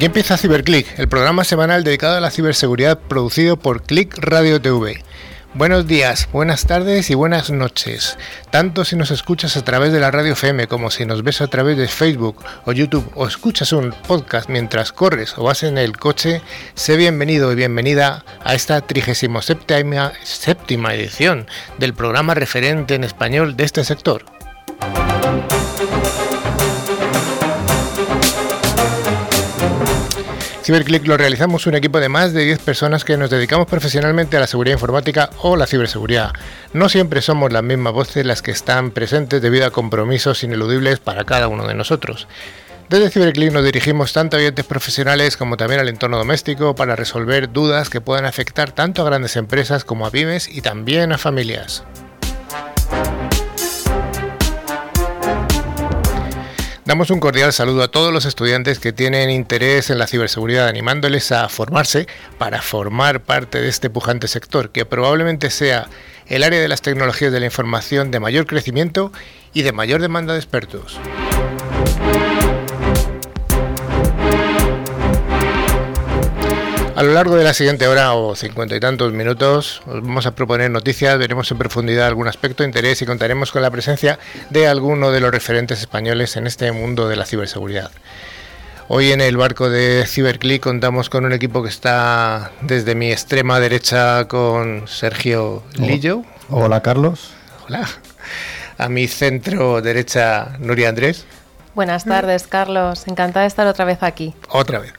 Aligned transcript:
Aquí 0.00 0.06
empieza 0.06 0.38
CiberClick, 0.38 0.98
el 0.98 1.10
programa 1.10 1.44
semanal 1.44 1.84
dedicado 1.84 2.16
a 2.16 2.22
la 2.22 2.30
ciberseguridad 2.30 2.98
producido 2.98 3.58
por 3.58 3.82
Click 3.82 4.16
Radio 4.16 4.58
TV. 4.58 5.04
Buenos 5.52 5.86
días, 5.86 6.26
buenas 6.32 6.64
tardes 6.64 7.10
y 7.10 7.14
buenas 7.14 7.50
noches. 7.50 8.16
Tanto 8.48 8.86
si 8.86 8.96
nos 8.96 9.10
escuchas 9.10 9.58
a 9.58 9.62
través 9.62 9.92
de 9.92 10.00
la 10.00 10.10
radio 10.10 10.32
FM 10.32 10.68
como 10.68 10.90
si 10.90 11.04
nos 11.04 11.22
ves 11.22 11.42
a 11.42 11.48
través 11.48 11.76
de 11.76 11.86
Facebook 11.86 12.42
o 12.64 12.72
YouTube 12.72 13.12
o 13.14 13.26
escuchas 13.26 13.74
un 13.74 13.92
podcast 13.92 14.48
mientras 14.48 14.90
corres 14.90 15.36
o 15.36 15.44
vas 15.44 15.64
en 15.64 15.76
el 15.76 15.98
coche, 15.98 16.40
sé 16.72 16.96
bienvenido 16.96 17.52
y 17.52 17.56
bienvenida 17.56 18.24
a 18.42 18.54
esta 18.54 18.80
37 18.80 19.84
séptima 20.22 20.94
edición 20.94 21.46
del 21.76 21.92
programa 21.92 22.32
referente 22.32 22.94
en 22.94 23.04
español 23.04 23.54
de 23.54 23.64
este 23.64 23.84
sector. 23.84 24.39
CiberClick 30.70 31.04
lo 31.08 31.16
realizamos 31.16 31.66
un 31.66 31.74
equipo 31.74 31.98
de 31.98 32.08
más 32.08 32.32
de 32.32 32.44
10 32.44 32.60
personas 32.60 33.04
que 33.04 33.16
nos 33.16 33.28
dedicamos 33.28 33.66
profesionalmente 33.66 34.36
a 34.36 34.40
la 34.40 34.46
seguridad 34.46 34.76
informática 34.76 35.28
o 35.42 35.56
la 35.56 35.66
ciberseguridad. 35.66 36.32
No 36.72 36.88
siempre 36.88 37.22
somos 37.22 37.52
las 37.52 37.64
mismas 37.64 37.92
voces 37.92 38.24
las 38.24 38.40
que 38.40 38.52
están 38.52 38.92
presentes 38.92 39.42
debido 39.42 39.66
a 39.66 39.72
compromisos 39.72 40.44
ineludibles 40.44 41.00
para 41.00 41.24
cada 41.24 41.48
uno 41.48 41.66
de 41.66 41.74
nosotros. 41.74 42.28
Desde 42.88 43.10
CiberClick 43.10 43.50
nos 43.50 43.64
dirigimos 43.64 44.12
tanto 44.12 44.36
a 44.36 44.38
oyentes 44.38 44.64
profesionales 44.64 45.36
como 45.36 45.56
también 45.56 45.80
al 45.80 45.88
entorno 45.88 46.18
doméstico 46.18 46.76
para 46.76 46.94
resolver 46.94 47.50
dudas 47.50 47.90
que 47.90 48.00
puedan 48.00 48.24
afectar 48.24 48.70
tanto 48.70 49.02
a 49.02 49.06
grandes 49.06 49.34
empresas 49.34 49.82
como 49.82 50.06
a 50.06 50.12
pymes 50.12 50.46
y 50.46 50.60
también 50.60 51.10
a 51.10 51.18
familias. 51.18 51.82
Damos 56.90 57.12
un 57.12 57.20
cordial 57.20 57.52
saludo 57.52 57.84
a 57.84 57.88
todos 57.92 58.12
los 58.12 58.24
estudiantes 58.24 58.80
que 58.80 58.92
tienen 58.92 59.30
interés 59.30 59.90
en 59.90 59.98
la 59.98 60.08
ciberseguridad, 60.08 60.66
animándoles 60.66 61.30
a 61.30 61.48
formarse 61.48 62.08
para 62.36 62.62
formar 62.62 63.20
parte 63.22 63.60
de 63.60 63.68
este 63.68 63.90
pujante 63.90 64.26
sector, 64.26 64.70
que 64.70 64.84
probablemente 64.84 65.50
sea 65.50 65.86
el 66.26 66.42
área 66.42 66.58
de 66.58 66.66
las 66.66 66.82
tecnologías 66.82 67.30
de 67.30 67.38
la 67.38 67.46
información 67.46 68.10
de 68.10 68.18
mayor 68.18 68.44
crecimiento 68.44 69.12
y 69.54 69.62
de 69.62 69.70
mayor 69.70 70.00
demanda 70.02 70.32
de 70.32 70.40
expertos. 70.40 70.98
A 77.00 77.02
lo 77.02 77.14
largo 77.14 77.34
de 77.34 77.44
la 77.44 77.54
siguiente 77.54 77.88
hora 77.88 78.12
o 78.12 78.36
cincuenta 78.36 78.76
y 78.76 78.80
tantos 78.80 79.10
minutos 79.14 79.80
os 79.86 80.02
vamos 80.02 80.26
a 80.26 80.32
proponer 80.32 80.70
noticias, 80.70 81.16
veremos 81.16 81.50
en 81.50 81.56
profundidad 81.56 82.06
algún 82.06 82.28
aspecto 82.28 82.62
de 82.62 82.68
interés 82.68 83.00
y 83.00 83.06
contaremos 83.06 83.52
con 83.52 83.62
la 83.62 83.70
presencia 83.70 84.18
de 84.50 84.68
alguno 84.68 85.10
de 85.10 85.20
los 85.20 85.30
referentes 85.30 85.80
españoles 85.80 86.36
en 86.36 86.46
este 86.46 86.70
mundo 86.72 87.08
de 87.08 87.16
la 87.16 87.24
ciberseguridad. 87.24 87.90
Hoy 88.88 89.12
en 89.12 89.22
el 89.22 89.38
barco 89.38 89.70
de 89.70 90.04
CiberClick 90.06 90.62
contamos 90.62 91.08
con 91.08 91.24
un 91.24 91.32
equipo 91.32 91.62
que 91.62 91.70
está 91.70 92.50
desde 92.60 92.94
mi 92.94 93.10
extrema 93.10 93.60
derecha 93.60 94.28
con 94.28 94.86
Sergio 94.86 95.62
Lillo. 95.78 96.22
Hola 96.50 96.82
Carlos. 96.82 97.30
Hola. 97.66 97.88
A 98.76 98.90
mi 98.90 99.08
centro 99.08 99.80
derecha 99.80 100.58
Nuria 100.58 100.90
Andrés. 100.90 101.24
Buenas 101.74 102.04
tardes 102.04 102.46
Carlos, 102.46 103.08
encantada 103.08 103.44
de 103.44 103.48
estar 103.48 103.66
otra 103.66 103.86
vez 103.86 104.02
aquí. 104.02 104.34
Otra 104.50 104.80
vez. 104.80 104.92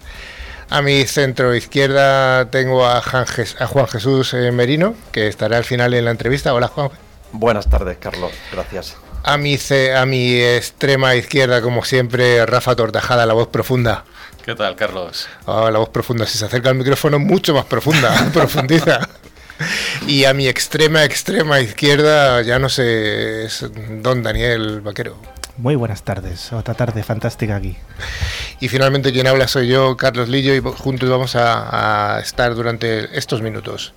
A 0.72 0.82
mi 0.82 1.06
centro 1.06 1.54
izquierda 1.54 2.50
tengo 2.50 2.88
a, 2.88 3.02
Juan 3.02 3.88
Jesús 3.88 4.34
eh, 4.34 4.54
Merino, 4.54 4.96
que 5.12 5.28
estará 5.28 5.58
al 5.58 5.66
final 5.66 5.94
en 5.94 6.06
la 6.06 6.12
entrevista. 6.12 6.54
Hola, 6.54 6.70
Juan. 6.70 6.90
Buenas 7.34 7.70
tardes, 7.70 7.98
Carlos. 7.98 8.32
Gracias. 8.54 8.96
A 9.24 9.36
mi, 9.36 9.58
a 9.94 10.06
mi 10.06 10.40
extrema 10.40 11.14
izquierda, 11.16 11.62
como 11.62 11.84
siempre, 11.84 12.46
Rafa 12.46 12.74
Tortajada, 12.74 13.26
la 13.26 13.34
voz 13.34 13.50
profunda. 13.50 14.06
¿Qué 14.46 14.56
tal, 14.56 14.78
Carlos? 14.78 15.28
Ah, 15.46 15.70
la 15.74 15.80
voz 15.80 15.90
profunda. 15.90 16.26
Si 16.26 16.38
se 16.38 16.46
acerca 16.46 16.70
al 16.70 16.76
micrófono, 16.76 17.20
mucho 17.20 17.54
más 17.54 17.66
profunda, 17.66 18.30
profundiza. 18.34 19.10
Y 20.08 20.24
a 20.24 20.34
mi 20.34 20.48
extrema, 20.48 21.04
extrema 21.04 21.60
izquierda, 21.60 22.44
ya 22.44 22.60
no 22.60 22.70
sé, 22.70 23.44
es 23.44 23.66
don 24.02 24.24
Daniel 24.24 24.80
Vaquero. 24.80 25.18
Muy 25.62 25.76
buenas 25.76 26.02
tardes, 26.02 26.52
otra 26.54 26.74
tarde 26.74 27.04
fantástica 27.04 27.56
aquí. 27.56 27.78
Y 28.60 28.68
finalmente 28.68 29.14
quien 29.14 29.28
habla 29.28 29.48
soy 29.48 29.68
yo, 29.68 29.96
Carlos 29.96 30.28
Lillo, 30.28 30.56
y 30.56 30.60
juntos 30.60 31.08
vamos 31.08 31.36
a, 31.36 32.20
estar 32.20 32.56
durante 32.56 33.16
estos 33.16 33.44
minutos. 33.44 33.94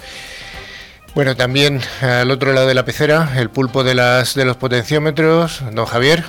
Bueno, 1.14 1.36
también 1.36 1.80
al 2.02 2.30
otro 2.30 2.52
lado 2.52 2.66
de 2.66 2.74
la 2.74 2.84
pecera, 2.84 3.30
el 3.36 3.48
pulpo 3.48 3.82
de, 3.82 3.94
las, 3.94 4.34
de 4.34 4.44
los 4.44 4.58
potenciómetros, 4.58 5.62
don 5.72 5.86
Javier. 5.86 6.24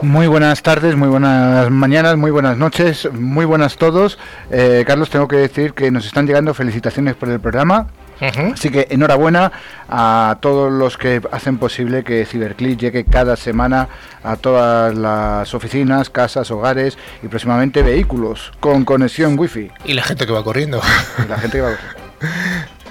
Muy 0.00 0.26
buenas 0.26 0.62
tardes, 0.62 0.96
muy 0.96 1.08
buenas 1.08 1.70
mañanas, 1.70 2.16
muy 2.16 2.30
buenas 2.30 2.56
noches, 2.56 3.06
muy 3.12 3.44
buenas 3.44 3.76
todos. 3.76 4.18
Eh, 4.50 4.84
Carlos, 4.86 5.10
tengo 5.10 5.28
que 5.28 5.36
decir 5.36 5.74
que 5.74 5.90
nos 5.90 6.06
están 6.06 6.26
llegando 6.26 6.54
felicitaciones 6.54 7.14
por 7.14 7.28
el 7.28 7.40
programa. 7.40 7.88
Así 8.22 8.70
que 8.70 8.86
enhorabuena 8.90 9.50
a 9.88 10.36
todos 10.40 10.70
los 10.70 10.96
que 10.96 11.20
hacen 11.32 11.58
posible 11.58 12.04
que 12.04 12.24
CiberClick 12.24 12.78
llegue 12.78 13.04
cada 13.04 13.36
semana 13.36 13.88
a 14.22 14.36
todas 14.36 14.94
las 14.94 15.52
oficinas, 15.54 16.08
casas, 16.08 16.50
hogares 16.50 16.96
y 17.22 17.28
próximamente 17.28 17.82
vehículos 17.82 18.52
con 18.60 18.84
conexión 18.84 19.38
wifi. 19.38 19.70
Y 19.84 19.94
la 19.94 20.02
gente 20.02 20.26
que 20.26 20.32
va 20.32 20.44
corriendo. 20.44 20.80
la 21.28 21.38
gente 21.38 21.58
que 21.58 21.62
va 21.62 21.70
corriendo. 21.70 22.02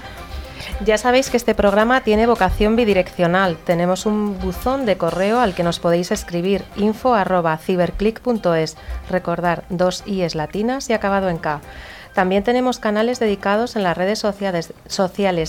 Ya 0.84 0.98
sabéis 0.98 1.30
que 1.30 1.36
este 1.36 1.54
programa 1.54 2.00
tiene 2.00 2.26
vocación 2.26 2.74
bidireccional. 2.74 3.56
Tenemos 3.56 4.04
un 4.04 4.40
buzón 4.40 4.84
de 4.84 4.96
correo 4.96 5.38
al 5.38 5.54
que 5.54 5.62
nos 5.62 5.78
podéis 5.78 6.10
escribir 6.10 6.64
info@ciberclick.es. 6.74 8.76
Recordar 9.08 9.62
dos 9.68 10.02
i's 10.06 10.34
latinas 10.34 10.90
y 10.90 10.92
acabado 10.92 11.28
en 11.28 11.38
k. 11.38 11.60
También 12.14 12.44
tenemos 12.44 12.78
canales 12.78 13.18
dedicados 13.20 13.76
en 13.76 13.84
las 13.84 13.96
redes 13.96 14.18
sociales, 14.18 14.74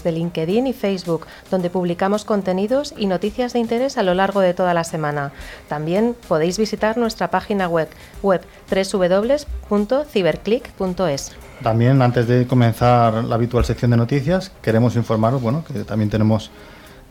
de 0.03 0.11
LinkedIn 0.11 0.67
y 0.67 0.73
Facebook, 0.73 1.25
donde 1.51 1.69
publicamos 1.69 2.25
contenidos 2.25 2.93
y 2.97 3.05
noticias 3.05 3.53
de 3.53 3.59
interés 3.59 3.97
a 3.97 4.03
lo 4.03 4.13
largo 4.13 4.39
de 4.39 4.53
toda 4.53 4.73
la 4.73 4.85
semana. 4.85 5.33
También 5.67 6.15
podéis 6.27 6.57
visitar 6.57 6.97
nuestra 6.97 7.29
página 7.29 7.67
web, 7.67 7.89
web 8.21 8.41
www.ciberclick.es. 8.69 11.31
También, 11.61 12.01
antes 12.01 12.27
de 12.27 12.47
comenzar 12.47 13.25
la 13.25 13.35
habitual 13.35 13.65
sección 13.65 13.91
de 13.91 13.97
noticias, 13.97 14.53
queremos 14.61 14.95
informaros 14.95 15.41
bueno, 15.41 15.65
que 15.65 15.83
también 15.83 16.09
tenemos 16.09 16.49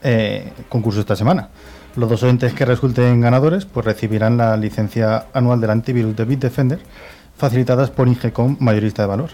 eh, 0.02 0.50
concurso 0.68 1.00
esta 1.00 1.14
semana. 1.14 1.50
Los 1.94 2.08
dos 2.08 2.22
oyentes 2.22 2.54
que 2.54 2.64
resulten 2.64 3.20
ganadores 3.20 3.66
pues 3.66 3.84
recibirán 3.84 4.38
la 4.38 4.56
licencia 4.56 5.26
anual 5.34 5.60
del 5.60 5.68
antivirus 5.70 6.16
de 6.16 6.24
Bitdefender 6.24 6.80
facilitadas 7.36 7.90
por 7.90 8.08
Ingecom 8.08 8.56
Mayorista 8.60 9.02
de 9.02 9.08
Valor. 9.08 9.30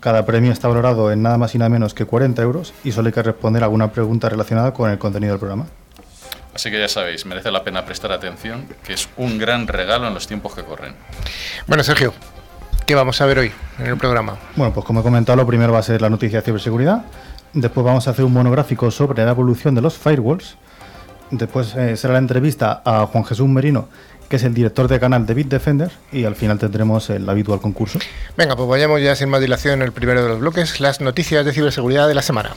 Cada 0.00 0.26
premio 0.26 0.50
está 0.50 0.68
valorado 0.68 1.12
en 1.12 1.22
nada 1.22 1.38
más 1.38 1.54
y 1.54 1.58
nada 1.58 1.68
menos 1.68 1.94
que 1.94 2.04
40 2.04 2.42
euros 2.42 2.74
y 2.82 2.92
solo 2.92 3.06
hay 3.06 3.12
que 3.12 3.22
responder 3.22 3.62
alguna 3.62 3.92
pregunta 3.92 4.28
relacionada 4.28 4.74
con 4.74 4.90
el 4.90 4.98
contenido 4.98 5.32
del 5.32 5.38
programa. 5.38 5.66
Así 6.54 6.70
que 6.70 6.78
ya 6.78 6.88
sabéis, 6.88 7.24
merece 7.24 7.50
la 7.50 7.64
pena 7.64 7.84
prestar 7.84 8.12
atención, 8.12 8.66
que 8.84 8.92
es 8.92 9.08
un 9.16 9.38
gran 9.38 9.66
regalo 9.66 10.08
en 10.08 10.14
los 10.14 10.26
tiempos 10.26 10.54
que 10.54 10.62
corren. 10.62 10.94
Bueno, 11.66 11.82
Sergio, 11.82 12.12
¿qué 12.84 12.94
vamos 12.94 13.20
a 13.20 13.26
ver 13.26 13.38
hoy 13.38 13.52
en 13.78 13.86
el 13.86 13.96
programa? 13.96 14.36
Bueno, 14.56 14.74
pues 14.74 14.84
como 14.84 15.00
he 15.00 15.02
comentado, 15.02 15.36
lo 15.36 15.46
primero 15.46 15.72
va 15.72 15.78
a 15.78 15.82
ser 15.82 16.02
la 16.02 16.10
noticia 16.10 16.40
de 16.40 16.44
ciberseguridad. 16.44 17.04
Después 17.54 17.84
vamos 17.84 18.06
a 18.06 18.10
hacer 18.10 18.24
un 18.24 18.32
monográfico 18.32 18.90
sobre 18.90 19.24
la 19.24 19.30
evolución 19.30 19.74
de 19.74 19.80
los 19.80 19.96
firewalls. 19.96 20.56
Después 21.30 21.74
eh, 21.74 21.96
será 21.96 22.14
la 22.14 22.18
entrevista 22.18 22.82
a 22.84 23.06
Juan 23.06 23.24
Jesús 23.24 23.48
Merino, 23.48 23.88
que 24.32 24.36
es 24.36 24.44
el 24.44 24.54
director 24.54 24.88
de 24.88 24.98
canal 24.98 25.26
de 25.26 25.34
Bitdefender, 25.34 25.90
y 26.10 26.24
al 26.24 26.34
final 26.36 26.58
tendremos 26.58 27.10
el 27.10 27.28
habitual 27.28 27.60
concurso. 27.60 27.98
Venga, 28.34 28.56
pues 28.56 28.66
vayamos 28.66 29.02
ya 29.02 29.14
sin 29.14 29.28
más 29.28 29.42
dilación 29.42 29.82
el 29.82 29.92
primero 29.92 30.22
de 30.22 30.28
los 30.30 30.40
bloques, 30.40 30.80
las 30.80 31.02
noticias 31.02 31.44
de 31.44 31.52
ciberseguridad 31.52 32.08
de 32.08 32.14
la 32.14 32.22
semana. 32.22 32.56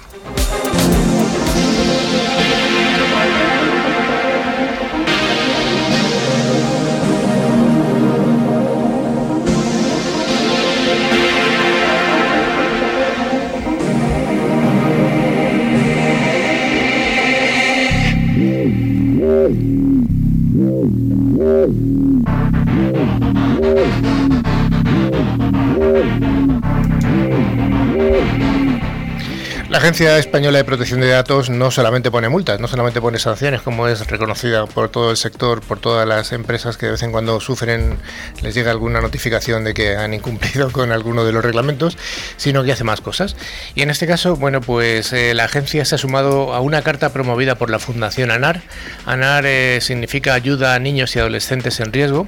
Agencia 29.86 30.18
Española 30.18 30.58
de 30.58 30.64
Protección 30.64 31.00
de 31.00 31.10
Datos 31.10 31.52
no 31.52 31.70
solamente 31.70 32.10
pone 32.10 32.28
multas, 32.28 32.60
no 32.60 32.68
solamente 32.68 33.02
pone 33.02 33.20
sanciones, 33.20 33.62
como 33.62 33.88
es 33.88 34.08
reconocida 34.08 34.66
por 34.66 34.90
todo 34.90 35.12
el 35.12 35.18
sector, 35.18 35.62
por 35.62 35.80
todas 35.80 36.08
las 36.08 36.32
empresas 36.32 36.76
que 36.76 36.88
de 36.88 36.94
vez 36.94 37.04
en 37.04 37.12
cuando 37.12 37.40
sufren, 37.40 38.00
les 38.42 38.56
llega 38.56 38.72
alguna 38.72 39.00
notificación 39.00 39.64
de 39.64 39.76
que 39.76 39.96
han 39.96 40.16
incumplido 40.16 40.72
con 40.72 40.92
alguno 40.92 41.24
de 41.24 41.32
los 41.32 41.46
reglamentos, 41.46 42.00
sino 42.36 42.64
que 42.64 42.72
hace 42.72 42.84
más 42.84 43.00
cosas. 43.00 43.36
Y 43.76 43.84
en 43.84 43.92
este 43.92 44.08
caso, 44.08 44.36
bueno, 44.36 44.60
pues 44.60 45.14
eh, 45.14 45.36
la 45.36 45.44
agencia 45.44 45.86
se 45.86 45.94
ha 45.94 45.98
sumado 46.00 46.56
a 46.56 46.62
una 46.62 46.82
carta 46.82 47.14
promovida 47.14 47.54
por 47.54 47.70
la 47.70 47.78
Fundación 47.78 48.32
ANAR. 48.32 48.64
ANAR 49.06 49.46
eh, 49.46 49.82
significa 49.82 50.34
Ayuda 50.34 50.74
a 50.74 50.80
Niños 50.80 51.16
y 51.16 51.20
Adolescentes 51.20 51.80
en 51.80 51.94
Riesgo, 51.94 52.28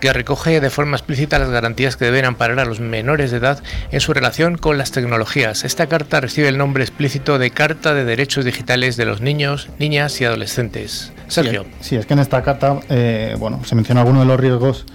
que 0.00 0.10
recoge 0.14 0.58
de 0.58 0.70
forma 0.70 0.96
explícita 0.96 1.38
las 1.38 1.50
garantías 1.50 1.98
que 1.98 2.06
deben 2.06 2.24
amparar 2.24 2.60
a 2.60 2.64
los 2.64 2.80
menores 2.80 3.30
de 3.30 3.36
edad 3.36 3.62
en 3.90 4.00
su 4.00 4.14
relación 4.14 4.56
con 4.56 4.78
las 4.78 4.90
tecnologías. 4.90 5.64
Esta 5.64 5.86
carta 5.86 6.22
recibe 6.22 6.48
el 6.48 6.56
nombre 6.56 6.93
explícito 6.94 7.40
de 7.40 7.50
Carta 7.50 7.92
de 7.92 8.04
Derechos 8.04 8.44
Digitales 8.44 8.96
de 8.96 9.04
los 9.04 9.20
Niños, 9.20 9.68
Niñas 9.80 10.20
y 10.20 10.26
Adolescentes. 10.26 11.12
Sergio. 11.26 11.64
Sí, 11.80 11.96
es 11.96 12.06
que 12.06 12.12
en 12.12 12.20
esta 12.20 12.40
carta 12.40 12.78
eh, 12.88 13.34
bueno, 13.36 13.64
se 13.64 13.74
menciona 13.74 14.02
algunos 14.02 14.22
de 14.22 14.26
los 14.28 14.38
riesgos 14.38 14.86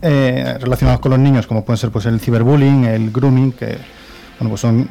eh, 0.00 0.56
relacionados 0.60 1.00
con 1.00 1.10
los 1.10 1.18
niños, 1.18 1.48
como 1.48 1.64
pueden 1.64 1.78
ser 1.78 1.90
pues, 1.90 2.06
el 2.06 2.20
ciberbullying, 2.20 2.84
el 2.84 3.10
grooming, 3.10 3.50
que 3.50 3.76
bueno, 4.38 4.50
pues 4.50 4.60
son 4.60 4.88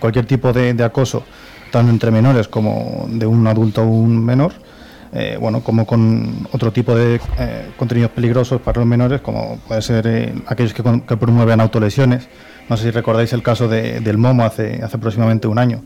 cualquier 0.00 0.24
tipo 0.24 0.54
de, 0.54 0.82
acoso, 0.82 1.22
tanto 1.70 1.92
entre 1.92 2.10
menores 2.10 2.48
como 2.48 3.06
de 3.10 3.26
un 3.26 3.46
adulto 3.46 3.82
o 3.82 3.86
un 3.86 4.24
menor. 4.24 4.54
Eh, 5.12 5.36
bueno, 5.38 5.60
como 5.60 5.86
con 5.86 6.48
otro 6.50 6.72
tipo 6.72 6.94
de 6.96 7.20
contenidos 7.76 8.12
peligrosos 8.12 8.62
para 8.62 8.80
los 8.80 8.88
menores, 8.88 9.20
como 9.20 9.58
puede 9.68 9.82
ser 9.82 10.32
aquellos 10.46 10.72
que, 10.72 10.82
que, 10.82 11.16
promueven 11.18 11.60
autolesiones. 11.60 12.26
No 12.68 12.76
sé 12.76 12.84
si 12.84 12.90
recordáis 12.90 13.32
el 13.32 13.42
caso 13.42 13.68
de, 13.68 14.00
del 14.00 14.18
Momo 14.18 14.44
hace, 14.44 14.82
hace 14.82 14.96
aproximadamente 14.96 15.46
un 15.46 15.58
año, 15.58 15.82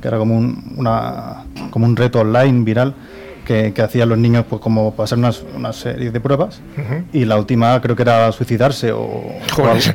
que 0.00 0.08
era 0.08 0.18
como 0.18 0.36
un, 0.36 0.74
una, 0.76 1.44
como 1.70 1.86
un 1.86 1.96
reto 1.96 2.20
online 2.20 2.64
viral 2.64 2.94
que, 3.44 3.82
hacían 3.82 4.08
los 4.08 4.18
niños 4.18 4.44
pues 4.48 4.62
como 4.62 4.94
pasar 4.94 5.18
una 5.18 5.72
serie 5.72 6.10
de 6.10 6.20
pruebas 6.20 6.60
y 7.12 7.24
la 7.24 7.36
última 7.36 7.80
creo 7.80 7.96
que 7.96 8.02
era 8.02 8.30
suicidarse 8.30 8.92
o, 8.92 9.24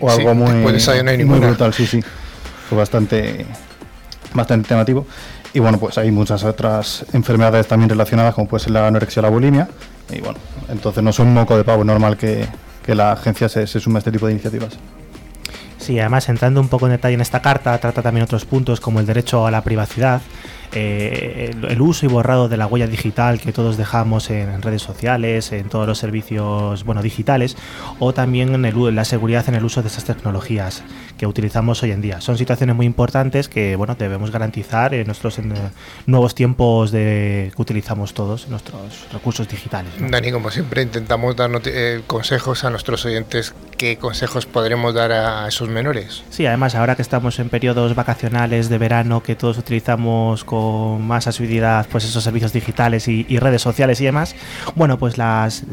algo, 0.10 0.36
muy, 0.36 0.52
muy 0.52 1.40
brutal, 1.40 1.74
sí, 1.74 1.86
sí. 1.86 2.04
Fue 2.68 2.78
bastante, 2.78 3.46
bastante 4.34 4.68
temativo. 4.68 5.06
Y 5.54 5.60
bueno, 5.60 5.78
pues 5.78 5.98
hay 5.98 6.12
muchas 6.12 6.44
otras 6.44 7.06
enfermedades 7.14 7.68
también 7.68 7.90
relacionadas, 7.90 8.34
como 8.34 8.48
puede 8.48 8.64
ser 8.64 8.74
la 8.74 8.88
anorexia 8.88 9.22
o 9.22 9.24
la 9.24 9.30
bulimia. 9.30 9.70
Y 10.12 10.20
bueno, 10.20 10.38
entonces 10.68 11.02
no 11.02 11.14
son 11.14 11.28
un 11.28 11.36
moco 11.36 11.56
de 11.56 11.64
pavo, 11.64 11.84
normal 11.84 12.18
que, 12.18 12.48
la 12.88 13.14
agencia 13.14 13.48
se, 13.48 13.66
se 13.66 13.80
sume 13.80 13.98
a 13.98 14.00
este 14.00 14.12
tipo 14.12 14.26
de 14.28 14.34
iniciativas. 14.34 14.78
Sí, 15.86 16.00
además 16.00 16.28
entrando 16.30 16.60
un 16.62 16.68
poco 16.68 16.88
en 16.88 16.94
detalle 16.94 17.14
en 17.14 17.22
esta 17.22 17.44
carta, 17.44 17.78
trata 17.78 18.02
también 18.02 18.24
otros 18.24 18.44
puntos 18.44 18.80
como 18.80 19.00
el 19.00 19.06
derecho 19.06 19.46
a 19.46 19.52
la 19.52 19.64
privacidad, 19.64 20.20
eh, 20.74 21.52
el, 21.70 21.82
uso 21.82 22.06
y 22.06 22.10
borrado 22.10 22.50
de 22.50 22.58
la 22.58 22.68
huella 22.68 22.88
digital 22.88 23.40
que 23.40 23.54
todos 23.54 23.78
dejamos 23.78 24.30
en, 24.30 24.62
redes 24.62 24.82
sociales, 24.82 25.52
en 25.52 25.70
todos 25.70 25.88
los 25.88 26.00
servicios 26.00 26.84
bueno, 26.84 27.02
digitales, 27.02 27.56
o 28.00 28.14
también 28.14 28.54
en 28.56 28.66
el, 28.66 28.96
la 28.96 29.06
seguridad 29.06 29.48
en 29.48 29.56
el 29.56 29.64
uso 29.64 29.82
de 29.82 29.88
estas 29.88 30.06
tecnologías 30.06 30.84
que 31.18 31.28
utilizamos 31.28 31.82
hoy 31.84 31.92
en 31.92 32.02
día. 32.02 32.20
Son 32.20 32.38
situaciones 32.38 32.76
muy 32.76 32.86
importantes 32.86 33.48
que 33.48 33.76
bueno, 33.76 33.96
debemos 33.96 34.32
garantizar 34.32 34.94
en 34.94 35.06
nuestros 35.06 35.40
nuevos 36.08 36.36
tiempos 36.36 36.92
de, 36.92 37.52
que 37.56 37.62
utilizamos 37.62 38.14
todos 38.14 38.50
nuestros 38.50 39.08
recursos 39.14 39.48
digitales. 39.48 39.94
Dani, 40.00 40.32
como 40.32 40.52
siempre, 40.52 40.82
intentamos 40.82 41.36
dar 41.36 41.52
eh, 41.66 42.02
consejos 42.08 42.64
a 42.64 42.70
nuestros 42.70 43.06
oyentes. 43.06 43.54
¿Qué 43.78 43.98
consejos 43.98 44.46
podremos 44.46 44.94
dar 44.94 45.12
a 45.12 45.48
esos 45.48 45.70
menores? 45.76 46.24
Sí, 46.32 46.48
además, 46.48 46.74
ahora 46.74 46.96
que 46.96 47.04
estamos 47.04 47.38
en 47.38 47.50
periodos 47.50 47.94
vacacionales 47.94 48.70
de 48.70 48.80
verano, 48.80 49.22
que 49.22 49.36
todos 49.36 49.60
utilizamos 49.60 50.44
con 50.44 51.06
más 51.06 51.28
asiduidad 51.28 51.86
pues 51.92 52.06
esos 52.06 52.24
servicios 52.24 52.52
digitales 52.52 53.08
y, 53.08 53.24
redes 53.38 53.62
sociales 53.62 54.02
y 54.02 54.06
demás, 54.06 54.36
bueno, 54.74 54.98
pues 54.98 55.20
las, 55.20 55.64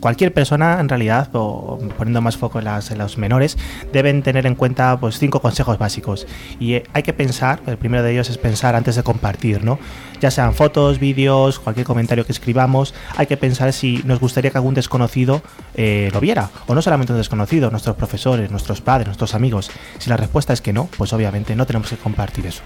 cualquier 0.00 0.34
persona 0.34 0.78
en 0.80 0.88
realidad, 0.88 1.30
poniendo 1.30 2.20
más 2.20 2.36
foco 2.36 2.58
en, 2.58 2.66
las, 2.66 2.90
los 2.90 3.16
menores, 3.16 3.56
deben 3.92 4.22
tener 4.22 4.44
en 4.44 4.54
cuenta 4.54 4.98
pues 4.98 5.18
cinco 5.18 5.40
consejos 5.40 5.78
básicos. 5.78 6.26
Y 6.60 6.74
eh, 6.74 6.84
hay 6.92 7.02
que 7.02 7.14
pensar, 7.14 7.60
el 7.66 7.78
primero 7.78 8.02
de 8.02 8.12
ellos 8.12 8.28
es 8.28 8.36
pensar 8.36 8.74
antes 8.74 8.96
de 8.96 9.02
compartir, 9.02 9.64
¿no? 9.64 9.78
Ya 10.20 10.30
sean 10.30 10.54
fotos, 10.54 10.98
vídeos, 10.98 11.58
cualquier 11.58 11.86
comentario 11.86 12.24
que 12.24 12.32
escribamos, 12.32 12.94
hay 13.16 13.26
que 13.26 13.36
pensar 13.36 13.72
si 13.72 14.02
nos 14.04 14.20
gustaría 14.20 14.50
que 14.50 14.58
algún 14.58 14.74
desconocido 14.74 15.42
eh, 15.74 16.10
lo 16.12 16.20
viera, 16.20 16.50
o 16.66 16.74
no 16.74 16.82
solamente 16.82 17.12
un 17.12 17.18
desconocido, 17.18 17.70
nuestros 17.70 17.96
profesores, 17.96 18.50
nuestros 18.50 18.80
padres, 18.80 19.06
nuestros 19.06 19.34
amigos. 19.34 19.70
Si 19.98 20.10
la 20.10 20.16
respuesta 20.16 20.52
es 20.52 20.60
que 20.60 20.72
no, 20.72 20.88
pues 20.96 21.12
obviamente 21.12 21.54
no 21.56 21.66
tenemos 21.66 21.90
que 21.90 21.96
compartir 21.96 22.46
eso. 22.46 22.62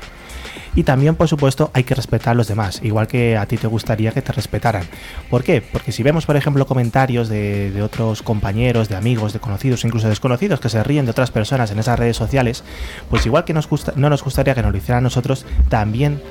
Y 0.74 0.84
también, 0.84 1.16
por 1.16 1.28
supuesto, 1.28 1.70
hay 1.74 1.82
que 1.82 1.94
respetar 1.94 2.32
a 2.32 2.34
los 2.34 2.46
demás, 2.46 2.80
igual 2.82 3.08
que 3.08 3.36
a 3.36 3.46
ti 3.46 3.56
te 3.56 3.66
gustaría 3.66 4.12
que 4.12 4.22
te 4.22 4.32
respetaran. 4.32 4.84
¿Por 5.28 5.42
qué? 5.42 5.60
Porque 5.62 5.90
si 5.90 6.02
vemos, 6.02 6.26
por 6.26 6.36
ejemplo, 6.36 6.66
comentarios 6.66 7.28
de, 7.28 7.80
otros 7.82 8.22
compañeros, 8.22 8.88
de 8.88 8.96
amigos, 8.96 9.32
de 9.32 9.40
conocidos, 9.40 9.84
incluso 9.84 10.08
desconocidos 10.08 10.60
que 10.60 10.68
se 10.68 10.82
ríen 10.84 11.06
de 11.06 11.10
otras 11.10 11.30
personas 11.30 11.70
en 11.72 11.80
esas 11.80 11.98
redes 11.98 12.16
sociales, 12.16 12.62
pues 13.08 13.26
igual 13.26 13.44
que 13.44 13.52
no 13.52 14.10
nos 14.10 14.22
gustaría 14.22 14.54
que 14.54 14.62
nos 14.62 14.70
lo 14.70 14.78
hicieran 14.78 14.98
a 14.98 15.02
nosotros, 15.02 15.44
también 15.68 16.22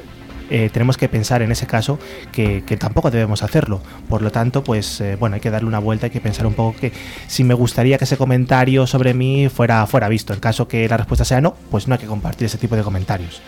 eh, 0.49 0.69
tenemos 0.71 0.97
que 0.97 1.07
pensar 1.09 1.41
en 1.41 1.51
ese 1.51 1.67
caso 1.67 1.99
que, 2.31 2.61
tampoco 2.79 3.11
debemos 3.11 3.43
hacerlo. 3.43 3.81
Por 4.07 4.21
lo 4.21 4.31
tanto, 4.31 4.63
pues 4.63 5.01
eh, 5.01 5.15
bueno, 5.19 5.35
hay 5.35 5.41
que 5.41 5.51
darle 5.51 5.67
una 5.67 5.79
vuelta, 5.79 6.07
hay 6.07 6.11
que 6.11 6.21
pensar 6.21 6.47
un 6.47 6.53
poco 6.53 6.79
que 6.79 6.91
si 7.27 7.43
me 7.43 7.53
gustaría 7.53 7.97
que 7.97 8.05
ese 8.05 8.17
comentario 8.17 8.87
sobre 8.87 9.13
mí 9.13 9.49
fuera, 9.49 9.85
fuera 9.87 10.09
visto. 10.09 10.33
En 10.33 10.39
caso 10.39 10.67
que 10.67 10.87
la 10.87 10.97
respuesta 10.97 11.25
sea 11.25 11.41
no, 11.41 11.55
pues 11.69 11.87
no 11.87 11.95
hay 11.95 11.99
que 11.99 12.07
compartir 12.07 12.45
ese 12.45 12.57
tipo 12.57 12.75
de 12.75 12.83
comentarios. 12.83 13.41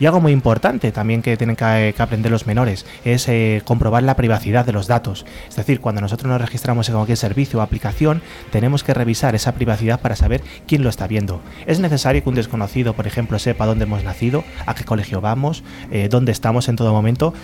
Y 0.00 0.06
algo 0.06 0.20
muy 0.20 0.32
importante 0.32 0.92
también 0.92 1.22
que 1.22 1.36
tienen 1.36 1.56
que, 1.56 1.94
aprender 1.98 2.30
los 2.30 2.46
menores 2.46 2.86
es 3.04 3.28
eh, 3.28 3.62
comprobar 3.64 4.02
la 4.02 4.16
privacidad 4.16 4.64
de 4.64 4.72
los 4.72 4.86
datos. 4.86 5.26
Es 5.48 5.56
decir, 5.56 5.80
cuando 5.80 6.00
nosotros 6.00 6.30
nos 6.30 6.40
registramos 6.40 6.88
en 6.88 6.94
cualquier 6.94 7.18
servicio 7.18 7.58
o 7.58 7.62
aplicación, 7.62 8.22
tenemos 8.50 8.84
que 8.84 8.94
revisar 8.94 9.34
esa 9.34 9.52
privacidad 9.52 10.00
para 10.00 10.16
saber 10.16 10.42
quién 10.66 10.82
lo 10.82 10.88
está 10.88 11.06
viendo. 11.06 11.40
Es 11.66 11.80
necesario 11.80 12.22
que 12.22 12.28
un 12.28 12.34
desconocido, 12.34 12.94
por 12.94 13.06
ejemplo, 13.06 13.38
sepa 13.38 13.66
dónde 13.66 13.84
hemos 13.84 14.04
nacido, 14.04 14.44
a 14.66 14.74
qué 14.74 14.84
colegio 14.84 15.20
vamos, 15.20 15.64
eh, 15.90 16.08
dónde 16.10 16.32
estamos 16.32 16.68
en 16.68 16.76
todo 16.76 16.92
momento. 16.92 17.34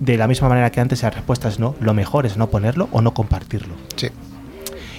De 0.00 0.18
la 0.18 0.26
misma 0.26 0.48
manera 0.48 0.70
que 0.70 0.80
antes 0.80 1.02
la 1.02 1.10
respuesta 1.10 1.48
es 1.48 1.58
no, 1.58 1.76
lo 1.80 1.94
mejor 1.94 2.26
es 2.26 2.36
no 2.36 2.50
ponerlo 2.50 2.88
o 2.92 3.00
no 3.00 3.14
compartirlo. 3.14 3.74
Sí. 3.96 4.08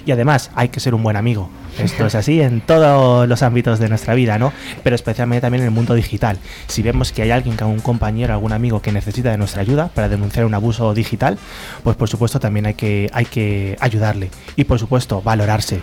Y 0.06 0.12
además 0.12 0.50
hay 0.54 0.68
que 0.68 0.80
ser 0.80 0.94
un 0.94 1.02
buen 1.02 1.16
amigo. 1.16 1.50
Esto 1.78 2.06
es 2.06 2.14
así 2.14 2.40
en 2.40 2.60
todos 2.62 3.28
los 3.28 3.42
ámbitos 3.42 3.78
de 3.80 3.88
nuestra 3.88 4.14
vida, 4.14 4.38
¿no? 4.38 4.52
Pero 4.82 4.96
especialmente 4.96 5.42
también 5.42 5.62
en 5.62 5.68
el 5.68 5.74
mundo 5.74 5.94
digital. 5.94 6.38
Si 6.68 6.80
vemos 6.80 7.12
que 7.12 7.22
hay 7.22 7.32
alguien, 7.32 7.56
un 7.64 7.80
compañero, 7.80 8.32
algún 8.32 8.52
amigo 8.52 8.80
que 8.80 8.92
necesita 8.92 9.30
de 9.30 9.36
nuestra 9.36 9.62
ayuda 9.62 9.88
para 9.88 10.08
denunciar 10.08 10.46
un 10.46 10.54
abuso 10.54 10.94
digital, 10.94 11.38
pues 11.82 11.96
por 11.96 12.08
supuesto 12.08 12.38
también 12.38 12.66
hay 12.66 12.74
que, 12.74 13.10
hay 13.12 13.24
que 13.26 13.76
ayudarle. 13.80 14.30
Y 14.54 14.64
por 14.64 14.78
supuesto, 14.78 15.20
valorarse. 15.20 15.82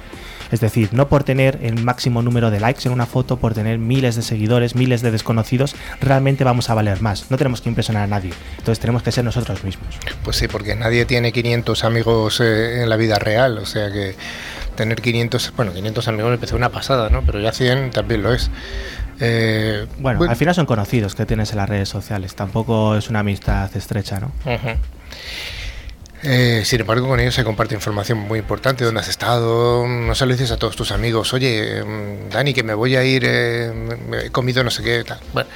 Es 0.53 0.59
decir, 0.59 0.89
no 0.91 1.09
por 1.09 1.23
tener 1.23 1.57
el 1.63 1.83
máximo 1.83 2.21
número 2.21 2.51
de 2.51 2.59
likes 2.59 2.81
en 2.85 2.93
una 2.93 3.07
foto, 3.07 3.37
por 3.37 3.55
tener 3.55 3.79
miles 3.79 4.15
de 4.15 4.21
seguidores, 4.21 4.75
miles 4.75 5.01
de 5.01 5.09
desconocidos, 5.09 5.75
realmente 5.99 6.43
vamos 6.43 6.69
a 6.69 6.75
valer 6.75 7.01
más. 7.01 7.31
No 7.31 7.37
tenemos 7.37 7.59
que 7.61 7.69
impresionar 7.69 8.03
a 8.03 8.07
nadie. 8.07 8.33
Entonces 8.51 8.79
tenemos 8.79 9.01
que 9.01 9.11
ser 9.11 9.25
nosotros 9.25 9.63
mismos. 9.63 9.87
Pues 10.23 10.37
sí, 10.37 10.47
porque 10.47 10.75
nadie 10.75 11.05
tiene 11.05 11.31
500 11.31 11.83
amigos 11.83 12.39
eh, 12.39 12.83
en 12.83 12.89
la 12.89 12.97
vida 12.97 13.17
real. 13.17 13.57
O 13.57 13.65
sea 13.65 13.91
que 13.91 14.15
tener 14.75 15.01
500, 15.01 15.53
bueno, 15.55 15.73
500 15.73 16.07
amigos 16.07 16.29
me 16.29 16.37
parece 16.37 16.55
una 16.55 16.69
pasada, 16.69 17.09
¿no? 17.09 17.23
Pero 17.25 17.39
ya 17.39 17.51
100 17.51 17.89
también 17.89 18.21
lo 18.21 18.31
es. 18.31 18.51
Eh, 19.19 19.87
bueno, 19.97 20.23
al 20.29 20.35
final 20.35 20.53
son 20.53 20.67
conocidos 20.67 21.15
que 21.15 21.25
tienes 21.25 21.49
en 21.49 21.57
las 21.57 21.67
redes 21.67 21.89
sociales. 21.89 22.35
Tampoco 22.35 22.95
es 22.95 23.09
una 23.09 23.21
amistad 23.21 23.75
estrecha, 23.75 24.19
¿no? 24.19 24.31
Eh, 26.23 26.61
sin 26.63 26.79
embargo, 26.79 27.07
con 27.07 27.19
ellos 27.19 27.35
se 27.35 27.43
comparte 27.43 27.75
información 27.75 28.17
muy 28.17 28.39
importante, 28.39 28.85
dónde 28.85 29.01
has 29.01 29.09
estado, 29.09 29.85
no 29.85 30.15
se 30.15 30.25
lo 30.25 30.31
dices 30.31 30.51
a 30.51 30.57
todos 30.57 30.75
tus 30.75 30.91
amigos, 30.91 31.33
oye, 31.33 31.83
mm, 31.83 32.29
Dani, 32.29 32.53
que 32.53 32.63
me 32.63 32.73
voy 32.73 32.95
a 32.95 33.03
ir, 33.03 33.23
eh, 33.25 33.71
he 34.23 34.29
comido 34.29 34.63
no 34.63 34.71
sé 34.71 34.83
qué, 34.83 35.03
tal. 35.03 35.19
Bueno, 35.33 35.49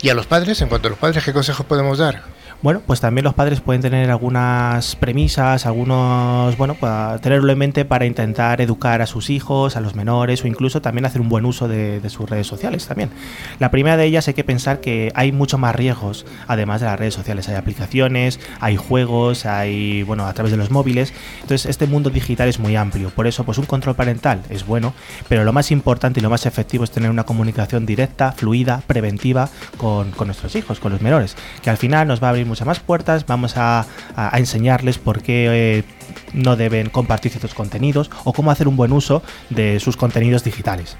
y 0.00 0.08
a 0.10 0.14
los 0.14 0.26
padres, 0.26 0.60
en 0.60 0.68
cuanto 0.68 0.86
a 0.86 0.90
los 0.90 0.98
padres, 0.98 1.24
¿qué 1.24 1.32
consejos 1.32 1.66
podemos 1.66 1.98
dar? 1.98 2.22
Bueno, 2.62 2.80
pues 2.86 3.00
también 3.00 3.24
los 3.24 3.34
padres 3.34 3.60
pueden 3.60 3.82
tener 3.82 4.08
algunas 4.08 4.94
premisas, 4.94 5.66
algunos, 5.66 6.56
bueno, 6.56 6.74
para 6.74 7.18
tenerlo 7.18 7.50
en 7.50 7.58
mente 7.58 7.84
para 7.84 8.06
intentar 8.06 8.60
educar 8.60 9.02
a 9.02 9.06
sus 9.06 9.30
hijos, 9.30 9.76
a 9.76 9.80
los 9.80 9.96
menores 9.96 10.44
o 10.44 10.46
incluso 10.46 10.80
también 10.80 11.04
hacer 11.04 11.20
un 11.20 11.28
buen 11.28 11.44
uso 11.44 11.66
de, 11.66 12.00
sus 12.08 12.30
redes 12.30 12.46
sociales 12.46 12.86
también. 12.86 13.10
La 13.58 13.72
primera 13.72 13.96
de 13.96 14.04
ellas 14.04 14.28
hay 14.28 14.34
que 14.34 14.44
pensar 14.44 14.80
que 14.80 15.10
hay 15.16 15.32
mucho 15.32 15.58
más 15.58 15.74
riesgos 15.74 16.24
además 16.46 16.80
de 16.80 16.86
las 16.86 17.00
redes 17.00 17.14
sociales. 17.14 17.48
Hay 17.48 17.56
aplicaciones, 17.56 18.38
hay 18.60 18.76
juegos, 18.76 19.44
hay, 19.44 20.04
bueno, 20.04 20.26
a 20.26 20.32
través 20.32 20.52
de 20.52 20.56
los 20.56 20.70
móviles. 20.70 21.12
Entonces 21.40 21.66
este 21.66 21.88
mundo 21.88 22.10
digital 22.10 22.48
es 22.48 22.60
muy 22.60 22.76
amplio. 22.76 23.10
Por 23.10 23.26
eso, 23.26 23.42
pues 23.42 23.58
un 23.58 23.66
control 23.66 23.96
parental 23.96 24.40
es 24.50 24.64
bueno, 24.64 24.94
pero 25.28 25.42
lo 25.42 25.52
más 25.52 25.72
importante 25.72 26.20
y 26.20 26.22
lo 26.22 26.30
más 26.30 26.46
efectivo 26.46 26.84
es 26.84 26.92
tener 26.92 27.10
una 27.10 27.24
comunicación 27.24 27.86
directa, 27.86 28.30
fluida, 28.30 28.82
preventiva 28.86 29.48
con, 29.78 30.12
con 30.12 30.28
nuestros 30.28 30.54
hijos, 30.54 30.78
con 30.78 30.92
los 30.92 31.00
menores, 31.00 31.36
que 31.60 31.70
al 31.70 31.76
final 31.76 32.06
nos 32.06 32.22
va 32.22 32.28
a 32.28 32.30
abrir 32.30 32.51
muchas 32.52 32.66
más 32.66 32.80
puertas, 32.80 33.24
vamos 33.26 33.56
a, 33.56 33.86
enseñarles 34.34 34.98
por 34.98 35.22
qué 35.22 35.48
eh, 35.78 35.84
no 36.34 36.54
deben 36.56 36.90
compartir 36.90 37.30
ciertos 37.30 37.54
contenidos 37.54 38.10
o 38.24 38.34
cómo 38.34 38.50
hacer 38.50 38.68
un 38.68 38.76
buen 38.76 38.92
uso 38.92 39.22
de 39.48 39.80
sus 39.80 39.96
contenidos 39.96 40.44
digitales. 40.44 40.98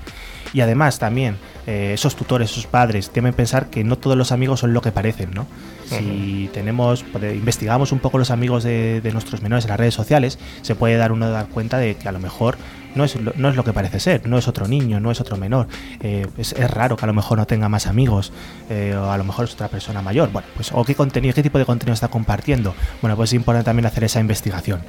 Y 0.55 0.63
además 0.63 0.99
también 0.99 1.37
eh, 1.67 1.93
esos 1.95 2.17
tutores, 2.17 2.51
esos 2.51 2.67
padres, 2.67 3.11
deben 3.15 3.35
pensar 3.35 3.71
que 3.71 3.85
no 3.85 3.97
todos 3.97 4.17
los 4.17 4.33
amigos 4.33 4.61
son 4.61 4.73
lo 4.73 4.81
que 4.81 4.93
parecen, 4.93 5.31
¿no? 5.33 5.47
Si 5.87 6.49
tenemos, 6.55 7.05
investigamos 7.35 7.93
un 7.93 7.99
poco 7.99 8.17
los 8.17 8.31
amigos 8.31 8.65
de, 8.65 9.09
nuestros 9.13 9.43
menores 9.43 9.67
en 9.67 9.71
las 9.71 9.79
redes 9.79 9.95
sociales, 9.95 10.39
se 10.63 10.75
puede 10.75 10.97
dar 10.97 11.13
uno 11.13 11.29
dar 11.31 11.49
cuenta 11.49 11.77
de 11.77 11.97
que 11.97 12.09
a 12.09 12.13
lo 12.13 12.19
mejor 12.19 12.57
no 12.95 13.05
es, 13.05 13.17
no 13.21 13.49
es 13.49 13.57
lo 13.57 13.65
que 13.65 13.73
parece 13.73 14.01
ser, 14.01 14.27
no 14.27 14.39
es 14.39 14.49
otro 14.49 14.67
niño, 14.67 15.01
no 15.01 15.11
es 15.11 15.21
otro 15.21 15.37
menor. 15.37 15.67
Eh, 16.01 16.27
es, 16.39 16.55
raro 16.71 16.97
que 16.97 17.05
a 17.05 17.07
lo 17.07 17.13
mejor 17.13 17.39
no 17.39 17.47
tenga 17.47 17.69
más 17.69 17.87
amigos, 17.87 18.33
eh, 18.71 18.95
o 18.97 19.11
a 19.11 19.19
lo 19.19 19.25
mejor 19.25 19.45
es 19.45 19.55
otra 19.55 19.69
persona 19.69 20.01
mayor. 20.01 20.31
Bueno, 20.33 20.49
pues, 20.55 20.71
o 20.73 20.83
qué 20.85 20.95
contenido, 20.95 21.35
qué 21.35 21.43
tipo 21.43 21.59
de 21.59 21.67
contenido 21.67 21.95
está 21.95 22.09
compartiendo. 22.09 22.75
Bueno, 23.03 23.17
pues 23.17 23.31
es 23.31 23.35
importante 23.35 23.67
también 23.67 23.87
hacer 23.87 24.05
esa 24.05 24.21
investigación. 24.21 24.81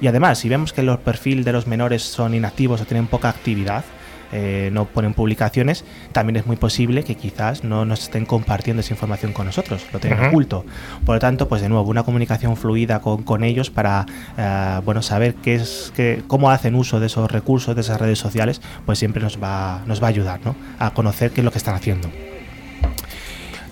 Y 0.00 0.06
además, 0.06 0.38
si 0.38 0.48
vemos 0.48 0.72
que 0.72 0.82
los 0.82 0.98
perfiles 0.98 1.44
de 1.44 1.52
los 1.52 1.66
menores 1.66 2.02
son 2.02 2.34
inactivos 2.34 2.80
o 2.80 2.84
tienen 2.84 3.06
poca 3.06 3.30
actividad, 3.30 3.84
eh, 4.36 4.70
no 4.72 4.86
ponen 4.86 5.14
publicaciones, 5.14 5.84
también 6.10 6.36
es 6.36 6.46
muy 6.46 6.56
posible 6.56 7.04
que 7.04 7.14
quizás 7.14 7.62
no 7.62 7.84
nos 7.84 8.02
estén 8.02 8.26
compartiendo 8.26 8.80
esa 8.80 8.92
información 8.92 9.32
con 9.32 9.46
nosotros, 9.46 9.86
lo 9.92 10.00
tienen 10.00 10.26
oculto. 10.26 10.64
Por 11.06 11.14
lo 11.14 11.20
tanto, 11.20 11.48
pues 11.48 11.62
de 11.62 11.68
nuevo, 11.68 11.88
una 11.88 12.02
comunicación 12.02 12.56
fluida 12.56 13.00
con, 13.00 13.44
ellos 13.44 13.70
para 13.70 14.06
eh, 14.36 14.80
bueno, 14.84 15.02
saber 15.02 15.34
qué 15.36 15.54
es, 15.54 15.92
qué, 15.94 16.22
cómo 16.26 16.50
hacen 16.50 16.74
uso 16.74 16.98
de 16.98 17.06
esos 17.06 17.30
recursos, 17.30 17.76
de 17.76 17.82
esas 17.82 18.00
redes 18.00 18.18
sociales, 18.18 18.60
pues 18.84 18.98
siempre 18.98 19.22
nos 19.22 19.40
va, 19.40 19.82
nos 19.86 20.02
va 20.02 20.08
a 20.08 20.10
ayudar 20.10 20.40
¿no? 20.44 20.56
a 20.80 20.92
conocer 20.92 21.30
qué 21.30 21.40
es 21.40 21.44
lo 21.44 21.52
que 21.52 21.58
están 21.58 21.76
haciendo. 21.76 22.10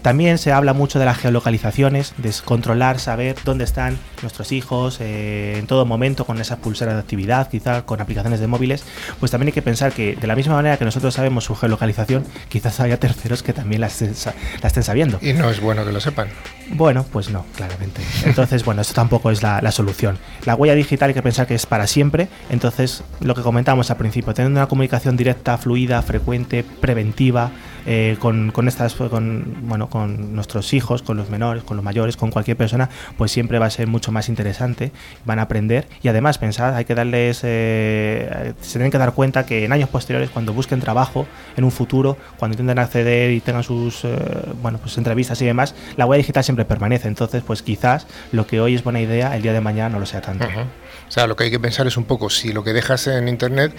También 0.03 0.39
se 0.39 0.51
habla 0.51 0.73
mucho 0.73 0.99
de 0.99 1.05
las 1.05 1.17
geolocalizaciones, 1.17 2.15
de 2.17 2.33
controlar, 2.45 2.99
saber 2.99 3.37
dónde 3.45 3.63
están 3.63 3.99
nuestros 4.21 4.51
hijos 4.51 4.99
eh, 5.01 5.57
en 5.59 5.67
todo 5.69 5.87
momento 5.87 6.25
con 6.25 6.41
esas 6.41 6.59
pulseras 6.59 6.95
de 6.95 7.01
actividad, 7.01 7.49
quizás 7.49 7.85
con 7.85 8.01
aplicaciones 8.01 8.41
de 8.41 8.49
móviles. 8.49 8.85
Pues 9.21 9.31
también 9.31 9.49
hay 9.49 9.53
que 9.53 9.63
pensar 9.63 9.93
que 9.93 10.17
de 10.17 10.27
la 10.27 10.35
misma 10.35 10.55
manera 10.55 10.77
que 10.77 10.85
nosotros 10.85 11.15
sabemos 11.15 11.45
su 11.45 11.55
geolocalización, 11.55 12.25
quizás 12.49 12.81
haya 12.81 12.99
terceros 12.99 13.45
que 13.45 13.53
también 13.53 13.81
la 13.81 13.87
estén, 13.87 14.83
sabiendo. 14.83 15.19
Y 15.23 15.35
no 15.35 15.49
es 15.51 15.61
bueno 15.61 15.85
que 15.85 15.93
lo 15.93 16.01
sepan. 16.01 16.29
Bueno, 16.75 17.07
pues 17.13 17.31
no, 17.31 17.45
claramente. 17.55 18.03
Entonces, 18.25 18.65
bueno, 18.65 18.83
esto 18.83 18.95
tampoco 18.95 19.31
es 19.31 19.43
la, 19.43 19.61
la, 19.61 19.71
solución. 19.71 20.19
La 20.45 20.57
huella 20.57 20.75
digital 20.75 21.09
hay 21.09 21.15
que 21.15 21.23
pensar 21.23 21.47
que 21.47 21.55
es 21.55 21.67
para 21.67 21.87
siempre. 21.87 22.29
Entonces, 22.51 23.05
lo 23.21 23.35
que 23.35 23.43
comentábamos 23.43 23.91
al 23.91 23.99
principio, 23.99 24.35
teniendo 24.35 24.59
una 24.59 24.69
comunicación 24.69 25.17
directa, 25.17 25.59
fluida, 25.59 26.03
frecuente, 26.03 26.65
preventiva, 26.65 27.53
eh, 27.87 28.17
con, 28.21 28.53
estas, 28.69 28.95
con, 28.95 29.57
bueno, 29.63 29.89
con 29.89 30.35
nuestros 30.35 30.73
hijos, 30.73 31.03
con 31.03 31.17
los 31.17 31.31
menores, 31.31 31.63
con 31.65 31.77
los 31.77 31.85
mayores, 31.85 32.17
con 32.17 32.31
cualquier 32.31 32.57
persona, 32.57 32.89
pues 33.17 33.33
siempre 33.33 33.59
va 33.59 33.67
a 33.67 33.71
ser 33.71 33.87
mucho 33.87 34.13
más 34.13 34.29
interesante, 34.29 34.93
van 35.25 35.39
a 35.39 35.43
aprender. 35.43 35.87
Y 36.03 36.09
además 36.09 36.39
pensad, 36.39 36.75
hay 36.75 36.85
que 36.85 36.95
darles, 36.95 37.41
eh, 37.43 38.55
se 38.61 38.73
tienen 38.73 38.91
que 38.91 38.99
dar 38.99 39.13
cuenta 39.15 39.47
que 39.47 39.65
en 39.65 39.73
años 39.73 39.89
posteriores, 39.89 40.31
cuando 40.31 40.53
busquen 40.53 40.81
trabajo, 40.81 41.27
en 41.57 41.65
un 41.65 41.71
futuro, 41.71 42.17
cuando 42.39 42.55
intenten 42.55 42.79
acceder 42.79 43.31
y 43.31 43.41
tengan 43.41 43.63
sus, 43.63 44.05
eh, 44.05 44.17
bueno, 44.61 44.79
pues 44.79 44.97
entrevistas 44.99 45.41
y 45.43 45.45
demás, 45.45 45.75
la 45.97 46.07
huella 46.07 46.19
digital 46.19 46.45
siempre 46.45 46.65
permanece, 46.65 47.09
entonces 47.09 47.43
pues 47.47 47.63
quizás 47.63 48.07
lo 48.33 48.47
que 48.47 48.61
hoy 48.61 48.75
es 48.75 48.85
buena 48.85 49.01
idea, 49.01 49.35
el 49.37 49.43
día 49.43 49.53
de 49.53 49.61
mañana 49.61 49.91
no 49.91 49.99
lo 49.99 50.07
sea 50.07 50.21
tanto. 50.21 50.47
O 50.47 51.11
sea, 51.11 51.27
lo 51.27 51.37
que 51.37 51.45
hay 51.45 51.51
que 51.51 51.61
pensar 51.61 51.87
es 51.87 51.97
un 51.97 52.05
poco 52.05 52.31
si 52.31 52.53
lo 52.53 52.65
que 52.65 52.73
dejas 52.73 53.07
en 53.07 53.29
Internet 53.29 53.75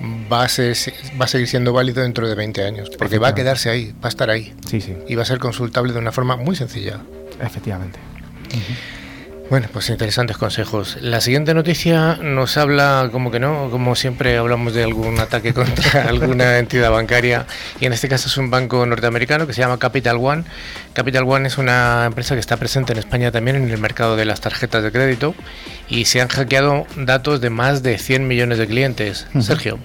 va 0.00 0.44
a, 0.44 0.48
va 0.48 1.24
a 1.24 1.28
seguir 1.28 1.48
siendo 1.48 1.72
válido 1.72 2.02
dentro 2.02 2.28
de 2.28 2.34
20 2.34 2.64
años, 2.64 2.90
porque 2.98 3.18
va 3.18 3.28
a 3.28 3.34
quedarse 3.34 3.70
ahí, 3.70 3.92
va 4.02 4.06
a 4.06 4.08
estar 4.08 4.30
ahí. 4.30 4.54
Sí, 4.68 4.80
sí. 4.80 4.96
Y 5.08 5.14
va 5.14 5.22
a 5.22 5.26
ser 5.26 5.38
consultable 5.38 5.92
de 5.92 5.98
una 5.98 6.12
forma 6.12 6.36
muy 6.36 6.56
sencilla. 6.56 7.00
Efectivamente. 7.40 7.98
Bueno, 9.48 9.68
pues 9.72 9.88
interesantes 9.90 10.36
consejos. 10.36 10.98
La 11.00 11.20
siguiente 11.20 11.54
noticia 11.54 12.16
nos 12.16 12.56
habla, 12.56 13.08
como 13.12 13.30
que 13.30 13.38
no, 13.38 13.70
como 13.70 13.94
siempre 13.94 14.36
hablamos 14.36 14.74
de 14.74 14.82
algún 14.82 15.20
ataque 15.20 15.54
contra 15.54 16.02
alguna 16.08 16.58
entidad 16.58 16.90
bancaria, 16.90 17.46
y 17.78 17.86
en 17.86 17.92
este 17.92 18.08
caso 18.08 18.26
es 18.26 18.36
un 18.38 18.50
banco 18.50 18.84
norteamericano 18.84 19.46
que 19.46 19.52
se 19.52 19.60
llama 19.60 19.78
Capital 19.78 20.16
One. 20.20 20.42
Capital 20.94 21.24
One 21.28 21.46
es 21.46 21.58
una 21.58 22.06
empresa 22.06 22.34
que 22.34 22.40
está 22.40 22.56
presente 22.56 22.92
en 22.92 22.98
España 22.98 23.30
también 23.30 23.56
en 23.56 23.70
el 23.70 23.78
mercado 23.78 24.16
de 24.16 24.24
las 24.24 24.40
tarjetas 24.40 24.82
de 24.82 24.90
crédito 24.90 25.32
y 25.88 26.06
se 26.06 26.20
han 26.20 26.28
hackeado 26.28 26.84
datos 26.96 27.40
de 27.40 27.50
más 27.50 27.82
de 27.82 27.98
100 27.98 28.26
millones 28.26 28.58
de 28.58 28.66
clientes. 28.66 29.26
Sergio. 29.40 29.78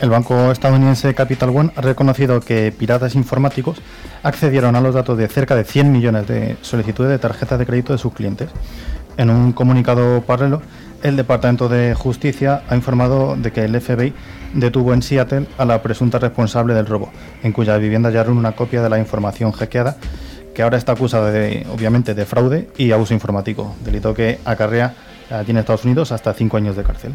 El 0.00 0.10
banco 0.10 0.50
estadounidense 0.50 1.14
Capital 1.14 1.50
One 1.50 1.72
ha 1.76 1.80
reconocido 1.80 2.40
que 2.40 2.72
piratas 2.72 3.14
informáticos 3.14 3.78
accedieron 4.22 4.76
a 4.76 4.80
los 4.80 4.94
datos 4.94 5.18
de 5.18 5.28
cerca 5.28 5.54
de 5.54 5.64
100 5.64 5.92
millones 5.92 6.26
de 6.26 6.56
solicitudes 6.62 7.10
de 7.10 7.18
tarjetas 7.18 7.58
de 7.58 7.66
crédito 7.66 7.92
de 7.92 7.98
sus 7.98 8.12
clientes. 8.12 8.50
En 9.16 9.28
un 9.28 9.52
comunicado 9.52 10.22
paralelo, 10.22 10.62
el 11.02 11.16
Departamento 11.16 11.68
de 11.68 11.94
Justicia 11.94 12.62
ha 12.68 12.76
informado 12.76 13.36
de 13.36 13.52
que 13.52 13.64
el 13.64 13.78
FBI 13.78 14.14
detuvo 14.54 14.94
en 14.94 15.02
Seattle 15.02 15.46
a 15.58 15.64
la 15.64 15.82
presunta 15.82 16.18
responsable 16.18 16.74
del 16.74 16.86
robo, 16.86 17.10
en 17.42 17.52
cuya 17.52 17.76
vivienda 17.76 18.08
hallaron 18.08 18.38
una 18.38 18.52
copia 18.52 18.82
de 18.82 18.88
la 18.88 18.98
información 18.98 19.52
hackeada, 19.52 19.96
que 20.54 20.62
ahora 20.62 20.78
está 20.78 20.92
acusada 20.92 21.30
de, 21.30 21.66
obviamente, 21.72 22.14
de 22.14 22.24
fraude 22.24 22.68
y 22.76 22.92
abuso 22.92 23.14
informático, 23.14 23.74
delito 23.84 24.14
que 24.14 24.38
acarrea 24.44 24.94
en 25.40 25.56
Estados 25.56 25.84
Unidos 25.84 26.12
hasta 26.12 26.32
cinco 26.34 26.56
años 26.56 26.76
de 26.76 26.82
cárcel. 26.82 27.14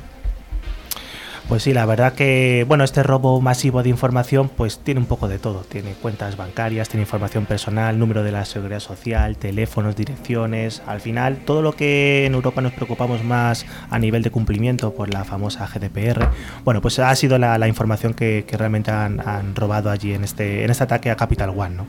Pues 1.47 1.63
sí, 1.63 1.73
la 1.73 1.85
verdad 1.85 2.11
que, 2.11 2.65
bueno, 2.67 2.83
este 2.83 3.03
robo 3.03 3.39
masivo 3.39 3.81
de 3.81 3.87
información 3.87 4.49
pues 4.49 4.79
tiene 4.79 4.99
un 4.99 5.05
poco 5.05 5.29
de 5.29 5.39
todo. 5.39 5.61
Tiene 5.61 5.93
cuentas 5.93 6.35
bancarias, 6.35 6.89
tiene 6.89 7.03
información 7.03 7.45
personal, 7.45 7.97
número 7.97 8.21
de 8.21 8.33
la 8.33 8.43
seguridad 8.43 8.81
social, 8.81 9.37
teléfonos, 9.37 9.95
direcciones. 9.95 10.81
Al 10.85 10.99
final, 10.99 11.37
todo 11.45 11.61
lo 11.61 11.71
que 11.71 12.25
en 12.25 12.33
Europa 12.33 12.59
nos 12.59 12.73
preocupamos 12.73 13.23
más 13.23 13.65
a 13.89 13.97
nivel 13.97 14.23
de 14.23 14.29
cumplimiento 14.29 14.93
por 14.93 15.13
la 15.13 15.23
famosa 15.23 15.65
GDPR, 15.67 16.27
bueno, 16.65 16.81
pues 16.81 16.99
ha 16.99 17.15
sido 17.15 17.37
la, 17.37 17.65
información 17.65 18.13
que, 18.13 18.45
realmente 18.51 18.91
han, 18.91 19.55
robado 19.55 19.89
allí 19.89 20.13
en 20.13 20.25
este, 20.25 20.65
en 20.65 20.69
este 20.69 20.83
ataque 20.83 21.11
a 21.11 21.15
Capital 21.15 21.51
One, 21.51 21.75
¿no? 21.75 21.87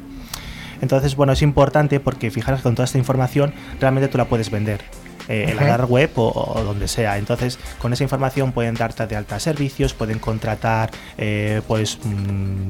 Entonces, 0.80 1.16
bueno, 1.16 1.32
es 1.32 1.42
importante 1.42 1.98
porque 1.98 2.30
fijaros 2.30 2.60
que 2.60 2.64
con 2.64 2.76
toda 2.76 2.84
esta 2.84 2.98
información 2.98 3.52
realmente 3.80 4.06
tú 4.06 4.18
la 4.18 4.26
puedes 4.26 4.52
vender. 4.52 4.82
Eh, 5.28 5.50
en 5.50 5.56
la 5.56 5.66
dark 5.66 5.90
web 5.90 6.10
o, 6.16 6.62
donde 6.64 6.88
sea. 6.88 7.18
Entonces, 7.18 7.58
con 7.78 7.92
esa 7.92 8.02
información 8.02 8.52
pueden 8.52 8.74
darte 8.74 9.06
de 9.06 9.16
alta 9.16 9.38
servicios, 9.38 9.94
pueden 9.94 10.18
contratar, 10.18 10.90
eh, 11.18 11.60
pues. 11.66 11.98
Mm, 12.02 12.68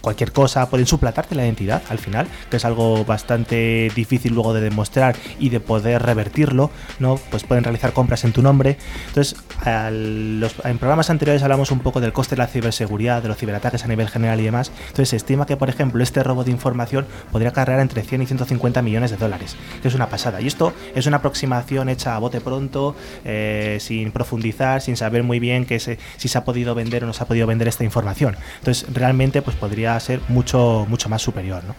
cualquier 0.00 0.32
cosa, 0.32 0.68
pueden 0.68 0.86
suplantarte 0.86 1.34
la 1.34 1.44
identidad 1.44 1.82
al 1.88 1.98
final, 1.98 2.26
que 2.50 2.56
es 2.56 2.64
algo 2.64 3.04
bastante 3.04 3.90
difícil 3.94 4.34
luego 4.34 4.54
de 4.54 4.60
demostrar 4.60 5.16
y 5.38 5.48
de 5.50 5.60
poder 5.60 6.02
revertirlo, 6.02 6.70
¿no? 6.98 7.16
Pues 7.30 7.44
pueden 7.44 7.64
realizar 7.64 7.92
compras 7.92 8.24
en 8.24 8.32
tu 8.32 8.42
nombre. 8.42 8.78
Entonces, 9.08 9.36
en 9.64 10.78
programas 10.78 11.10
anteriores 11.10 11.42
hablamos 11.42 11.70
un 11.70 11.80
poco 11.80 12.00
del 12.00 12.12
coste 12.12 12.36
de 12.36 12.38
la 12.38 12.46
ciberseguridad, 12.46 13.22
de 13.22 13.28
los 13.28 13.36
ciberataques 13.36 13.84
a 13.84 13.88
nivel 13.88 14.08
general 14.08 14.40
y 14.40 14.44
demás. 14.44 14.72
Entonces, 14.80 15.10
se 15.10 15.16
estima 15.16 15.46
que, 15.46 15.56
por 15.56 15.68
ejemplo, 15.68 16.02
este 16.02 16.22
robo 16.22 16.44
de 16.44 16.50
información 16.50 17.06
podría 17.30 17.52
cargar 17.52 17.80
entre 17.80 18.02
100 18.02 18.22
y 18.22 18.26
150 18.26 18.82
millones 18.82 19.10
de 19.10 19.16
dólares, 19.16 19.56
que 19.82 19.88
es 19.88 19.94
una 19.94 20.08
pasada. 20.08 20.40
Y 20.40 20.46
esto 20.46 20.72
es 20.94 21.06
una 21.06 21.18
aproximación 21.18 21.88
hecha 21.88 22.16
a 22.16 22.18
bote 22.18 22.40
pronto, 22.40 22.94
eh, 23.24 23.78
sin 23.80 24.12
profundizar, 24.12 24.80
sin 24.80 24.96
saber 24.96 25.22
muy 25.22 25.38
bien 25.38 25.66
que 25.66 25.78
si 25.80 25.98
se 26.28 26.38
ha 26.38 26.44
podido 26.44 26.74
vender 26.74 27.04
o 27.04 27.06
no 27.06 27.12
se 27.12 27.22
ha 27.22 27.26
podido 27.26 27.46
vender 27.46 27.68
esta 27.68 27.84
información. 27.84 28.36
Entonces, 28.58 28.86
realmente, 28.92 29.42
pues 29.42 29.56
podría 29.56 29.89
ser 29.98 30.20
mucho, 30.28 30.86
mucho 30.88 31.08
más 31.08 31.22
superior. 31.22 31.64
¿no? 31.64 31.74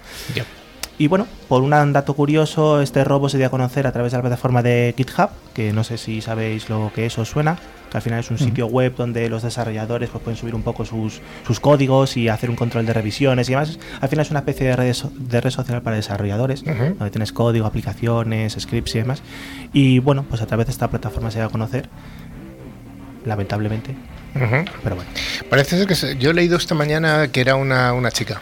Y 1.01 1.07
bueno, 1.07 1.25
por 1.47 1.63
un 1.63 1.71
dato 1.71 2.13
curioso, 2.13 2.79
este 2.79 3.03
robo 3.03 3.27
se 3.27 3.39
dio 3.39 3.47
a 3.47 3.49
conocer 3.49 3.87
a 3.87 3.91
través 3.91 4.11
de 4.11 4.19
la 4.19 4.21
plataforma 4.21 4.61
de 4.61 4.93
GitHub, 4.95 5.29
que 5.53 5.73
no 5.73 5.83
sé 5.83 5.97
si 5.97 6.21
sabéis 6.21 6.69
lo 6.69 6.91
que 6.93 7.07
eso 7.07 7.25
suena, 7.25 7.57
que 7.89 7.97
al 7.97 8.03
final 8.03 8.19
es 8.19 8.29
un 8.29 8.37
sitio 8.37 8.67
web 8.67 8.93
donde 8.95 9.27
los 9.27 9.41
desarrolladores 9.41 10.11
pues, 10.11 10.23
pueden 10.23 10.37
subir 10.37 10.53
un 10.53 10.61
poco 10.61 10.85
sus, 10.85 11.19
sus, 11.47 11.59
códigos 11.59 12.17
y 12.17 12.29
hacer 12.29 12.51
un 12.51 12.55
control 12.55 12.85
de 12.85 12.93
revisiones 12.93 13.49
y 13.49 13.53
demás. 13.53 13.79
Al 13.99 14.09
final 14.09 14.25
es 14.25 14.29
una 14.29 14.41
especie 14.41 14.67
de 14.67 14.75
red, 14.75 14.95
de 15.17 15.41
red 15.41 15.49
social 15.49 15.81
para 15.81 15.95
desarrolladores, 15.95 16.63
donde 16.63 17.09
tienes 17.09 17.33
código, 17.33 17.65
aplicaciones, 17.65 18.55
scripts 18.59 18.93
y 18.93 18.99
demás. 18.99 19.23
Y 19.73 19.97
bueno, 19.97 20.23
pues 20.29 20.43
a 20.43 20.45
través 20.45 20.67
de 20.67 20.71
esta 20.71 20.87
plataforma 20.91 21.31
se 21.31 21.39
dio 21.39 21.47
a 21.47 21.49
conocer, 21.49 21.89
lamentablemente, 23.25 23.95
pero 24.33 24.95
bueno. 24.95 25.09
Parece 25.49 25.77
ser 25.77 25.87
que 25.87 26.17
yo 26.17 26.31
he 26.31 26.33
leído 26.33 26.57
esta 26.57 26.75
mañana 26.75 27.29
que 27.31 27.41
era 27.41 27.55
una, 27.55 27.93
una 27.93 28.11
chica. 28.11 28.41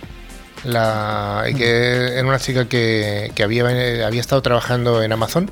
La, 0.63 1.45
que 1.55 2.17
era 2.17 2.27
una 2.27 2.39
chica 2.39 2.67
que, 2.67 3.31
que 3.33 3.43
había, 3.43 3.65
había 4.05 4.19
estado 4.19 4.41
trabajando 4.41 5.01
en 5.03 5.11
Amazon 5.13 5.49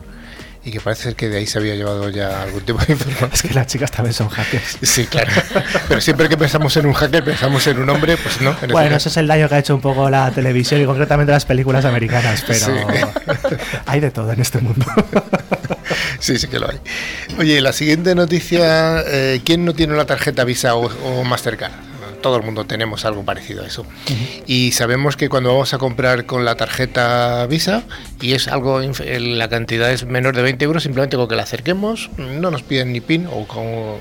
y 0.67 0.71
que 0.71 0.81
parece 0.81 1.03
ser 1.03 1.15
que 1.15 1.29
de 1.29 1.37
ahí 1.37 1.47
se 1.47 1.59
había 1.59 1.75
llevado 1.75 2.09
ya 2.09 2.43
algún 2.43 2.61
tipo 2.61 2.77
de 2.85 2.91
información. 2.91 3.29
Es 3.33 3.41
que 3.41 3.53
las 3.53 3.67
chicas 3.67 3.89
también 3.89 4.13
son 4.13 4.27
hackers. 4.27 4.77
Sí, 4.81 5.07
claro. 5.07 5.31
Pero 5.87 6.01
siempre 6.01 6.27
que 6.27 6.35
pensamos 6.35 6.75
en 6.75 6.85
un 6.87 6.93
hacker, 6.93 7.23
pensamos 7.23 7.65
en 7.67 7.79
un 7.79 7.89
hombre, 7.89 8.17
pues 8.17 8.41
no. 8.41 8.53
Bueno, 8.69 8.97
eso 8.97 9.07
es 9.07 9.15
el 9.15 9.27
daño 9.27 9.47
que 9.47 9.55
ha 9.55 9.59
hecho 9.59 9.73
un 9.73 9.79
poco 9.79 10.09
la 10.09 10.29
televisión 10.31 10.81
y 10.81 10.85
concretamente 10.85 11.31
las 11.31 11.45
películas 11.45 11.85
americanas, 11.85 12.43
pero 12.45 12.65
hay 13.85 14.01
de 14.01 14.11
todo 14.11 14.33
en 14.33 14.41
este 14.41 14.59
mundo. 14.59 14.85
Sí, 16.19 16.37
sí 16.37 16.47
que 16.47 16.59
lo 16.59 16.69
hay. 16.69 16.79
Oye, 17.37 17.61
la 17.61 17.71
siguiente 17.71 18.13
noticia, 18.13 19.01
eh, 19.07 19.39
¿quién 19.45 19.63
no 19.63 19.73
tiene 19.73 19.93
una 19.93 20.05
tarjeta 20.05 20.43
Visa 20.43 20.75
o, 20.75 21.23
Mastercard? 21.23 21.71
Todo 22.21 22.37
el 22.37 22.43
mundo 22.43 22.65
tenemos 22.65 23.05
algo 23.05 23.23
parecido 23.23 23.63
a 23.63 23.67
eso. 23.67 23.85
Y 24.45 24.71
sabemos 24.71 25.17
que 25.17 25.29
cuando 25.29 25.51
vamos 25.51 25.73
a 25.73 25.77
comprar 25.77 26.25
con 26.25 26.45
la 26.45 26.55
tarjeta 26.55 27.45
Visa 27.47 27.83
y 28.21 28.33
es 28.33 28.47
algo, 28.47 28.81
la 28.81 29.49
cantidad 29.49 29.91
es 29.91 30.05
menor 30.05 30.35
de 30.35 30.41
20 30.41 30.65
euros, 30.65 30.83
simplemente 30.83 31.17
con 31.17 31.27
que 31.27 31.35
la 31.35 31.43
acerquemos, 31.43 32.09
no 32.17 32.51
nos 32.51 32.63
piden 32.63 32.91
ni 32.93 33.01
PIN 33.01 33.27
o 33.27 33.47
como... 33.47 33.99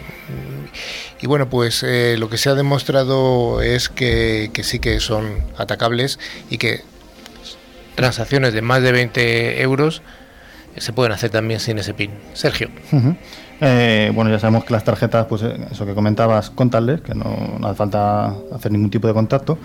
Y 1.21 1.27
bueno, 1.27 1.49
pues 1.49 1.83
eh, 1.83 2.17
lo 2.19 2.29
que 2.29 2.37
se 2.39 2.51
ha 2.51 2.55
demostrado 2.55 3.63
es 3.63 3.89
que, 3.89 4.51
que 4.53 4.65
sí 4.65 4.79
que 4.79 5.01
son 5.01 5.45
atacables 5.57 6.19
y 6.51 6.59
que 6.59 6.83
transacciones 7.95 8.53
de 8.53 8.63
más 8.63 8.83
de 8.83 8.93
20 8.93 9.63
euros 9.63 10.03
se 10.79 10.93
pueden 10.93 11.13
hacer 11.13 11.31
también 11.31 11.61
sin 11.61 11.79
ese 11.79 11.95
PIN. 11.95 12.11
Sergio. 12.35 12.69
Eh, 13.61 14.13
bueno, 14.15 14.31
ya 14.31 14.39
sabemos 14.39 14.65
que 14.65 14.73
las 14.73 14.85
tarjetas, 14.85 15.27
pues 15.27 15.43
eh, 15.43 15.57
eso 15.71 15.87
que 15.87 15.95
comentabas, 15.95 16.51
contarles, 16.51 17.01
que 17.01 17.15
no, 17.15 17.59
hace 17.63 17.75
falta 17.75 18.35
hacer 18.55 18.73
ningún 18.73 18.91
tipo 18.91 19.09
de 19.09 19.15
contacto, 19.15 19.59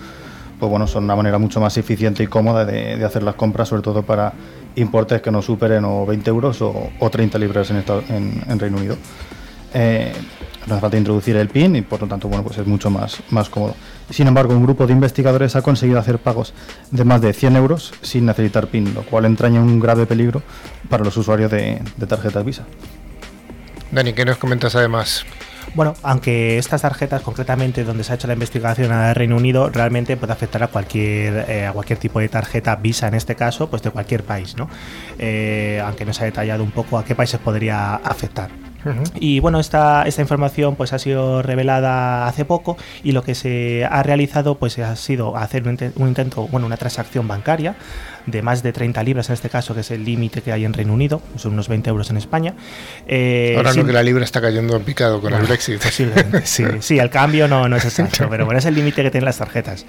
pues 0.58 0.70
bueno, 0.70 0.86
son 0.86 1.04
una 1.04 1.16
manera 1.16 1.38
mucho 1.38 1.60
más 1.60 1.76
eficiente 1.76 2.22
y 2.22 2.26
cómoda 2.26 2.64
de, 2.64 3.04
hacer 3.04 3.22
las 3.22 3.34
compras, 3.34 3.68
sobre 3.68 3.82
todo 3.82 4.02
para 4.02 4.32
importes 4.76 5.20
que 5.20 5.30
no 5.30 5.42
superen 5.42 5.84
o 5.84 6.06
20 6.06 6.30
euros 6.30 6.62
o, 6.62 7.10
30 7.10 7.38
libras 7.38 7.70
en, 7.70 7.84
en, 8.48 8.58
Reino 8.58 8.78
Unido. 8.78 8.96
Eh, 9.74 10.12
no 10.66 10.74
hace 10.74 10.80
falta 10.80 10.96
introducir 10.96 11.36
el 11.36 11.48
PIN 11.48 11.76
y 11.76 11.82
por 11.82 12.00
lo 12.00 12.06
tanto, 12.06 12.28
bueno, 12.28 12.44
pues 12.44 12.58
es 12.58 12.66
mucho 12.66 12.90
más, 12.90 13.20
más 13.30 13.48
cómodo. 13.48 13.74
Sin 14.10 14.26
embargo, 14.26 14.54
un 14.54 14.62
grupo 14.62 14.86
de 14.86 14.92
investigadores 14.92 15.56
ha 15.56 15.62
conseguido 15.62 15.98
hacer 15.98 16.18
pagos 16.18 16.54
de 16.90 17.04
más 17.04 17.20
de 17.20 17.32
100 17.32 17.56
euros 17.56 17.92
sin 18.02 18.26
necesitar 18.26 18.66
PIN, 18.68 18.94
lo 18.94 19.02
cual 19.02 19.24
entraña 19.24 19.60
un 19.60 19.80
grave 19.80 20.06
peligro 20.06 20.42
para 20.88 21.04
los 21.04 21.16
usuarios 21.16 21.50
de, 21.50 21.80
de 21.96 22.06
tarjetas 22.06 22.44
Visa. 22.44 22.64
Dani, 23.90 24.12
¿qué 24.12 24.24
nos 24.24 24.38
comentas 24.38 24.74
además? 24.74 25.24
Bueno, 25.74 25.94
aunque 26.02 26.58
estas 26.58 26.82
tarjetas, 26.82 27.22
concretamente 27.22 27.84
donde 27.84 28.04
se 28.04 28.12
ha 28.12 28.14
hecho 28.16 28.26
la 28.26 28.34
investigación 28.34 28.92
al 28.92 29.14
Reino 29.14 29.36
Unido, 29.36 29.70
realmente 29.70 30.16
puede 30.16 30.32
afectar 30.32 30.62
a 30.62 30.68
cualquier, 30.68 31.46
eh, 31.48 31.66
a 31.66 31.72
cualquier 31.72 31.98
tipo 31.98 32.20
de 32.20 32.28
tarjeta 32.28 32.76
Visa, 32.76 33.08
en 33.08 33.14
este 33.14 33.36
caso, 33.36 33.70
pues 33.70 33.82
de 33.82 33.90
cualquier 33.90 34.22
país, 34.24 34.56
¿no? 34.56 34.68
Eh, 35.18 35.82
aunque 35.84 36.04
no 36.04 36.12
se 36.12 36.22
ha 36.22 36.24
detallado 36.26 36.62
un 36.62 36.72
poco 36.72 36.98
a 36.98 37.04
qué 37.04 37.14
países 37.14 37.40
podría 37.40 37.94
afectar. 37.96 38.61
Y 39.18 39.40
bueno, 39.40 39.60
esta, 39.60 40.04
esta 40.04 40.22
información 40.22 40.76
pues 40.76 40.92
ha 40.92 40.98
sido 40.98 41.42
revelada 41.42 42.26
hace 42.26 42.44
poco 42.44 42.76
y 43.02 43.12
lo 43.12 43.22
que 43.22 43.34
se 43.34 43.84
ha 43.84 44.02
realizado 44.02 44.56
pues 44.56 44.78
ha 44.78 44.96
sido 44.96 45.36
hacer 45.36 45.66
un, 45.66 45.78
intento, 46.08 46.48
bueno, 46.48 46.66
una 46.66 46.76
transacción 46.76 47.28
bancaria 47.28 47.76
de 48.26 48.42
más 48.42 48.62
de 48.62 48.72
30 48.72 49.02
libras 49.02 49.28
en 49.28 49.34
este 49.34 49.48
caso, 49.48 49.74
que 49.74 49.80
es 49.80 49.90
el 49.90 50.04
límite 50.04 50.42
que 50.42 50.52
hay 50.52 50.64
en 50.64 50.72
Reino 50.72 50.92
Unido, 50.92 51.22
son 51.36 51.52
unos 51.52 51.68
20 51.68 51.90
euros 51.90 52.10
en 52.10 52.16
España. 52.16 52.54
Eh, 53.06 53.54
Ahora 53.56 53.74
no 53.74 53.84
que 53.84 53.92
la 53.92 54.02
libra 54.02 54.24
está 54.24 54.40
cayendo 54.40 54.76
en 54.76 54.82
picado 54.82 55.20
con 55.20 55.32
el 55.32 55.42
Brexit. 55.42 55.80
sí, 56.44 56.64
sí, 56.80 56.98
el 56.98 57.10
cambio 57.10 57.48
no, 57.48 57.68
no 57.68 57.76
es 57.76 57.84
exacto, 57.84 58.26
pero 58.30 58.44
bueno, 58.44 58.58
es 58.58 58.66
el 58.66 58.74
límite 58.74 59.02
que 59.02 59.10
tienen 59.10 59.26
las 59.26 59.38
tarjetas. 59.38 59.86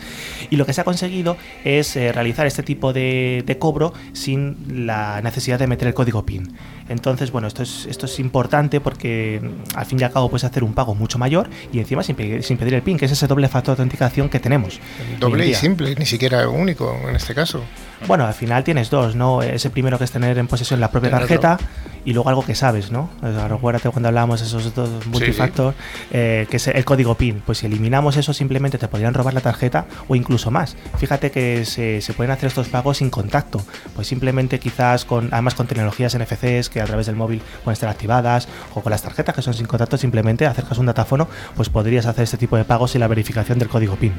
Y 0.49 0.55
lo 0.55 0.65
que 0.65 0.73
se 0.73 0.81
ha 0.81 0.83
conseguido 0.83 1.37
es 1.63 1.95
eh, 1.95 2.11
realizar 2.11 2.47
este 2.47 2.63
tipo 2.63 2.93
de, 2.93 3.43
de 3.45 3.57
cobro 3.57 3.93
sin 4.13 4.85
la 4.85 5.21
necesidad 5.21 5.59
de 5.59 5.67
meter 5.67 5.87
el 5.87 5.93
código 5.93 6.25
PIN. 6.25 6.53
Entonces, 6.89 7.31
bueno, 7.31 7.47
esto 7.47 7.63
es, 7.63 7.85
esto 7.89 8.05
es 8.05 8.19
importante 8.19 8.81
porque 8.81 9.39
mm, 9.41 9.77
al 9.77 9.85
fin 9.85 9.99
y 9.99 10.03
al 10.03 10.11
cabo 10.11 10.29
puedes 10.29 10.43
hacer 10.43 10.63
un 10.63 10.73
pago 10.73 10.95
mucho 10.95 11.17
mayor 11.17 11.49
y 11.71 11.79
encima 11.79 12.03
sin, 12.03 12.15
pedir 12.15 12.73
el 12.73 12.81
PIN, 12.81 12.97
que 12.97 13.05
es 13.05 13.11
ese 13.11 13.27
doble 13.27 13.47
factor 13.47 13.75
de 13.75 13.83
autenticación 13.83 14.29
que 14.29 14.39
tenemos. 14.39 14.79
Doble 15.19 15.47
y 15.47 15.53
simple, 15.53 15.95
ni 15.95 16.05
siquiera 16.05 16.47
único 16.47 16.95
en 17.07 17.15
este 17.15 17.33
caso. 17.33 17.63
Bueno, 18.07 18.22
al 18.25 18.33
final 18.33 18.63
tienes 18.63 18.89
dos, 18.89 19.15
¿no? 19.15 19.41
Ese 19.41 19.69
primero 19.69 19.97
que 19.97 20.03
es 20.03 20.11
tener 20.11 20.37
en 20.37 20.47
posesión 20.47 20.79
la 20.79 20.91
propia 20.91 21.11
tarjeta 21.11 21.57
y 22.05 22.13
luego 22.13 22.29
algo 22.29 22.45
que 22.45 22.55
sabes, 22.55 22.91
¿no? 22.91 23.09
Acuérdate 23.21 23.89
cuando 23.89 24.09
hablamos 24.09 24.41
de 24.41 24.47
esos 24.47 24.73
dos 24.75 25.07
multifactor, 25.07 25.73
eh, 26.11 26.47
que 26.49 26.57
es 26.57 26.67
el 26.67 26.85
código 26.85 27.15
PIN. 27.15 27.41
Pues 27.45 27.59
si 27.59 27.65
eliminamos 27.65 28.17
eso, 28.17 28.33
simplemente 28.33 28.77
te 28.77 28.87
podrían 28.87 29.13
robar 29.13 29.33
la 29.33 29.41
tarjeta 29.41 29.85
o 30.07 30.15
incluso 30.15 30.51
más. 30.51 30.75
Fíjate 30.97 31.31
que 31.31 31.65
se, 31.65 32.01
se 32.01 32.13
pueden 32.13 32.31
hacer 32.31 32.47
estos 32.47 32.67
pagos 32.67 32.97
sin 32.97 33.09
contacto. 33.09 33.61
Pues 33.95 34.07
simplemente 34.07 34.59
quizás 34.59 35.05
con, 35.05 35.29
además 35.31 35.55
con 35.55 35.67
tecnologías 35.67 36.17
NFCs 36.17 36.69
que 36.69 36.81
a 36.81 36.85
través 36.85 37.05
del 37.05 37.15
móvil 37.15 37.41
pueden 37.63 37.73
estar 37.73 37.89
activadas 37.89 38.47
o 38.73 38.81
con 38.81 38.91
las 38.91 39.01
tarjetas 39.01 39.35
que 39.35 39.41
son 39.41 39.53
sin 39.53 39.65
contacto, 39.65 39.97
simplemente 39.97 40.45
acercas 40.45 40.77
un 40.77 40.85
datáfono, 40.85 41.27
pues 41.55 41.69
podrías 41.69 42.05
hacer 42.05 42.23
este 42.23 42.37
tipo 42.37 42.57
de 42.57 42.65
pagos 42.65 42.91
sin 42.91 43.01
la 43.01 43.07
verificación 43.07 43.59
del 43.59 43.69
código 43.69 43.95
PIN. 43.95 44.13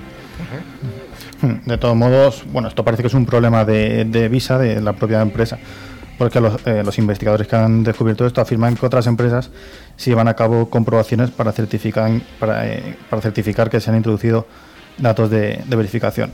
De 1.66 1.79
todos 1.79 1.97
modos, 1.97 2.44
bueno, 2.53 2.68
esto 2.68 2.85
parece 2.85 3.03
que 3.03 3.09
es 3.09 3.14
un 3.14 3.27
problema 3.27 3.64
de, 3.64 4.29
Visa, 4.31 4.59
de 4.59 4.81
la 4.81 4.92
propia 4.92 5.20
empresa, 5.20 5.59
porque 6.18 6.38
eh, 6.66 6.83
los, 6.85 6.99
investigadores 6.99 7.47
que 7.47 7.57
han 7.57 7.83
descubierto 7.83 8.27
esto 8.27 8.40
afirman 8.40 8.77
que 8.77 8.87
otras 8.87 9.07
empresas 9.07 9.51
se 9.97 10.11
llevan 10.11 10.29
a 10.29 10.35
cabo 10.35 10.70
comprobaciones 10.70 11.31
para 11.31 11.53
certificar, 11.53 12.11
para, 12.38 12.66
eh, 12.66 12.97
para 13.11 13.23
certificar 13.23 13.70
que 13.70 13.81
se 13.81 13.90
han 13.90 13.97
introducido 13.97 14.47
datos 14.99 15.31
de, 15.31 15.62
de 15.66 15.77
verificación. 15.77 16.31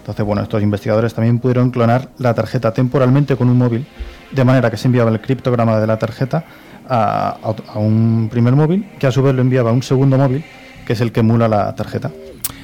Entonces, 0.00 0.24
bueno, 0.24 0.42
estos 0.42 0.62
investigadores 0.62 1.14
también 1.14 1.38
pudieron 1.38 1.70
clonar 1.70 2.08
la 2.18 2.34
tarjeta 2.34 2.72
temporalmente 2.72 3.36
con 3.36 3.48
un 3.48 3.58
móvil, 3.58 3.86
de 4.32 4.44
manera 4.44 4.70
que 4.70 4.76
se 4.76 4.88
enviaba 4.88 5.10
el 5.10 5.20
criptograma 5.20 5.78
de 5.78 5.86
la 5.86 5.98
tarjeta 5.98 6.44
a, 6.88 7.36
a, 7.42 7.78
un 7.78 8.28
primer 8.30 8.54
móvil, 8.56 8.88
que 8.98 9.06
a 9.06 9.12
su 9.12 9.22
vez 9.22 9.34
lo 9.34 9.42
enviaba 9.42 9.70
a 9.70 9.72
un 9.72 9.82
segundo 9.82 10.16
móvil, 10.16 10.44
que 10.86 10.94
es 10.94 11.00
el 11.00 11.12
que 11.12 11.20
emula 11.20 11.46
la 11.48 11.74
tarjeta. 11.74 12.10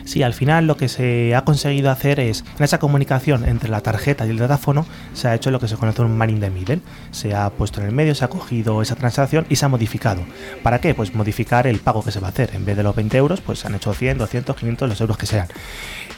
Sí, 0.06 0.22
al 0.22 0.34
final 0.34 0.68
lo 0.68 0.76
que 0.76 0.88
se 0.88 1.34
ha 1.34 1.42
conseguido 1.42 1.90
hacer 1.90 2.20
es, 2.20 2.44
en 2.56 2.64
esa 2.64 2.78
comunicación 2.78 3.44
entre 3.44 3.68
la 3.68 3.80
tarjeta 3.80 4.24
y 4.24 4.30
el 4.30 4.38
datáfono, 4.38 4.86
se 5.14 5.26
ha 5.26 5.34
hecho 5.34 5.50
lo 5.50 5.58
que 5.58 5.66
se 5.66 5.76
conoce 5.76 6.02
un 6.02 6.16
man 6.16 6.30
in 6.30 6.38
the 6.38 6.48
middle. 6.48 6.80
Se 7.10 7.34
ha 7.34 7.50
puesto 7.50 7.80
en 7.80 7.88
el 7.88 7.92
medio, 7.92 8.14
se 8.14 8.24
ha 8.24 8.28
cogido 8.28 8.82
esa 8.82 8.94
transacción 8.94 9.46
y 9.50 9.56
se 9.56 9.64
ha 9.64 9.68
modificado. 9.68 10.22
¿Para 10.62 10.80
qué? 10.80 10.94
Pues 10.94 11.12
modificar 11.12 11.66
el 11.66 11.80
pago 11.80 12.04
que 12.04 12.12
se 12.12 12.20
va 12.20 12.28
a 12.28 12.30
hacer. 12.30 12.50
En 12.54 12.64
vez 12.64 12.76
de 12.76 12.84
los 12.84 12.94
20 12.94 13.16
euros, 13.18 13.40
pues 13.40 13.58
se 13.58 13.66
han 13.66 13.74
hecho 13.74 13.92
100, 13.92 14.18
200, 14.18 14.54
500, 14.54 14.88
los 14.88 15.00
euros 15.00 15.18
que 15.18 15.26
sean. 15.26 15.48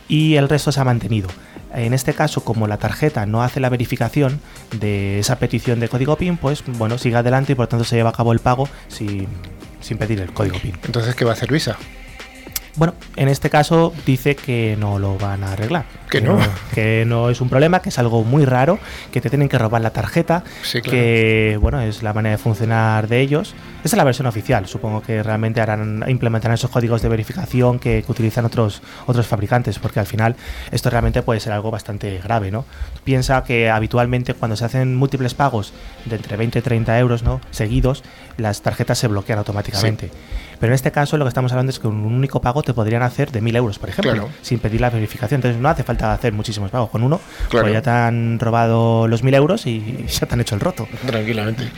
Y 0.07 0.35
el 0.35 0.51
resto 0.51 0.71
se 0.71 0.81
ha 0.81 0.85
mantenido. 0.85 1.29
En 1.75 1.95
este 1.95 2.13
caso, 2.13 2.45
como 2.45 2.67
la 2.67 2.77
tarjeta 2.77 3.25
no 3.25 3.43
hace 3.43 3.59
la 3.59 3.71
verificación 3.71 4.41
de 4.79 5.19
esa 5.19 5.39
petición 5.39 5.81
de 5.81 5.89
código 5.89 6.17
PIN, 6.17 6.37
pues 6.37 6.63
bueno, 6.67 6.99
sigue 6.99 7.17
adelante 7.17 7.53
y 7.53 7.55
por 7.55 7.69
tanto 7.69 7.87
se 7.87 7.97
lleva 7.97 8.11
a 8.11 8.15
cabo 8.15 8.35
el 8.35 8.39
pago 8.39 8.69
sin, 8.89 9.29
sin 9.81 9.97
pedir 9.97 10.21
el 10.21 10.33
código 10.35 10.59
PIN. 10.59 10.75
Entonces, 10.85 11.15
¿qué 11.15 11.25
va 11.25 11.31
a 11.31 11.35
hacer 11.35 11.51
Visa? 11.51 11.79
Bueno, 12.79 12.95
en 13.17 13.27
este 13.29 13.51
caso 13.51 13.93
dice 14.07 14.37
que 14.37 14.77
no 14.79 15.01
lo 15.01 15.19
van 15.19 15.43
a 15.43 15.53
arreglar. 15.53 15.85
Que, 16.09 16.21
no? 16.21 16.39
Que 16.73 17.05
no 17.07 17.29
es 17.29 17.41
un 17.41 17.49
problema, 17.49 17.83
que 17.83 17.89
es 17.89 17.99
algo 17.99 18.23
muy 18.23 18.45
raro, 18.45 18.79
que 19.13 19.21
te 19.21 19.29
tienen 19.29 19.49
que 19.49 19.59
robar 19.59 19.83
la 19.83 19.91
tarjeta, 19.91 20.45
que 20.85 21.59
bueno, 21.61 21.81
es 21.83 22.05
la 22.05 22.15
manera 22.15 22.37
de 22.37 22.43
funcionar 22.43 23.09
de 23.09 23.21
ellos. 23.21 23.55
Esa 23.85 23.97
es 23.97 23.97
la 23.97 24.05
versión 24.05 24.27
oficial. 24.27 24.67
Supongo 24.67 25.03
que 25.03 25.23
realmente 25.25 25.61
harán, 25.61 26.05
implementarán 26.09 26.55
esos 26.55 26.71
códigos 26.71 27.03
de 27.03 27.09
verificación 27.09 27.81
que, 27.81 28.05
utilizan 28.07 28.45
otros, 28.45 28.81
otros 29.07 29.27
fabricantes, 29.27 29.79
porque 29.81 29.99
al 29.99 30.07
final 30.07 30.37
esto 30.71 30.89
realmente 30.89 31.23
puede 31.23 31.41
ser 31.41 31.53
algo 31.53 31.73
bastante 31.73 32.21
grave, 32.23 32.53
¿no? 32.53 32.65
Piensa 33.03 33.43
que 33.43 33.71
habitualmente 33.71 34.35
cuando 34.35 34.57
se 34.57 34.65
hacen 34.65 34.95
múltiples 34.95 35.35
pagos 35.35 35.73
de 36.05 36.17
entre 36.17 36.37
20 36.37 36.61
y 36.61 36.63
30 36.63 36.99
euros, 37.01 37.23
¿no? 37.25 37.41
Seguidos, 37.51 38.05
las 38.37 38.63
tarjetas 38.63 38.99
se 38.99 39.09
bloquean 39.09 39.41
automáticamente. 39.41 40.11
Pero 40.61 40.73
en 40.73 40.75
este 40.75 40.91
caso 40.91 41.17
lo 41.17 41.25
que 41.25 41.29
estamos 41.29 41.53
hablando 41.53 41.71
es 41.71 41.79
que 41.79 41.87
un 41.87 42.05
único 42.05 42.41
pago 42.41 42.63
te 42.63 42.75
podrían 42.75 43.03
hacer 43.03 43.31
de 43.31 43.41
1000 43.41 43.57
euros, 43.57 43.79
por 43.79 43.89
ejemplo, 43.89 44.29
sin 44.43 44.59
pedir 44.59 44.81
la 44.81 44.91
verificación. 44.91 45.39
Entonces 45.39 45.61
no 45.61 45.69
hace 45.69 45.85
falta 45.85 46.13
hacer 46.13 46.33
muchísimos 46.33 46.71
pagos. 46.71 46.91
Con 46.91 47.03
uno, 47.03 47.21
pues 47.51 47.73
ya 47.73 47.83
te 47.83 47.91
han 47.91 48.39
robado 48.39 49.07
los 49.07 49.23
1000 49.23 49.35
euros 49.35 49.67
y 49.67 50.07
ya 50.09 50.27
te 50.27 50.35
han 50.35 50.41
hecho 50.41 50.55
el 50.55 50.61
roto. 50.61 50.89
Tranquilamente. 51.07 51.71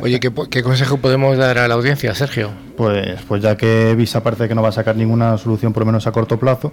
Oye, 0.00 0.20
¿qué, 0.20 0.62
consejo 0.62 0.98
podemos 0.98 1.36
dar 1.36 1.58
a 1.58 1.68
la 1.68 1.74
audiencia, 1.74 2.14
Sergio? 2.14 2.50
Pues, 2.76 3.20
pues 3.28 3.42
ya 3.42 3.56
que 3.56 3.94
Visa 3.94 4.22
parece 4.22 4.48
que 4.48 4.54
no 4.54 4.62
va 4.62 4.70
a 4.70 4.72
sacar 4.72 4.96
ninguna 4.96 5.36
solución, 5.38 5.72
por 5.72 5.82
lo 5.82 5.86
menos 5.86 6.06
a 6.06 6.12
corto 6.12 6.38
plazo, 6.38 6.72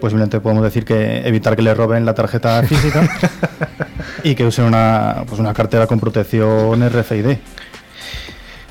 pues 0.00 0.10
simplemente 0.10 0.40
podemos 0.40 0.64
decir 0.64 0.84
que 0.84 1.26
evitar 1.26 1.56
que 1.56 1.62
le 1.62 1.74
roben 1.74 2.04
la 2.04 2.14
tarjeta 2.14 2.62
física 2.62 3.08
y 4.24 4.34
que 4.34 4.44
usen 4.44 4.64
una, 4.64 5.24
pues 5.26 5.40
una 5.40 5.54
cartera 5.54 5.86
con 5.86 6.00
protección 6.00 6.88
RFID. 6.88 7.36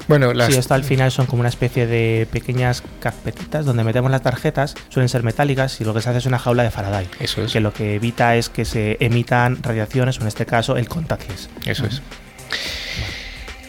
Bueno, 0.10 0.34
las... 0.34 0.52
Sí, 0.52 0.58
esto 0.58 0.74
al 0.74 0.84
final 0.84 1.12
son 1.12 1.28
como 1.28 1.42
una 1.42 1.50
especie 1.50 1.86
de 1.86 2.28
pequeñas 2.32 2.82
carpetitas 3.00 3.64
donde 3.64 3.84
metemos 3.84 4.10
las 4.10 4.24
tarjetas, 4.24 4.74
suelen 4.90 5.08
ser 5.08 5.22
metálicas 5.22 5.80
y 5.82 5.86
lo 5.86 5.94
que 5.94 6.02
se 6.02 6.10
hace 6.10 6.18
es 6.18 6.26
una 6.26 6.40
jaula 6.40 6.64
de 6.64 6.72
Faraday. 6.72 7.08
Eso 7.20 7.44
es. 7.44 7.54
Que 7.54 7.60
lo 7.60 7.72
que 7.72 7.94
evita 7.94 8.36
es 8.36 8.50
que 8.50 8.66
se 8.66 8.98
emitan 9.02 9.62
radiaciones, 9.62 10.18
o 10.18 10.22
en 10.22 10.28
este 10.28 10.48
caso 10.48 10.78
el 10.78 10.90
contagies. 10.90 11.48
Eso 11.64 11.86
es. 11.86 12.02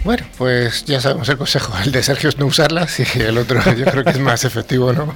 Bueno, 0.03 0.24
pues 0.38 0.87
ya 0.87 0.98
sabemos 1.03 1.29
el 1.29 1.37
consejo. 1.37 1.74
El 1.85 1.92
de 1.92 2.03
Sergio 2.03 2.31
es 2.31 2.38
no 2.38 2.46
usarlas 2.46 2.98
y 3.00 3.20
el 3.20 3.37
otro 3.37 3.61
yo 3.74 3.85
creo 3.85 4.03
que 4.03 4.11
es 4.11 4.18
más 4.18 4.46
efectivo, 4.46 4.94
¿no? 4.94 5.14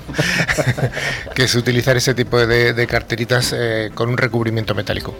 que 1.35 1.45
es 1.45 1.55
utilizar 1.55 1.97
ese 1.97 2.13
tipo 2.13 2.47
de, 2.47 2.87
carteritas 2.87 3.55
eh, 3.57 3.91
con 3.95 4.11
un 4.11 4.19
recubrimiento 4.19 4.75
metálico. 4.75 5.19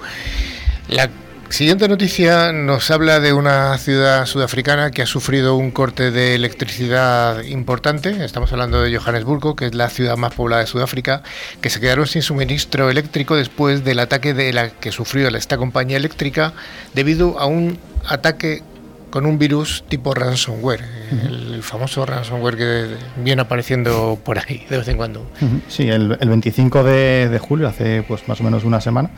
La 0.89 1.09
Siguiente 1.55 1.87
noticia 1.87 2.53
nos 2.53 2.91
habla 2.91 3.21
de 3.21 3.33
una 3.33 3.79
ciudad 3.79 4.27
sudafricana 4.27 4.91
que 4.91 5.03
ha 5.03 5.07
sufrido 5.07 5.55
un 5.55 5.71
corte 5.71 6.11
de 6.11 6.35
electricidad 6.35 7.45
importante. 7.45 8.25
Estamos 8.25 8.53
hablando 8.53 8.83
de 8.83 8.99
Johannesburgo, 8.99 9.55
que 9.55 9.67
es 9.67 9.75
la 9.77 9.89
ciudad 9.89 10.17
más 10.17 10.35
poblada 10.35 10.63
de 10.63 10.67
Sudáfrica, 10.67 11.23
que 11.61 11.71
se 11.71 11.79
quedaron 11.79 12.09
sin 12.09 12.23
suministro 12.23 12.91
eléctrico 12.91 13.37
después 13.37 13.85
del 13.85 14.01
ataque 14.01 14.35
de 14.35 14.53
la 14.53 14.71
que 14.71 14.91
sufrió 14.91 15.29
esta 15.29 15.57
compañía 15.57 15.97
eléctrica 15.97 16.55
debido 16.93 17.39
a 17.39 17.47
un 17.47 17.79
ataque 18.09 18.65
con 19.11 19.25
un 19.25 19.39
virus 19.39 19.85
tipo 19.89 20.13
ransomware, 20.13 20.83
el, 21.23 21.63
famoso 21.63 22.05
ransomware 22.05 22.57
que 22.57 22.87
viene 23.23 23.43
apareciendo 23.43 24.19
por 24.25 24.41
ahí 24.41 24.67
de 24.69 24.79
vez 24.79 24.89
en 24.89 24.97
cuando. 24.97 25.31
Sí, 25.69 25.89
el, 25.89 26.17
25 26.19 26.83
de, 26.83 27.39
julio, 27.41 27.69
hace 27.69 28.03
pues 28.03 28.27
más 28.27 28.41
o 28.41 28.43
menos 28.43 28.65
una 28.65 28.81
semana, 28.81 29.13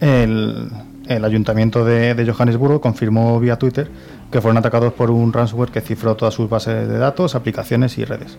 el, 0.00 0.70
ayuntamiento 1.08 1.84
de, 1.84 2.32
Johannesburgo 2.32 2.80
confirmó 2.80 3.38
vía 3.40 3.56
Twitter 3.56 3.90
que 4.30 4.40
fueron 4.40 4.56
atacados 4.56 4.92
por 4.92 5.10
un 5.10 5.32
ransomware 5.32 5.70
que 5.70 5.80
cifró 5.80 6.14
todas 6.16 6.34
sus 6.34 6.48
bases 6.48 6.88
de 6.88 6.98
datos, 6.98 7.34
aplicaciones 7.34 7.98
y 7.98 8.04
redes. 8.04 8.38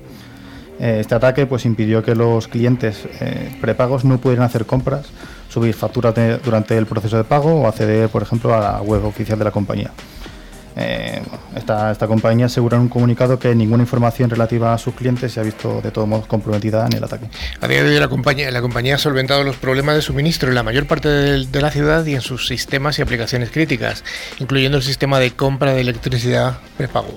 Eh, 0.80 0.98
este 1.00 1.16
ataque 1.16 1.46
pues 1.46 1.66
impidió 1.66 2.04
que 2.04 2.16
los 2.16 2.48
clientes 2.48 3.08
eh, 3.22 3.56
prepagos 3.62 4.04
no 4.04 4.18
pudieran 4.18 4.46
hacer 4.46 4.66
compras, 4.66 5.08
subir 5.48 5.74
facturas 5.74 6.14
durante 6.44 6.78
el 6.78 6.86
proceso 6.86 7.18
de 7.18 7.24
pago 7.24 7.62
o 7.62 7.68
acceder, 7.68 8.10
por 8.10 8.24
ejemplo, 8.24 8.54
a 8.54 8.60
la 8.60 8.82
web 8.82 9.06
oficial 9.06 9.40
de 9.40 9.46
la 9.46 9.52
compañía. 9.52 9.92
Eh, 10.78 11.22
esta, 11.56 11.92
esta, 11.92 12.06
compañía 12.06 12.48
asegura 12.48 12.76
en 12.76 12.84
un 12.84 12.90
comunicado 12.90 13.40
que 13.40 13.56
ninguna 13.56 13.84
información 13.84 14.30
relativa 14.30 14.74
a 14.74 14.78
sus 14.78 14.94
clientes 14.94 15.32
se 15.32 15.40
ha 15.40 15.44
visto 15.44 15.80
de 15.82 15.90
todos 15.90 16.06
modos 16.06 16.28
comprometida 16.28 16.86
en 16.86 16.94
el 16.98 17.04
ataque. 17.04 17.28
A 17.62 17.68
día 17.68 17.82
de 17.82 17.92
hoy 17.92 18.00
la 18.00 18.10
compañía, 18.10 18.52
la 18.52 18.62
compañía 18.62 18.96
ha 18.96 18.98
solventado 18.98 19.44
los 19.44 19.56
problemas 19.56 19.96
de 19.96 20.02
suministro 20.02 20.50
en 20.50 20.56
la 20.56 20.64
mayor 20.64 20.86
parte 20.86 21.08
de, 21.08 21.46
de 21.46 21.62
la 21.62 21.72
ciudad 21.72 22.06
y 22.06 22.16
en 22.16 22.22
sus 22.22 22.48
sistemas 22.48 23.00
y 23.00 23.02
aplicaciones 23.02 23.52
críticas, 23.52 24.04
incluyendo 24.40 24.78
el 24.78 24.84
sistema 24.84 25.20
de 25.20 25.32
compra 25.32 25.74
de 25.74 25.82
electricidad 25.82 26.58
prepago. 26.78 27.16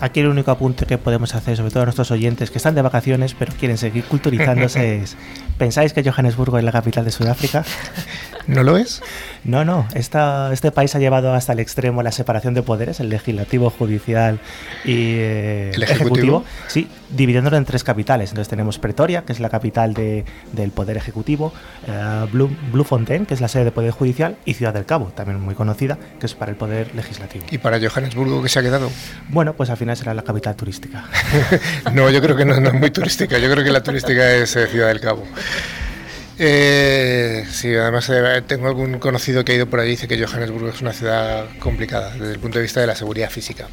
Aquí 0.00 0.20
el 0.20 0.26
único 0.26 0.50
apunte 0.50 0.86
que 0.86 0.98
podemos 0.98 1.34
hacer, 1.34 1.56
sobre 1.56 1.70
todo 1.70 1.84
a 1.84 1.86
nuestros 1.86 2.10
oyentes 2.10 2.50
que 2.50 2.58
están 2.58 2.74
de 2.74 2.82
vacaciones 2.82 3.34
pero 3.38 3.52
quieren 3.58 3.78
seguir 3.78 4.04
culturizándose, 4.04 4.96
es: 5.02 5.16
¿pensáis 5.56 5.92
que 5.92 6.02
Johannesburgo 6.02 6.58
es 6.58 6.64
la 6.64 6.72
capital 6.72 7.04
de 7.04 7.12
Sudáfrica? 7.12 7.64
¿No 8.46 8.62
lo 8.62 8.76
es? 8.76 9.02
No, 9.44 9.64
no. 9.64 9.86
Esta, 9.94 10.52
este 10.52 10.70
país 10.70 10.94
ha 10.94 10.98
llevado 10.98 11.32
hasta 11.32 11.52
el 11.52 11.60
extremo 11.60 12.02
la 12.02 12.12
separación 12.12 12.54
de 12.54 12.62
poderes, 12.62 13.00
el 13.00 13.08
legislativo, 13.08 13.70
judicial 13.70 14.38
y 14.84 15.14
eh, 15.16 15.70
¿El 15.74 15.82
ejecutivo? 15.82 16.44
Sí, 16.66 16.88
dividiéndolo 17.10 17.56
en 17.56 17.64
tres 17.64 17.84
capitales. 17.84 18.30
Entonces 18.30 18.48
tenemos 18.48 18.78
Pretoria, 18.78 19.22
que 19.24 19.32
es 19.32 19.40
la 19.40 19.48
capital 19.48 19.94
de, 19.94 20.24
del 20.52 20.70
poder 20.70 20.96
ejecutivo, 20.96 21.52
eh, 21.86 22.26
Blue, 22.32 22.54
Bluefontaine, 22.72 23.26
que 23.26 23.34
es 23.34 23.40
la 23.40 23.48
sede 23.48 23.64
del 23.64 23.72
poder 23.72 23.90
judicial, 23.92 24.36
y 24.44 24.54
Ciudad 24.54 24.74
del 24.74 24.86
Cabo, 24.86 25.12
también 25.14 25.40
muy 25.40 25.54
conocida, 25.54 25.98
que 26.20 26.26
es 26.26 26.34
para 26.34 26.50
el 26.50 26.56
poder 26.56 26.94
legislativo. 26.94 27.44
¿Y 27.50 27.58
para 27.58 27.78
Johannesburgo 27.78 28.42
qué 28.42 28.48
se 28.48 28.58
ha 28.58 28.62
quedado? 28.62 28.90
Bueno, 29.28 29.54
pues 29.54 29.70
al 29.70 29.76
final 29.76 29.96
será 29.96 30.14
la 30.14 30.22
capital 30.22 30.56
turística. 30.56 31.04
no, 31.92 32.10
yo 32.10 32.20
creo 32.20 32.36
que 32.36 32.44
no, 32.44 32.54
es 32.54 32.74
muy 32.74 32.90
turística. 32.90 33.38
Yo 33.38 33.50
creo 33.50 33.64
que 33.64 33.72
la 33.72 33.82
turística 33.82 34.32
es 34.32 34.56
eh, 34.56 34.66
Ciudad 34.66 34.88
del 34.88 35.00
Cabo. 35.00 35.24
Eh, 36.38 37.46
sí, 37.50 37.74
además 37.74 38.10
eh, 38.10 38.42
tengo 38.46 38.66
algún 38.66 38.98
conocido 38.98 39.44
que 39.44 39.52
ha 39.52 39.54
ido 39.54 39.66
por 39.66 39.80
allí 39.80 39.90
y 39.90 39.92
dice 39.92 40.08
que 40.08 40.22
Johannesburgo 40.22 40.68
es 40.68 40.80
una 40.80 40.92
ciudad 40.92 41.46
complicada 41.60 42.10
desde 42.10 42.32
el 42.32 42.38
punto 42.40 42.58
de 42.58 42.62
vista 42.62 42.80
de 42.80 42.88
la 42.88 42.96
seguridad 42.96 43.30
física. 43.30 43.68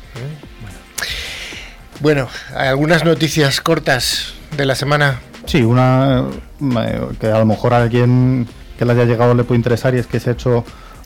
Bueno, 2.00 2.28
algunas 2.56 3.04
noticias 3.04 3.62
cortas 3.62 4.34
de 4.56 4.66
la 4.66 4.76
semana. 4.76 5.22
Sí, 5.46 5.64
una 5.64 6.26
eh, 6.62 7.02
que 7.20 7.28
a 7.28 7.40
lo 7.40 7.46
mejor 7.46 7.74
a 7.74 7.82
alguien 7.82 8.48
que 8.78 8.86
le 8.86 8.94
haya 8.94 9.06
llegado 9.06 9.34
le 9.34 9.44
puede 9.44 9.58
interesar 9.58 9.96
y 9.96 10.00
es 10.00 10.08
que 10.08 10.20
se 10.20 10.30
ha 10.30 10.34
hecho 10.34 10.64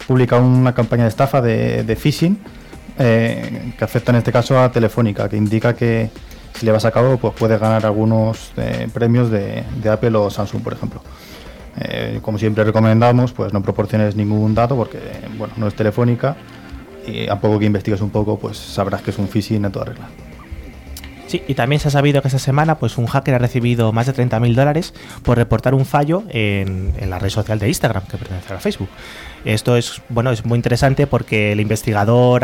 pública 0.08 0.38
una 0.38 0.74
campaña 0.74 1.04
de 1.04 1.10
estafa 1.10 1.42
de, 1.42 1.98
phishing 2.00 2.38
que 2.98 3.78
afecta 3.82 4.12
en 4.12 4.18
este 4.18 4.32
caso 4.32 4.60
a 4.60 4.72
Telefónica, 4.72 5.28
que 5.28 5.36
indica 5.36 5.74
que 5.74 6.10
si 6.58 6.66
le 6.66 6.72
vas 6.72 6.86
a 6.86 6.92
cabo 6.92 7.18
pues 7.18 7.34
puedes 7.34 7.60
ganar 7.60 7.86
algunos 7.86 8.52
premios 8.94 9.30
de 9.32 9.90
Apple 9.90 10.16
o 10.16 10.30
Samsung, 10.30 10.62
por 10.62 10.74
ejemplo. 10.74 11.02
Eh, 11.78 12.20
como 12.22 12.38
siempre 12.38 12.64
recomendamos, 12.64 13.34
pues 13.34 13.52
no 13.52 13.62
proporciones 13.62 14.16
ningún 14.16 14.56
dato 14.56 14.76
porque 14.76 15.00
bueno, 15.38 15.54
no 15.58 15.68
es 15.68 15.76
telefónica 15.76 16.36
y 17.06 17.28
a 17.28 17.40
poco 17.40 17.60
que 17.60 17.66
investigues 17.66 18.02
un 18.02 18.10
poco, 18.10 18.40
pues 18.40 18.58
sabrás 18.58 19.02
que 19.02 19.12
es 19.12 19.18
un 19.18 19.28
phishing 19.28 19.66
en 19.66 19.72
toda 19.72 19.86
regla. 19.86 20.08
Sí, 21.36 21.44
y 21.48 21.56
también 21.56 21.80
se 21.80 21.88
ha 21.88 21.92
sabido 21.92 22.22
que 22.22 22.28
esta 22.28 22.40
semana 22.40 22.78
pues 22.78 23.00
un 23.00 23.08
hacker 23.08 23.34
ha 23.34 23.40
recibido 23.40 23.92
más 23.92 24.06
de 24.06 24.14
30.000 24.14 24.54
dólares 24.54 24.94
por 25.24 25.38
reportar 25.38 25.74
un 25.74 25.86
fallo 25.86 26.24
en, 26.30 26.94
en, 26.98 27.10
la 27.10 27.18
red 27.18 27.30
social 27.30 27.58
de 27.58 27.68
Instagram, 27.68 28.06
que 28.06 28.16
pertenece 28.18 28.54
a 28.54 28.60
Facebook. 28.60 28.90
Esto 29.44 29.76
es, 29.76 30.02
bueno, 30.10 30.32
es 30.32 30.46
muy 30.46 30.56
interesante 30.56 31.08
porque 31.08 31.52
el 31.52 31.60
investigador 31.60 32.44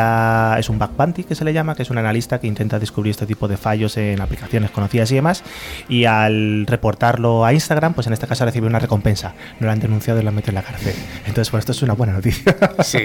es 0.57 0.67
un 0.67 0.79
bug 0.79 0.91
bounty, 0.97 1.23
que 1.23 1.35
se 1.35 1.45
le 1.45 1.53
llama, 1.53 1.75
que 1.75 1.83
es 1.83 1.91
un 1.91 1.99
analista 1.99 2.39
que 2.39 2.47
intenta 2.47 2.79
descubrir 2.79 3.11
este 3.11 3.27
tipo 3.27 3.47
de 3.47 3.55
fallos 3.55 3.97
en 3.97 4.19
aplicaciones 4.19 4.71
conocidas 4.71 5.11
y 5.11 5.15
demás, 5.15 5.43
y 5.87 6.05
al 6.05 6.65
reportarlo 6.65 7.45
a 7.45 7.53
Instagram, 7.53 7.93
pues 7.93 8.07
en 8.07 8.13
este 8.13 8.25
caso 8.25 8.45
recibe 8.45 8.65
una 8.65 8.79
recompensa. 8.79 9.33
No 9.59 9.67
lo 9.67 9.71
han 9.71 9.79
denunciado 9.79 10.19
y 10.19 10.23
lo 10.23 10.29
han 10.29 10.35
metido 10.35 10.51
en 10.51 10.55
la 10.55 10.63
cárcel. 10.63 10.95
Entonces, 11.27 11.51
bueno, 11.51 11.59
esto 11.61 11.71
es 11.71 11.81
una 11.81 11.93
buena 11.93 12.13
noticia. 12.13 12.55
Sí. 12.83 13.03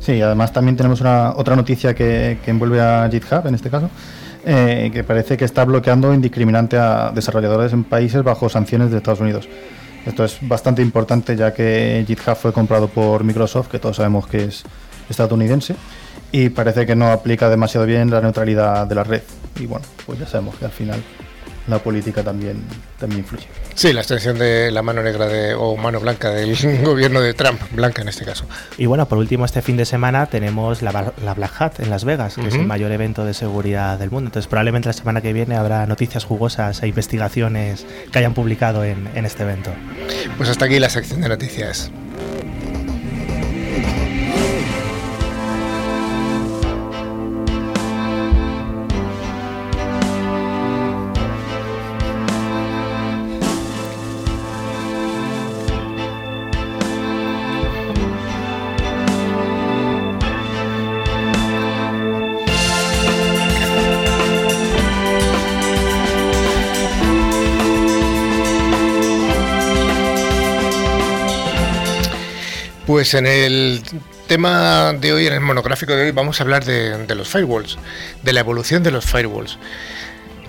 Sí, 0.00 0.20
además 0.22 0.50
también 0.52 0.76
tenemos 0.76 1.02
una, 1.02 1.32
otra 1.36 1.54
noticia 1.54 1.94
que, 1.94 2.38
que 2.42 2.50
envuelve 2.50 2.80
a 2.80 3.06
GitHub, 3.10 3.46
en 3.46 3.54
este 3.54 3.68
caso, 3.68 3.90
eh, 4.44 4.90
que 4.92 5.04
parece 5.04 5.36
que 5.36 5.44
está 5.44 5.64
bloqueando 5.64 6.14
indiscriminante 6.14 6.76
a 6.78 7.10
desarrolladores 7.14 7.72
en 7.72 7.84
países 7.84 8.22
bajo 8.22 8.48
sanciones 8.48 8.90
de 8.90 8.98
Estados 8.98 9.20
Unidos. 9.20 9.48
Esto 10.06 10.24
es 10.24 10.38
bastante 10.40 10.80
importante 10.82 11.36
ya 11.36 11.52
que 11.52 12.04
GitHub 12.06 12.36
fue 12.36 12.52
comprado 12.52 12.88
por 12.88 13.22
Microsoft, 13.22 13.68
que 13.68 13.78
todos 13.78 13.96
sabemos 13.96 14.26
que 14.26 14.44
es 14.44 14.64
estadounidense, 15.08 15.74
y 16.32 16.48
parece 16.48 16.86
que 16.86 16.96
no 16.96 17.10
aplica 17.10 17.50
demasiado 17.50 17.86
bien 17.86 18.10
la 18.10 18.20
neutralidad 18.20 18.86
de 18.86 18.94
la 18.94 19.04
red. 19.04 19.22
Y 19.58 19.66
bueno, 19.66 19.84
pues 20.06 20.18
ya 20.18 20.26
sabemos 20.26 20.54
que 20.56 20.64
al 20.64 20.70
final 20.70 21.02
la 21.66 21.78
política 21.78 22.22
también, 22.22 22.62
también 22.98 23.20
influye. 23.20 23.46
Sí, 23.74 23.92
la 23.92 24.00
extensión 24.00 24.38
de 24.38 24.70
la 24.70 24.82
mano 24.82 25.02
negra 25.02 25.26
de, 25.26 25.54
o 25.54 25.76
mano 25.76 26.00
blanca 26.00 26.30
del 26.30 26.56
gobierno 26.84 27.20
de 27.20 27.34
Trump, 27.34 27.60
blanca 27.72 28.02
en 28.02 28.08
este 28.08 28.24
caso. 28.24 28.46
Y 28.78 28.86
bueno, 28.86 29.06
por 29.06 29.18
último, 29.18 29.44
este 29.44 29.62
fin 29.62 29.76
de 29.76 29.84
semana 29.84 30.26
tenemos 30.26 30.82
la, 30.82 31.12
la 31.22 31.34
Black 31.34 31.60
Hat 31.60 31.80
en 31.80 31.90
Las 31.90 32.04
Vegas, 32.04 32.34
que 32.36 32.48
es 32.48 32.54
el 32.54 32.66
mayor 32.66 32.92
evento 32.92 33.24
de 33.24 33.34
seguridad 33.34 33.98
del 33.98 34.10
mundo. 34.10 34.28
Entonces, 34.28 34.48
probablemente 34.48 34.88
la 34.88 34.92
semana 34.92 35.20
que 35.20 35.32
viene 35.32 35.56
habrá 35.56 35.86
noticias 35.86 36.24
jugosas 36.24 36.82
e 36.82 36.88
investigaciones 36.88 37.86
que 38.12 38.18
hayan 38.18 38.34
publicado 38.34 38.84
en, 38.84 39.08
en 39.14 39.26
este 39.26 39.42
evento. 39.42 39.70
Pues 40.36 40.48
hasta 40.48 40.64
aquí 40.64 40.78
la 40.78 40.90
sección 40.90 41.20
de 41.20 41.28
noticias. 41.28 41.90
Pues 73.00 73.14
en 73.14 73.26
el 73.26 73.80
tema 74.28 74.92
de 74.92 75.14
hoy, 75.14 75.26
en 75.26 75.32
el 75.32 75.40
monográfico 75.40 75.96
de 75.96 76.02
hoy, 76.02 76.10
vamos 76.10 76.38
a 76.38 76.42
hablar 76.42 76.66
de, 76.66 77.14
los 77.14 77.30
firewalls, 77.30 77.78
de 78.22 78.34
la 78.34 78.40
evolución 78.40 78.82
de 78.82 78.90
los 78.90 79.06
firewalls. 79.06 79.56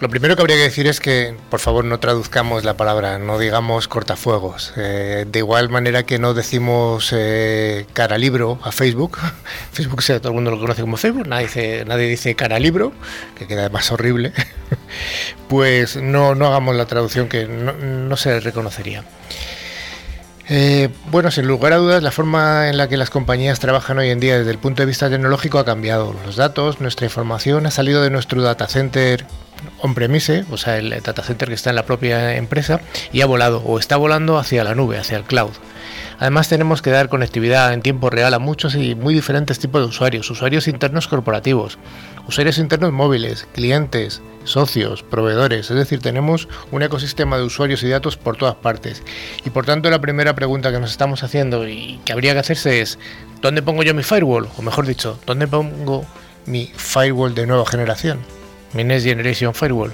Lo 0.01 0.09
primero 0.09 0.35
que 0.35 0.41
habría 0.41 0.57
que 0.57 0.63
decir 0.63 0.85
es 0.85 0.99
que, 0.99 1.33
por 1.49 1.61
favor, 1.61 1.85
no 1.85 2.01
traduzcamos 2.01 2.65
la 2.65 2.75
palabra, 2.75 3.19
no 3.19 3.39
digamos 3.39 3.87
cortafuegos. 3.87 4.73
Eh, 4.75 5.25
de 5.31 5.39
igual 5.39 5.69
manera 5.69 6.03
que 6.03 6.19
no 6.19 6.33
decimos 6.33 7.13
eh, 7.15 7.85
cara 7.93 8.17
libro 8.17 8.59
a 8.63 8.73
Facebook. 8.73 9.17
Facebook, 9.71 10.03
todo 10.03 10.27
el 10.27 10.33
mundo 10.33 10.51
lo 10.51 10.59
conoce 10.59 10.81
como 10.81 10.97
Facebook, 10.97 11.29
nadie 11.29 11.45
dice, 11.45 11.85
nadie 11.85 12.07
dice 12.09 12.35
cara 12.35 12.59
libro, 12.59 12.91
que 13.37 13.47
queda 13.47 13.69
más 13.69 13.93
horrible. 13.93 14.33
pues 15.47 15.95
no, 15.95 16.35
no 16.35 16.47
hagamos 16.47 16.75
la 16.75 16.85
traducción 16.85 17.29
que 17.29 17.47
no 17.47 18.17
se 18.17 18.41
reconocería. 18.41 19.05
Eh, 20.49 20.89
bueno, 21.11 21.31
sin 21.31 21.47
lugar 21.47 21.73
a 21.73 21.77
dudas, 21.77 22.03
la 22.03 22.11
forma 22.11 22.69
en 22.69 22.77
la 22.77 22.87
que 22.87 22.97
las 22.97 23.09
compañías 23.09 23.59
trabajan 23.59 23.99
hoy 23.99 24.09
en 24.09 24.19
día 24.19 24.37
desde 24.39 24.51
el 24.51 24.57
punto 24.57 24.81
de 24.81 24.87
vista 24.87 25.09
tecnológico 25.09 25.59
ha 25.59 25.65
cambiado. 25.65 26.15
Los 26.25 26.35
datos, 26.35 26.81
nuestra 26.81 27.05
información 27.05 27.65
ha 27.65 27.71
salido 27.71 28.01
de 28.01 28.09
nuestro 28.09 28.41
data 28.41 28.67
center 28.67 29.25
on-premise, 29.81 30.45
o 30.49 30.57
sea, 30.57 30.77
el 30.77 30.89
data 30.89 31.21
center 31.21 31.47
que 31.47 31.53
está 31.53 31.69
en 31.69 31.75
la 31.75 31.85
propia 31.85 32.35
empresa, 32.35 32.81
y 33.13 33.21
ha 33.21 33.25
volado 33.25 33.61
o 33.65 33.79
está 33.79 33.97
volando 33.97 34.37
hacia 34.37 34.63
la 34.63 34.75
nube, 34.75 34.97
hacia 34.97 35.17
el 35.17 35.23
cloud. 35.23 35.51
Además 36.19 36.49
tenemos 36.49 36.81
que 36.81 36.91
dar 36.91 37.09
conectividad 37.09 37.73
en 37.73 37.81
tiempo 37.81 38.09
real 38.09 38.33
a 38.33 38.39
muchos 38.39 38.75
y 38.75 38.93
muy 38.93 39.13
diferentes 39.13 39.57
tipos 39.57 39.81
de 39.81 39.87
usuarios, 39.87 40.29
usuarios 40.29 40.67
internos 40.67 41.07
corporativos, 41.07 41.79
usuarios 42.27 42.57
internos 42.57 42.91
móviles, 42.91 43.47
clientes, 43.53 44.21
socios, 44.43 45.03
proveedores, 45.03 45.69
es 45.69 45.77
decir, 45.77 45.99
tenemos 45.99 46.47
un 46.71 46.83
ecosistema 46.83 47.37
de 47.37 47.43
usuarios 47.43 47.83
y 47.83 47.89
datos 47.89 48.17
por 48.17 48.37
todas 48.37 48.55
partes. 48.55 49.03
Y 49.45 49.49
por 49.49 49.65
tanto 49.65 49.89
la 49.89 50.01
primera 50.01 50.35
pregunta 50.35 50.71
que 50.71 50.79
nos 50.79 50.91
estamos 50.91 51.23
haciendo 51.23 51.67
y 51.67 51.99
que 52.05 52.13
habría 52.13 52.33
que 52.33 52.39
hacerse 52.39 52.81
es, 52.81 52.99
¿dónde 53.41 53.61
pongo 53.61 53.83
yo 53.83 53.93
mi 53.93 54.03
firewall? 54.03 54.47
O 54.57 54.61
mejor 54.61 54.85
dicho, 54.85 55.19
¿dónde 55.25 55.47
pongo 55.47 56.05
mi 56.45 56.71
firewall 56.75 57.35
de 57.35 57.45
nueva 57.45 57.65
generación? 57.65 58.19
Mi 58.73 58.83
Next 58.83 59.05
Generation 59.05 59.53
Firewall. 59.53 59.93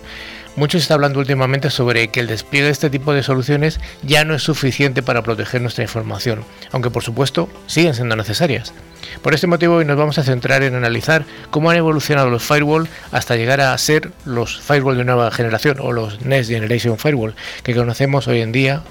Mucho 0.55 0.79
se 0.79 0.83
está 0.83 0.95
hablando 0.95 1.19
últimamente 1.19 1.69
sobre 1.69 2.07
que 2.07 2.19
el 2.19 2.25
despliegue 2.25 2.65
de 2.65 2.71
este 2.71 2.89
tipo 2.89 3.13
de 3.13 3.21
soluciones 3.21 3.79
ya 4.01 4.25
no 4.25 4.33
es 4.33 4.41
suficiente 4.41 5.03
para 5.03 5.21
proteger 5.21 5.61
nuestra 5.61 5.83
información, 5.83 6.43
aunque 6.71 6.89
por 6.89 7.03
supuesto 7.03 7.47
siguen 7.67 7.93
siendo 7.93 8.15
necesarias. 8.15 8.73
Por 9.21 9.33
este 9.33 9.47
motivo 9.47 9.75
hoy 9.75 9.85
nos 9.85 9.97
vamos 9.97 10.17
a 10.17 10.23
centrar 10.23 10.63
en 10.63 10.75
analizar 10.75 11.25
cómo 11.49 11.69
han 11.69 11.77
evolucionado 11.77 12.29
los 12.29 12.43
firewall 12.43 12.87
hasta 13.11 13.35
llegar 13.35 13.61
a 13.61 13.77
ser 13.77 14.11
los 14.25 14.59
firewall 14.59 14.97
de 14.97 15.05
nueva 15.05 15.31
generación 15.31 15.77
o 15.79 15.91
los 15.91 16.21
Next 16.21 16.49
Generation 16.49 16.97
Firewall 16.97 17.35
que 17.63 17.75
conocemos 17.75 18.27
hoy 18.27 18.41
en 18.41 18.51
día 18.51 18.83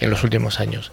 en 0.00 0.10
los 0.10 0.24
últimos 0.24 0.60
años. 0.60 0.92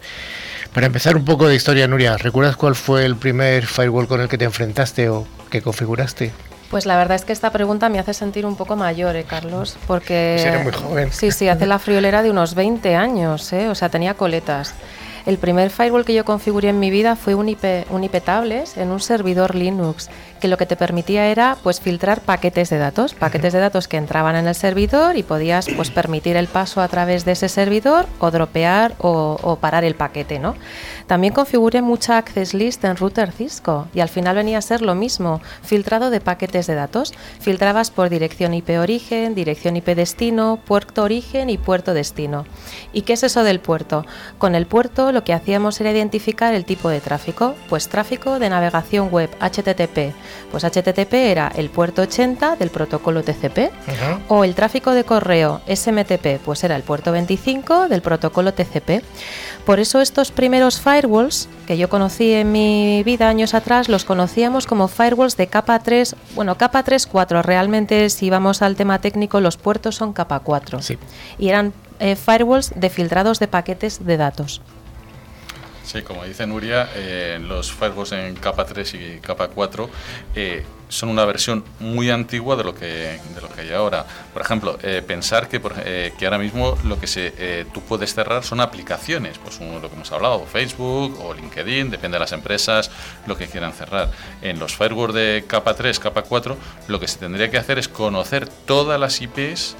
Para 0.72 0.86
empezar 0.86 1.16
un 1.16 1.24
poco 1.24 1.48
de 1.48 1.56
historia, 1.56 1.88
Nuria, 1.88 2.16
¿recuerdas 2.16 2.56
cuál 2.56 2.76
fue 2.76 3.04
el 3.04 3.16
primer 3.16 3.66
firewall 3.66 4.06
con 4.06 4.20
el 4.20 4.28
que 4.28 4.38
te 4.38 4.44
enfrentaste 4.44 5.08
o 5.08 5.26
que 5.50 5.62
configuraste? 5.62 6.30
Pues 6.70 6.86
la 6.86 6.96
verdad 6.96 7.16
es 7.16 7.24
que 7.24 7.32
esta 7.32 7.50
pregunta 7.50 7.88
me 7.88 7.98
hace 7.98 8.14
sentir 8.14 8.46
un 8.46 8.54
poco 8.54 8.76
mayor, 8.76 9.16
¿eh, 9.16 9.24
Carlos? 9.24 9.76
Porque... 9.88 10.36
Pues 10.36 10.46
eres 10.46 10.62
muy 10.62 10.72
joven. 10.72 11.12
Sí, 11.12 11.32
sí, 11.32 11.48
hace 11.48 11.66
la 11.66 11.80
friolera 11.80 12.22
de 12.22 12.30
unos 12.30 12.54
20 12.54 12.94
años, 12.94 13.52
¿eh? 13.52 13.68
O 13.68 13.74
sea, 13.74 13.88
tenía 13.88 14.14
coletas. 14.14 14.74
El 15.26 15.38
primer 15.38 15.70
firewall 15.70 16.04
que 16.04 16.14
yo 16.14 16.24
configuré 16.24 16.68
en 16.70 16.78
mi 16.78 16.90
vida 16.90 17.16
fue 17.16 17.34
un 17.34 17.48
IP, 17.48 17.64
un 17.90 18.04
IP 18.04 18.22
tables 18.24 18.76
en 18.76 18.90
un 18.90 19.00
servidor 19.00 19.54
Linux 19.54 20.08
que 20.40 20.48
lo 20.48 20.56
que 20.56 20.66
te 20.66 20.76
permitía 20.76 21.26
era 21.26 21.56
pues 21.62 21.80
filtrar 21.80 22.20
paquetes 22.22 22.70
de 22.70 22.78
datos, 22.78 23.14
paquetes 23.14 23.52
de 23.52 23.60
datos 23.60 23.86
que 23.86 23.96
entraban 23.96 24.34
en 24.34 24.48
el 24.48 24.54
servidor 24.54 25.16
y 25.16 25.22
podías 25.22 25.68
pues 25.76 25.90
permitir 25.90 26.36
el 26.36 26.48
paso 26.48 26.80
a 26.80 26.88
través 26.88 27.24
de 27.24 27.32
ese 27.32 27.48
servidor 27.48 28.06
o 28.18 28.30
dropear 28.30 28.94
o, 28.98 29.58
parar 29.60 29.84
el 29.84 29.94
paquete, 29.94 30.38
¿no? 30.38 30.56
También 31.06 31.34
configuré 31.34 31.82
mucha 31.82 32.18
access 32.18 32.54
list 32.54 32.84
en 32.84 32.96
router 32.96 33.32
Cisco 33.32 33.88
y 33.92 34.00
al 34.00 34.08
final 34.08 34.36
venía 34.36 34.58
a 34.58 34.62
ser 34.62 34.80
lo 34.80 34.94
mismo, 34.94 35.40
filtrado 35.62 36.10
de 36.10 36.20
paquetes 36.20 36.66
de 36.66 36.74
datos. 36.74 37.12
Filtrabas 37.40 37.90
por 37.90 38.08
dirección 38.08 38.54
IP 38.54 38.70
origen, 38.78 39.34
dirección 39.34 39.76
IP 39.76 39.88
destino, 39.88 40.60
puerto 40.64 41.02
origen 41.02 41.50
y 41.50 41.58
puerto 41.58 41.94
destino. 41.94 42.46
¿Y 42.92 43.02
qué 43.02 43.14
es 43.14 43.24
eso 43.24 43.42
del 43.42 43.60
puerto? 43.60 44.06
Con 44.38 44.54
el 44.54 44.66
puerto 44.66 45.12
lo 45.12 45.24
que 45.24 45.34
hacíamos 45.34 45.80
era 45.80 45.90
identificar 45.90 46.54
el 46.54 46.64
tipo 46.64 46.88
de 46.88 47.00
tráfico, 47.00 47.54
pues 47.68 47.88
tráfico 47.88 48.38
de 48.38 48.48
navegación 48.48 49.10
web 49.10 49.30
HTTP, 49.40 50.14
pues 50.50 50.64
HTTP 50.64 51.12
era 51.14 51.52
el 51.54 51.70
puerto 51.70 52.02
80 52.02 52.56
del 52.56 52.70
protocolo 52.70 53.22
TCP 53.22 53.70
o 54.28 54.44
el 54.44 54.54
tráfico 54.54 54.92
de 54.92 55.04
correo 55.04 55.60
SMTP, 55.66 56.40
pues 56.44 56.64
era 56.64 56.76
el 56.76 56.82
puerto 56.82 57.12
25 57.12 57.88
del 57.88 58.02
protocolo 58.02 58.52
TCP. 58.52 59.02
Por 59.64 59.78
eso 59.78 60.00
estos 60.00 60.32
primeros 60.32 60.80
firewalls 60.80 61.48
que 61.66 61.76
yo 61.78 61.88
conocí 61.88 62.32
en 62.32 62.50
mi 62.50 63.02
vida 63.04 63.28
años 63.28 63.54
atrás 63.54 63.88
los 63.88 64.04
conocíamos 64.04 64.66
como 64.66 64.88
firewalls 64.88 65.36
de 65.36 65.46
capa 65.46 65.78
3, 65.78 66.16
bueno, 66.34 66.56
capa 66.56 66.82
3 66.82 67.06
4, 67.06 67.42
realmente 67.42 68.10
si 68.10 68.30
vamos 68.30 68.62
al 68.62 68.76
tema 68.76 69.00
técnico 69.00 69.40
los 69.40 69.56
puertos 69.56 69.96
son 69.96 70.12
capa 70.12 70.40
4. 70.40 70.80
Y 71.38 71.48
eran 71.48 71.72
eh, 71.98 72.16
firewalls 72.16 72.72
de 72.74 72.90
filtrados 72.90 73.38
de 73.38 73.48
paquetes 73.48 74.04
de 74.04 74.16
datos. 74.16 74.62
Sí, 75.90 76.02
como 76.02 76.24
dice 76.24 76.46
Nuria, 76.46 76.88
eh, 76.94 77.40
los 77.42 77.72
firewalls 77.72 78.12
en 78.12 78.36
capa 78.36 78.64
3 78.64 78.94
y 78.94 79.18
capa 79.18 79.48
4 79.48 79.90
eh, 80.36 80.64
son 80.88 81.08
una 81.08 81.24
versión 81.24 81.64
muy 81.80 82.10
antigua 82.10 82.54
de 82.54 82.62
lo 82.62 82.76
que, 82.76 83.18
de 83.34 83.40
lo 83.40 83.48
que 83.48 83.62
hay 83.62 83.72
ahora. 83.72 84.06
Por 84.32 84.40
ejemplo, 84.40 84.78
eh, 84.84 85.02
pensar 85.04 85.48
que, 85.48 85.60
que 86.16 86.24
ahora 86.24 86.38
mismo 86.38 86.78
lo 86.84 87.00
que 87.00 87.08
se, 87.08 87.66
tú 87.74 87.80
puedes 87.80 88.14
cerrar 88.14 88.44
son 88.44 88.60
aplicaciones, 88.60 89.38
pues 89.38 89.58
lo 89.60 89.88
que 89.88 89.96
hemos 89.96 90.12
hablado, 90.12 90.46
Facebook 90.46 91.18
o 91.24 91.34
LinkedIn, 91.34 91.90
depende 91.90 92.14
de 92.16 92.20
las 92.20 92.30
empresas, 92.30 92.92
lo 93.26 93.36
que 93.36 93.48
quieran 93.48 93.72
cerrar. 93.72 94.12
En 94.42 94.60
los 94.60 94.76
firewalls 94.76 95.14
de 95.14 95.44
capa 95.48 95.74
3, 95.74 95.98
capa 95.98 96.22
4, 96.22 96.56
lo 96.86 97.00
que 97.00 97.08
se 97.08 97.18
tendría 97.18 97.50
que 97.50 97.58
hacer 97.58 97.80
es 97.80 97.88
conocer 97.88 98.46
todas 98.46 99.00
las 99.00 99.20
IPs 99.20 99.74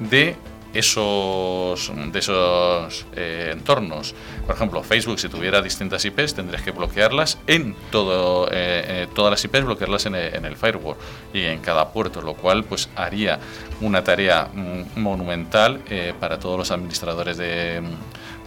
de 0.00 0.34
esos, 0.74 1.92
de 2.12 2.18
esos 2.18 3.06
eh, 3.14 3.50
entornos. 3.52 4.14
Por 4.46 4.54
ejemplo, 4.54 4.82
Facebook, 4.82 5.18
si 5.18 5.28
tuviera 5.28 5.60
distintas 5.60 6.04
IPs, 6.04 6.34
tendrías 6.34 6.62
que 6.62 6.70
bloquearlas 6.70 7.38
en 7.46 7.74
todo, 7.90 8.48
eh, 8.48 8.50
eh, 8.52 9.08
todas 9.14 9.30
las 9.30 9.44
IPs, 9.44 9.64
bloquearlas 9.64 10.06
en 10.06 10.14
el, 10.14 10.56
firewall 10.56 10.96
y 11.32 11.44
en 11.44 11.60
cada 11.60 11.92
puerto, 11.92 12.22
lo 12.22 12.34
cual 12.34 12.64
pues 12.64 12.88
haría 12.96 13.38
una 13.80 14.04
tarea 14.04 14.48
mm, 14.52 15.00
monumental 15.00 15.80
para 16.18 16.38
todos 16.38 16.58
los 16.58 16.70
administradores 16.70 17.36
de, 17.36 17.82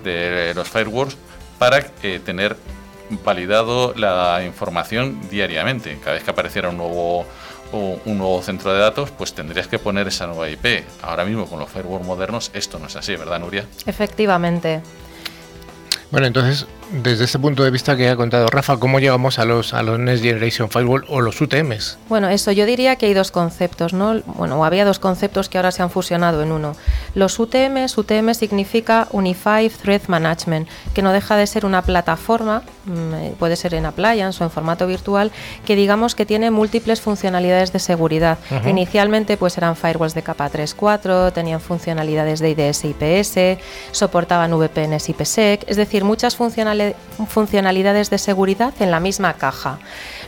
de 0.04 0.54
los 0.56 0.68
firewalls 0.70 1.18
para 1.60 1.82
tener 1.82 2.58
validado 3.24 3.94
la 3.96 4.44
información 4.46 5.20
diariamente. 5.30 5.98
Cada 6.04 6.14
vez 6.14 6.24
que 6.24 6.32
apareciera 6.32 6.70
un 6.70 6.78
nuevo 6.78 7.26
un 7.72 8.18
nuevo 8.18 8.42
centro 8.42 8.74
de 8.74 8.80
datos, 8.80 9.12
pues 9.12 9.34
tendrías 9.34 9.68
que 9.68 9.80
poner 9.80 10.08
esa 10.08 10.28
nueva 10.28 10.50
IP. 10.50 10.84
Ahora 11.02 11.26
mismo 11.26 11.46
con 11.46 11.60
los 11.60 11.70
firewall 11.70 12.04
modernos 12.04 12.52
esto 12.54 12.80
no 12.80 12.88
es 12.88 12.96
así, 12.96 13.16
¿verdad, 13.16 13.40
Nuria? 13.40 13.66
Efectivamente. 13.86 14.82
Bueno, 16.12 16.28
entonces, 16.28 16.68
desde 16.92 17.26
ese 17.26 17.40
punto 17.40 17.64
de 17.64 17.72
vista 17.72 17.96
que 17.96 18.10
ha 18.10 18.16
contado 18.16 18.48
Rafa, 18.48 18.78
¿cómo 18.78 19.00
llegamos 19.00 19.40
a 19.40 19.46
los, 19.46 19.74
a 19.74 19.82
los 19.82 20.00
Next 20.00 20.24
Generation 20.24 20.70
Firewall 20.70 21.06
o 21.10 21.22
los 21.22 21.42
UTMs? 21.42 21.98
Bueno, 22.10 22.30
eso 22.30 22.52
yo 22.52 22.66
diría 22.66 22.96
que 22.96 23.08
hay 23.08 23.14
dos 23.14 23.32
conceptos, 23.32 23.94
¿no? 23.94 24.22
Bueno, 24.26 24.64
había 24.64 24.86
dos 24.86 25.00
conceptos 25.00 25.50
que 25.50 25.58
ahora 25.58 25.72
se 25.72 25.82
han 25.82 25.90
fusionado 25.90 26.44
en 26.44 26.52
uno. 26.52 26.76
Los 27.16 27.40
UTMs, 27.40 27.98
UTM 27.98 28.34
significa 28.34 29.08
Unified 29.12 29.72
Threat 29.82 30.08
Management, 30.08 30.68
que 30.94 31.02
no 31.02 31.12
deja 31.12 31.36
de 31.36 31.48
ser 31.48 31.66
una 31.66 31.82
plataforma, 31.82 32.64
mm, 32.86 33.14
eh, 33.14 33.34
puede 33.40 33.56
ser 33.56 33.74
en 33.74 33.86
appliance 33.86 34.44
o 34.44 34.46
en 34.46 34.52
formato 34.52 34.86
virtual, 34.86 35.32
que 35.66 35.76
digamos 35.76 36.14
que 36.14 36.26
tiene 36.26 36.52
múltiples 36.52 37.02
funcionalidades 37.02 37.74
de 37.74 37.80
seguridad. 37.80 38.38
Inicialmente 38.66 39.38
pues 39.38 39.58
eran 39.58 39.76
firewalls 39.76 40.14
de 40.14 40.22
capa 40.22 40.50
3.4, 40.50 41.32
tenían 41.34 41.60
funcionalidades 41.60 42.40
de 42.40 42.52
IDS 42.52 42.86
IPS, 42.86 43.60
soportaban 43.92 44.52
VPNs 44.52 45.10
IPsec, 45.10 45.64
es 45.68 45.78
decir, 45.78 46.04
muchas 46.04 46.36
funcionalidades 46.36 46.75
de 48.10 48.18
seguridad 48.18 48.74
en 48.80 48.92
la 48.92 49.00
misma 49.00 49.34
caja. 49.34 49.80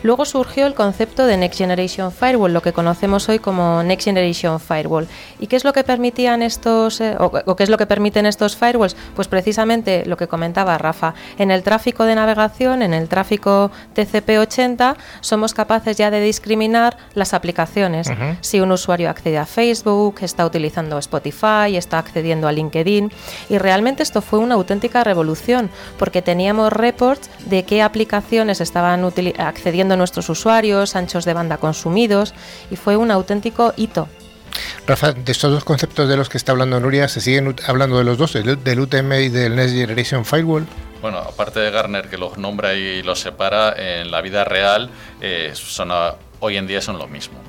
Luego 0.03 0.25
surgió 0.25 0.67
el 0.67 0.73
concepto 0.73 1.25
de 1.25 1.37
Next 1.37 1.57
Generation 1.57 2.11
Firewall, 2.11 2.53
lo 2.53 2.61
que 2.61 2.71
conocemos 2.71 3.27
hoy 3.29 3.39
como 3.39 3.83
Next 3.83 4.05
Generation 4.05 4.59
Firewall. 4.59 5.07
¿Y 5.39 5.47
qué 5.47 5.55
es 5.55 5.63
lo 5.63 5.73
que 5.73 5.83
permitían 5.83 6.41
estos 6.43 7.01
eh, 7.01 7.15
o, 7.19 7.55
qué 7.55 7.63
es 7.63 7.69
lo 7.69 7.77
que 7.77 7.85
permiten 7.85 8.25
estos 8.25 8.55
firewalls? 8.55 8.95
Pues 9.15 9.27
precisamente 9.27 10.05
lo 10.05 10.17
que 10.17 10.27
comentaba 10.27 10.77
Rafa, 10.77 11.13
en 11.37 11.51
el 11.51 11.63
tráfico 11.63 12.03
de 12.05 12.15
navegación, 12.15 12.81
en 12.81 12.93
el 12.93 13.07
tráfico 13.07 13.71
TCP/80, 13.95 14.95
somos 15.21 15.53
capaces 15.53 15.97
ya 15.97 16.11
de 16.11 16.21
discriminar 16.21 16.97
las 17.13 17.33
aplicaciones. 17.33 18.09
Si 18.41 18.59
un 18.59 18.71
usuario 18.71 19.09
accede 19.09 19.37
a 19.37 19.45
Facebook, 19.45 20.17
está 20.21 20.45
utilizando 20.45 20.97
Spotify, 20.99 21.75
está 21.75 21.99
accediendo 21.99 22.47
a 22.47 22.51
LinkedIn 22.51 23.11
y 23.49 23.57
realmente 23.57 24.03
esto 24.03 24.21
fue 24.21 24.39
una 24.39 24.55
auténtica 24.55 25.03
revolución 25.03 25.69
porque 25.97 26.21
teníamos 26.37 26.71
reports 26.71 27.31
de 27.47 27.65
qué 27.65 27.81
aplicaciones 27.81 28.61
estaban 28.61 29.03
accediendo 29.39 29.97
nuestros 29.97 30.29
usuarios, 30.29 30.95
anchos 30.95 31.25
de 31.25 31.33
banda 31.33 31.57
consumidos, 31.57 32.35
y 32.69 32.75
fue 32.75 32.95
un 32.95 33.09
auténtico 33.09 33.73
hito. 33.75 34.07
Rafa, 34.85 35.13
de 35.13 35.31
estos 35.31 35.51
dos 35.51 35.63
conceptos 35.63 36.07
de 36.07 36.15
los 36.15 36.29
que 36.29 36.37
está 36.37 36.51
hablando 36.51 36.79
Nuria, 36.79 37.07
¿se 37.07 37.21
siguen 37.21 37.55
hablando 37.65 37.97
de 37.97 38.03
los 38.03 38.19
dos, 38.19 38.33
del 38.33 38.79
UTM 38.79 39.13
y 39.13 39.29
del 39.29 39.55
Next 39.55 39.73
Generation 39.73 40.25
Firewall? 40.25 40.67
Bueno, 41.01 41.17
aparte 41.17 41.59
de 41.59 41.71
Garner 41.71 42.07
que 42.07 42.19
los 42.19 42.37
nombra 42.37 42.75
y 42.75 43.01
los 43.01 43.19
separa, 43.19 43.73
en 43.75 44.11
la 44.11 44.21
vida 44.21 44.43
real 44.43 44.91
eh, 45.19 45.53
son, 45.55 45.89
hoy 46.39 46.57
en 46.57 46.67
día 46.67 46.81
son 46.81 46.99
lo 46.99 47.07
mismo. 47.07 47.39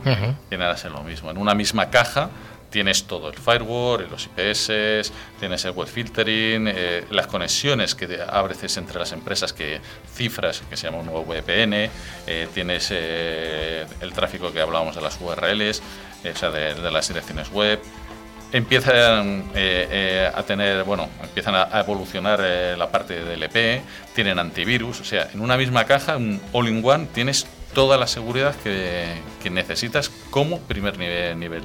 Vienen 0.49 0.67
a 0.67 0.79
ser 0.79 0.93
lo 0.93 1.03
mismo. 1.03 1.31
En 1.31 1.37
una 1.37 1.55
misma 1.55 1.91
caja 1.91 2.31
tienes 2.71 3.05
todo, 3.05 3.29
el 3.29 3.39
firewall, 3.39 4.09
los 4.11 4.27
IPS, 4.27 5.13
tienes 5.39 5.65
el 5.65 5.73
web 5.73 5.89
filtering, 5.89 6.69
eh, 6.69 7.05
las 7.11 7.27
conexiones 7.27 7.95
que 7.95 8.21
abres 8.29 8.77
entre 8.77 8.99
las 8.99 9.13
empresas, 9.13 9.53
que 9.53 9.81
cifras, 10.15 10.63
que 10.69 10.77
se 10.77 10.87
llama 10.87 10.99
un 10.99 11.07
nuevo 11.07 11.25
VPN, 11.25 11.91
eh, 12.27 12.49
tienes 12.53 12.89
eh, 12.91 13.87
el 14.01 14.13
tráfico 14.13 14.53
que 14.53 14.61
hablábamos 14.61 14.95
de 14.95 15.03
las 15.03 15.19
URLs, 15.21 15.83
o 16.31 16.37
sea, 16.37 16.51
de, 16.51 16.91
las 16.91 17.09
direcciones 17.09 17.51
web. 17.51 17.81
Empiezan 18.51 19.45
a 20.35 20.43
tener, 20.45 20.83
bueno, 20.85 21.11
empiezan 21.23 21.55
a, 21.55 21.81
evolucionar 21.81 22.41
la 22.79 22.91
parte 22.91 23.23
del 23.23 23.43
EP, 23.43 23.83
tienen 24.15 24.39
antivirus, 24.39 25.01
o 25.01 25.05
sea, 25.05 25.29
en 25.35 25.41
una 25.41 25.59
misma 25.59 25.85
caja, 25.85 26.17
un 26.17 26.41
all-in-one, 26.53 27.09
tienes 27.13 27.47
toda 27.75 27.99
la 27.99 28.07
seguridad 28.07 28.55
que, 28.57 29.05
que 29.43 29.51
necesitas 29.51 30.09
como 30.31 30.61
primer 30.61 30.99
nivel. 30.99 31.63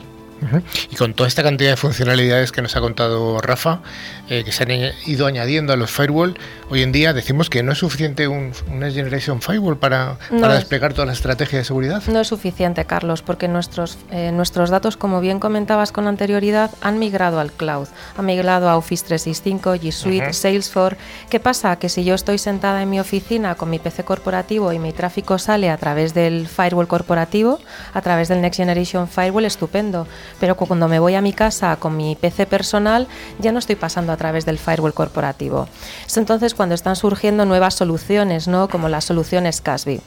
Y 0.91 0.95
con 0.95 1.13
toda 1.13 1.27
esta 1.27 1.43
cantidad 1.43 1.71
de 1.71 1.77
funcionalidades 1.77 2.51
que 2.51 2.61
nos 2.61 2.75
ha 2.75 2.81
contado 2.81 3.39
Rafa, 3.41 3.81
eh, 4.29 4.43
que 4.43 4.51
se 4.51 4.63
han 4.63 4.71
ido 5.05 5.25
añadiendo 5.25 5.73
a 5.73 5.75
los 5.75 5.91
firewall, 5.91 6.37
hoy 6.69 6.81
en 6.81 6.91
día 6.91 7.13
decimos 7.13 7.49
que 7.49 7.63
no 7.63 7.71
es 7.71 7.77
suficiente 7.77 8.27
un, 8.27 8.53
Next 8.69 8.95
Generation 8.95 9.41
Firewall 9.41 9.77
para, 9.77 10.17
desplegar 10.29 10.93
toda 10.93 11.05
la 11.05 11.13
estrategia 11.13 11.59
de 11.59 11.65
seguridad. 11.65 12.03
No 12.07 12.19
es 12.19 12.27
suficiente, 12.27 12.85
Carlos, 12.85 13.21
porque 13.21 13.47
nuestros, 13.47 13.97
eh, 14.11 14.31
nuestros 14.31 14.69
datos, 14.69 14.97
como 14.97 15.21
bien 15.21 15.39
comentabas 15.39 15.91
con 15.91 16.07
anterioridad, 16.07 16.71
han 16.81 16.99
migrado 16.99 17.39
al 17.39 17.51
cloud, 17.51 17.87
han 18.17 18.25
migrado 18.25 18.69
a 18.69 18.77
Office 18.77 19.05
365, 19.05 19.75
G 19.75 19.91
Suite, 19.91 20.33
Salesforce. 20.33 20.97
¿Qué 21.29 21.39
pasa? 21.39 21.75
Que 21.77 21.89
si 21.89 22.03
yo 22.03 22.15
estoy 22.15 22.37
sentada 22.37 22.81
en 22.81 22.89
mi 22.89 22.99
oficina 22.99 23.55
con 23.55 23.69
mi 23.69 23.79
PC 23.79 24.03
corporativo 24.03 24.73
y 24.73 24.79
mi 24.79 24.93
tráfico 24.93 25.37
sale 25.37 25.69
a 25.69 25.77
través 25.77 26.13
del 26.13 26.47
firewall 26.47 26.87
corporativo, 26.87 27.59
a 27.93 28.01
través 28.01 28.27
del 28.27 28.41
Next 28.41 28.57
Generation 28.57 29.07
Firewall, 29.07 29.45
estupendo 29.45 30.07
pero 30.39 30.55
cuando 30.55 30.87
me 30.87 30.99
voy 30.99 31.15
a 31.15 31.21
mi 31.21 31.33
casa 31.33 31.75
con 31.77 31.97
mi 31.97 32.15
PC 32.15 32.45
personal 32.45 33.07
ya 33.39 33.51
no 33.51 33.59
estoy 33.59 33.75
pasando 33.75 34.11
a 34.11 34.17
través 34.17 34.45
del 34.45 34.59
firewall 34.59 34.93
corporativo. 34.93 35.67
Es 36.05 36.17
entonces 36.17 36.53
cuando 36.53 36.75
están 36.75 36.95
surgiendo 36.95 37.45
nuevas 37.45 37.75
soluciones, 37.75 38.47
¿no? 38.47 38.67
como 38.67 38.89
las 38.89 39.05
soluciones 39.05 39.61
Casby. 39.61 40.01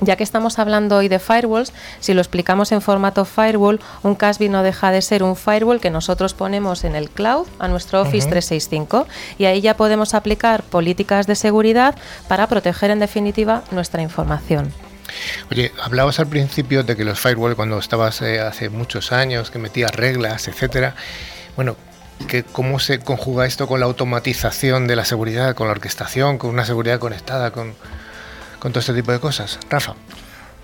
Ya 0.00 0.16
que 0.16 0.24
estamos 0.24 0.58
hablando 0.58 0.96
hoy 0.96 1.08
de 1.08 1.18
firewalls, 1.18 1.72
si 2.00 2.14
lo 2.14 2.20
explicamos 2.20 2.72
en 2.72 2.82
formato 2.82 3.24
firewall, 3.24 3.80
un 4.02 4.16
Casby 4.16 4.48
no 4.48 4.62
deja 4.62 4.90
de 4.90 5.00
ser 5.02 5.22
un 5.22 5.36
firewall 5.36 5.80
que 5.80 5.90
nosotros 5.90 6.34
ponemos 6.34 6.84
en 6.84 6.96
el 6.96 7.10
cloud 7.10 7.46
a 7.58 7.68
nuestro 7.68 8.02
Office 8.02 8.28
365 8.28 9.06
y 9.38 9.44
ahí 9.44 9.60
ya 9.60 9.76
podemos 9.76 10.14
aplicar 10.14 10.62
políticas 10.64 11.26
de 11.26 11.36
seguridad 11.36 11.94
para 12.28 12.48
proteger 12.48 12.90
en 12.90 12.98
definitiva 12.98 13.62
nuestra 13.70 14.02
información. 14.02 14.72
Oye, 15.50 15.72
hablabas 15.80 16.18
al 16.18 16.26
principio 16.26 16.82
de 16.82 16.96
que 16.96 17.04
los 17.04 17.18
firewall 17.18 17.56
cuando 17.56 17.78
estabas 17.78 18.22
eh, 18.22 18.40
hace 18.40 18.68
muchos 18.68 19.12
años, 19.12 19.50
que 19.50 19.58
metías 19.58 19.94
reglas, 19.94 20.48
etcétera. 20.48 20.94
Bueno, 21.56 21.76
que 22.28 22.42
¿cómo 22.44 22.78
se 22.78 23.00
conjuga 23.00 23.46
esto 23.46 23.66
con 23.66 23.80
la 23.80 23.86
automatización 23.86 24.86
de 24.86 24.96
la 24.96 25.04
seguridad, 25.04 25.54
con 25.54 25.66
la 25.66 25.72
orquestación, 25.72 26.38
con 26.38 26.50
una 26.50 26.64
seguridad 26.64 26.98
conectada, 26.98 27.50
con, 27.50 27.74
todo 28.60 28.78
este 28.78 28.94
tipo 28.94 29.12
de 29.12 29.20
cosas? 29.20 29.58
Rafa. 29.68 29.94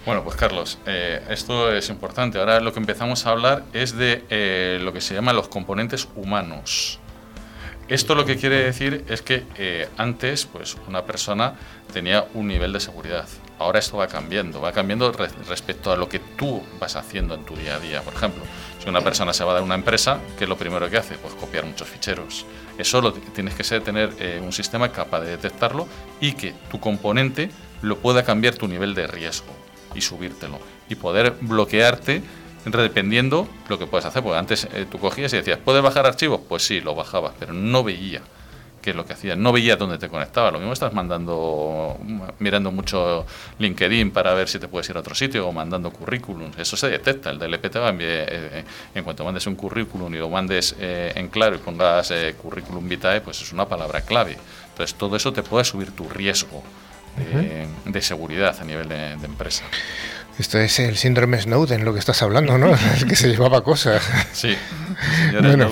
Bueno, 0.07 0.25
pues 0.25 0.37
Carlos, 0.37 0.79
eh, 0.87 1.23
esto 1.29 1.71
es 1.73 1.91
importante. 1.91 2.39
Ahora 2.39 2.61
lo 2.61 2.73
que 2.73 2.81
empezamos 2.81 3.27
a 3.27 3.31
hablar 3.31 3.65
es 3.75 3.97
de 3.97 4.25
eh, 4.31 4.79
lo 4.81 4.95
que 4.95 5.03
se 5.03 5.15
llama 5.15 5.35
los 5.35 5.49
componentes 5.49 6.09
humanos. 6.17 6.99
Esto 7.89 8.15
lo 8.15 8.25
que 8.25 8.37
quiere 8.37 8.65
decir 8.65 9.05
es 9.09 9.21
que 9.21 9.89
antes, 9.97 10.47
pues 10.47 10.77
una 10.87 11.05
persona 11.05 11.55
tenía 11.93 12.25
un 12.35 12.47
nivel 12.47 12.73
de 12.73 12.79
seguridad. 12.79 13.27
Ahora 13.61 13.79
esto 13.79 13.99
va 13.99 14.09
cambiando, 14.09 14.59
va 14.59 14.73
cambiando 14.73 15.13
respecto 15.13 15.93
a 15.93 15.97
lo 15.97 16.09
que 16.09 16.19
tú 16.19 16.63
vas 16.81 16.97
haciendo 16.97 17.35
en 17.35 17.45
tu 17.45 17.55
día 17.55 17.77
a 17.77 17.79
día. 17.79 18.01
Por 18.01 18.15
ejemplo, 18.15 18.43
si 18.83 18.89
una 18.89 19.03
persona 19.03 19.35
se 19.35 19.45
va 19.45 19.59
a 19.59 19.61
una 19.61 19.75
empresa, 19.75 20.19
¿qué 20.39 20.45
es 20.45 20.49
lo 20.49 20.57
primero 20.57 20.89
que 20.89 20.97
hace? 20.97 21.17
Pues 21.17 21.35
copiar 21.35 21.67
muchos 21.67 21.87
ficheros. 21.87 22.47
Eso 22.79 23.03
lo 23.03 23.13
tienes 23.13 23.55
que 23.55 23.63
ser, 23.63 23.83
tener 23.85 24.15
eh, 24.19 24.41
un 24.43 24.53
sistema 24.55 24.91
capaz 24.91 25.21
de 25.21 25.33
detectarlo 25.33 25.87
y 26.23 26.33
que 26.33 26.55
tu 26.71 26.81
componente 26.81 27.51
lo 27.83 27.99
pueda 27.99 28.23
cambiar 28.25 28.55
tu 28.55 28.67
nivel 28.67 28.95
de 28.95 29.07
riesgo 29.07 29.53
y 29.95 30.01
subírtelo 30.01 30.59
y 30.89 30.95
poder 30.95 31.37
bloquearte 31.43 32.23
dependiendo 32.65 33.47
lo 33.69 33.79
que 33.79 33.87
puedes 33.87 34.07
hacer. 34.07 34.23
Porque 34.23 34.39
antes 34.39 34.69
eh, 34.73 34.87
tú 34.91 34.99
cogías 34.99 35.35
y 35.35 35.37
decías, 35.37 35.59
¿puedes 35.63 35.83
bajar 35.83 36.07
archivos? 36.07 36.41
Pues 36.49 36.67
sí, 36.67 36.81
lo 36.81 36.95
bajabas, 36.95 37.35
pero 37.39 37.53
no 37.53 37.85
veía 37.85 38.23
qué 38.81 38.91
es 38.91 38.97
lo 38.97 39.05
que 39.05 39.13
hacías, 39.13 39.37
no 39.37 39.53
veía 39.53 39.77
dónde 39.77 39.99
te 39.99 40.09
conectaba. 40.09 40.51
Lo 40.51 40.59
mismo 40.59 40.73
estás 40.73 40.93
mandando, 40.93 41.99
mirando 42.39 42.73
mucho 42.73 43.27
LinkedIn 43.59 44.11
para 44.11 44.35
ver 44.35 44.49
si 44.49 44.59
te 44.59 44.69
puedes 44.69 44.89
ir 44.89 44.97
a 44.97 45.01
otro 45.01 45.15
sitio 45.15 45.47
o 45.47 45.53
mandando 45.53 45.91
currículums. 45.91 46.59
Eso 46.59 46.77
se 46.77 46.89
detecta. 46.89 47.31
El 47.31 47.39
DLP 47.39 47.71
te 47.71 47.79
va 47.79 47.89
a 47.89 47.91
enviar, 47.91 48.27
eh, 48.31 48.65
en 48.95 49.05
cuanto 49.05 49.25
mandes 49.25 49.47
un 49.47 49.57
currículum 49.57 50.15
y 50.15 50.19
lo 50.19 50.29
mandes 50.29 50.75
eh, 50.79 51.13
en 51.15 51.29
claro 51.29 51.57
y 51.57 51.59
pongas 51.59 52.13
currículum 52.43 52.89
vitae, 52.89 53.21
pues 53.21 53.41
es 53.43 53.53
una 53.53 53.67
palabra 53.67 54.01
clave. 54.03 54.37
Entonces 54.71 54.97
todo 54.97 55.17
eso 55.17 55.33
te 55.33 55.43
puede 55.43 55.65
subir 55.65 55.93
tu 55.93 56.09
riesgo 56.09 56.63
de, 57.85 58.03
seguridad 58.03 58.57
a 58.61 58.65
nivel 58.65 58.89
de 58.89 59.13
empresa. 59.25 59.65
Esto 60.41 60.59
es 60.59 60.79
el 60.79 60.97
síndrome 60.97 61.39
Snowden, 61.39 61.85
lo 61.85 61.93
que 61.93 61.99
estás 61.99 62.23
hablando, 62.23 62.57
¿no? 62.57 62.69
el 62.97 63.07
que 63.07 63.15
se 63.15 63.29
llevaba 63.29 63.63
cosas. 63.63 64.03
Sí. 64.33 64.57
Bueno, 65.39 65.69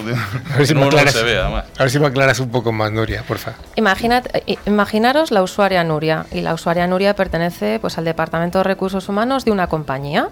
a, 0.53 0.59
ver 0.59 0.67
si 0.67 0.75
me 0.75 0.85
aclaras, 0.85 1.17
a 1.17 1.83
ver 1.83 1.91
si 1.91 1.99
me 1.99 2.07
aclaras 2.07 2.39
un 2.39 2.51
poco 2.51 2.71
más, 2.71 2.93
Nuria, 2.93 3.23
por 3.23 3.39
favor. 3.39 3.59
Eh, 3.77 4.57
imaginaros 4.67 5.31
la 5.31 5.43
usuaria 5.43 5.83
Nuria. 5.85 6.27
Y 6.33 6.43
la 6.43 6.53
usuaria 6.53 6.87
Nuria 6.87 7.17
pertenece 7.17 7.79
pues, 7.81 7.97
al 7.97 8.05
Departamento 8.05 8.59
de 8.59 8.65
Recursos 8.65 9.09
Humanos 9.09 9.47
de 9.47 9.53
una 9.53 9.69
compañía. 9.69 10.29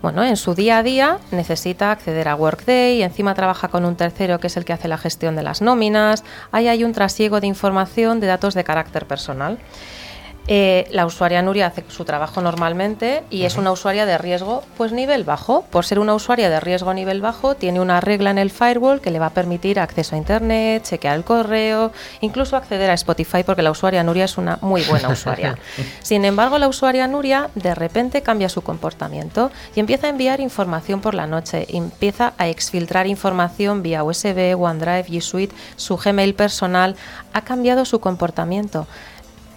Bueno, 0.00 0.22
en 0.22 0.36
su 0.36 0.54
día 0.54 0.78
a 0.78 0.82
día 0.84 1.18
necesita 1.32 1.90
acceder 1.90 2.28
a 2.28 2.36
Workday 2.36 2.98
y 2.98 3.02
encima 3.02 3.34
trabaja 3.34 3.66
con 3.66 3.84
un 3.84 3.96
tercero 3.96 4.38
que 4.38 4.46
es 4.46 4.56
el 4.56 4.64
que 4.64 4.72
hace 4.72 4.86
la 4.86 4.96
gestión 4.96 5.34
de 5.34 5.42
las 5.42 5.60
nóminas. 5.60 6.22
Ahí 6.52 6.68
hay 6.68 6.84
un 6.84 6.92
trasiego 6.92 7.40
de 7.40 7.48
información 7.48 8.20
de 8.20 8.28
datos 8.28 8.54
de 8.54 8.62
carácter 8.62 9.06
personal. 9.06 9.58
Eh, 10.48 10.88
la 10.90 11.06
usuaria 11.06 11.40
Nuria 11.40 11.68
hace 11.68 11.84
su 11.88 12.04
trabajo 12.04 12.40
normalmente 12.40 13.22
y 13.30 13.44
es 13.44 13.56
una 13.56 13.70
usuaria 13.70 14.06
de 14.06 14.18
riesgo 14.18 14.64
pues 14.76 14.92
nivel 14.92 15.22
bajo. 15.22 15.62
Por 15.70 15.84
ser 15.84 16.00
una 16.00 16.14
usuaria 16.14 16.50
de 16.50 16.58
riesgo 16.58 16.92
nivel 16.94 17.20
bajo, 17.20 17.54
tiene 17.54 17.80
una 17.80 18.00
regla 18.00 18.30
en 18.30 18.38
el 18.38 18.50
firewall 18.50 19.00
que 19.00 19.12
le 19.12 19.20
va 19.20 19.26
a 19.26 19.30
permitir 19.30 19.78
acceso 19.78 20.16
a 20.16 20.18
internet, 20.18 20.82
chequear 20.82 21.16
el 21.16 21.24
correo, 21.24 21.92
incluso 22.20 22.56
acceder 22.56 22.90
a 22.90 22.94
Spotify 22.94 23.44
porque 23.44 23.62
la 23.62 23.70
usuaria 23.70 24.02
Nuria 24.02 24.24
es 24.24 24.36
una 24.36 24.58
muy 24.62 24.82
buena 24.82 25.08
usuaria. 25.12 25.56
Sin 26.02 26.24
embargo, 26.24 26.58
la 26.58 26.66
usuaria 26.66 27.06
Nuria 27.06 27.50
de 27.54 27.74
repente 27.74 28.22
cambia 28.22 28.48
su 28.48 28.62
comportamiento 28.62 29.52
y 29.76 29.80
empieza 29.80 30.08
a 30.08 30.10
enviar 30.10 30.40
información 30.40 31.00
por 31.00 31.14
la 31.14 31.28
noche, 31.28 31.66
empieza 31.68 32.32
a 32.36 32.48
exfiltrar 32.48 33.06
información 33.06 33.82
vía 33.82 34.02
USB, 34.02 34.56
OneDrive, 34.58 35.06
G 35.06 35.20
Suite, 35.20 35.54
su 35.76 35.96
Gmail 35.96 36.34
personal, 36.34 36.96
ha 37.32 37.42
cambiado 37.42 37.84
su 37.84 38.00
comportamiento. 38.00 38.88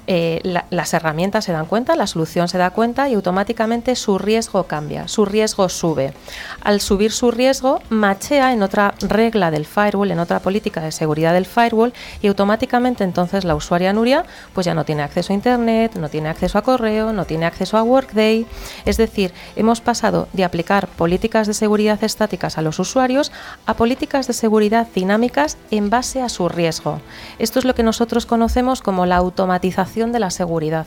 Eh, 0.08 0.42
las 0.70 0.94
herramientas 0.94 1.46
se 1.46 1.52
dan 1.52 1.66
cuenta, 1.66 1.96
la 1.96 2.06
solución 2.06 2.48
se 2.48 2.60
da 2.60 2.70
cuenta 2.70 3.10
y 3.10 3.16
automáticamente 3.16 3.96
su 3.96 4.20
riesgo 4.20 4.66
cambia, 4.66 5.08
su 5.08 5.26
riesgo 5.26 5.68
sube. 5.68 6.14
Al 6.62 6.80
subir 6.80 7.12
su 7.12 7.32
riesgo, 7.32 7.82
machea 7.90 8.54
en 8.54 8.62
otra 8.62 8.94
regla 9.02 9.50
del 9.50 9.66
firewall, 9.66 10.12
en 10.12 10.20
otra 10.20 10.40
política 10.42 10.82
de 10.82 10.92
seguridad 10.92 11.34
del 11.34 11.46
firewall 11.46 11.94
y 12.22 12.28
automáticamente 12.28 13.04
entonces 13.04 13.46
la 13.46 13.56
usuaria 13.56 13.94
Nuria 13.94 14.26
pues 14.54 14.66
ya 14.66 14.76
no 14.76 14.86
tiene 14.86 15.02
acceso 15.02 15.34
a 15.34 15.36
Internet, 15.36 15.96
no 15.96 16.10
tiene 16.10 16.30
acceso 16.30 16.60
a 16.60 16.62
correo, 16.62 17.12
no 17.12 17.26
tiene 17.26 17.46
acceso 17.48 17.78
a 17.78 17.84
Workday. 17.84 18.46
Es 18.86 18.98
decir, 18.98 19.34
hemos 19.56 19.82
pasado 19.82 20.28
de 20.34 20.44
aplicar 20.44 20.88
políticas 20.88 21.48
de 21.48 21.54
seguridad 21.54 22.04
estáticas 22.04 22.58
a 22.58 22.62
los 22.62 22.78
usuarios 22.78 23.32
a 23.66 23.74
políticas 23.74 24.28
de 24.28 24.34
seguridad 24.34 24.88
dinámicas 24.94 25.58
en 25.72 25.90
base 25.90 26.22
a 26.22 26.30
su 26.30 26.48
riesgo. 26.48 27.02
Esto 27.40 27.58
es 27.58 27.66
lo 27.66 27.74
que 27.74 27.84
nosotros 27.84 28.28
conocemos 28.28 28.82
como 28.82 29.06
la 29.06 29.16
automatización 29.16 29.95
de 29.96 30.20
la 30.20 30.30
seguridad. 30.30 30.86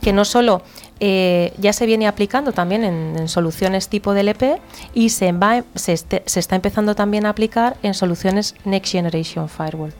Que 0.00 0.12
no 0.12 0.24
solo 0.24 0.62
eh, 0.98 1.52
ya 1.58 1.72
se 1.72 1.84
viene 1.84 2.06
aplicando 2.06 2.52
también 2.52 2.84
en, 2.84 3.28
soluciones 3.28 3.88
tipo 3.88 4.14
DLP 4.14 4.60
y 4.94 5.10
se, 5.10 5.32
va, 5.32 5.62
se, 5.74 5.92
este, 5.92 6.22
se, 6.26 6.40
está 6.40 6.56
empezando 6.56 6.94
también 6.94 7.26
a 7.26 7.30
aplicar 7.30 7.76
en 7.82 7.92
soluciones 7.92 8.54
Next 8.64 8.92
Generation 8.92 9.48
Firewall. 9.48 9.92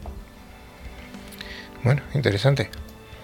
Bueno, 1.82 2.02
interesante. 2.14 2.70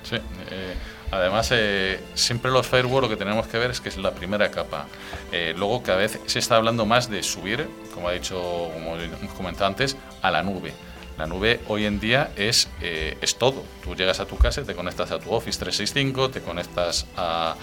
Sí, 0.03 0.17
eh, 0.17 0.75
además 1.11 1.49
eh, 1.53 2.01
siempre 2.15 2.51
los 2.51 2.67
firewall 2.67 3.03
lo 3.03 3.09
que 3.09 3.17
tenemos 3.17 3.47
que 3.47 3.59
ver 3.59 3.71
es 3.71 3.81
que 3.81 3.89
es 3.89 3.97
la 3.97 4.13
primera 4.13 4.51
capa. 4.51 4.87
luego 5.57 5.83
cada 5.83 5.99
vez 5.99 6.19
se 6.27 6.39
está 6.39 6.57
hablando 6.57 6.85
más 6.85 7.09
de 7.09 7.23
subir, 7.23 7.69
como 7.95 8.09
ha 8.09 8.13
dicho, 8.13 8.71
como 8.75 8.97
hemos 8.97 9.33
comentado 9.35 9.67
antes, 9.67 9.97
a 10.21 10.31
la 10.31 10.43
nube. 10.43 10.75
La 11.23 11.29
nube 11.29 11.61
hoy 11.69 11.87
en 11.87 12.01
día 12.01 12.33
es, 12.35 12.69
eh, 12.81 13.17
es 13.21 13.37
todo. 13.37 13.63
Tú 13.85 13.95
llegas 13.95 14.19
a 14.19 14.27
tu 14.27 14.37
casa, 14.39 14.65
te 14.65 14.75
conectas 14.75 15.13
a 15.13 15.21
tu 15.21 15.31
Office 15.31 15.57
365, 15.57 16.31
te 16.31 16.41
conectas 16.41 17.07
a, 17.17 17.55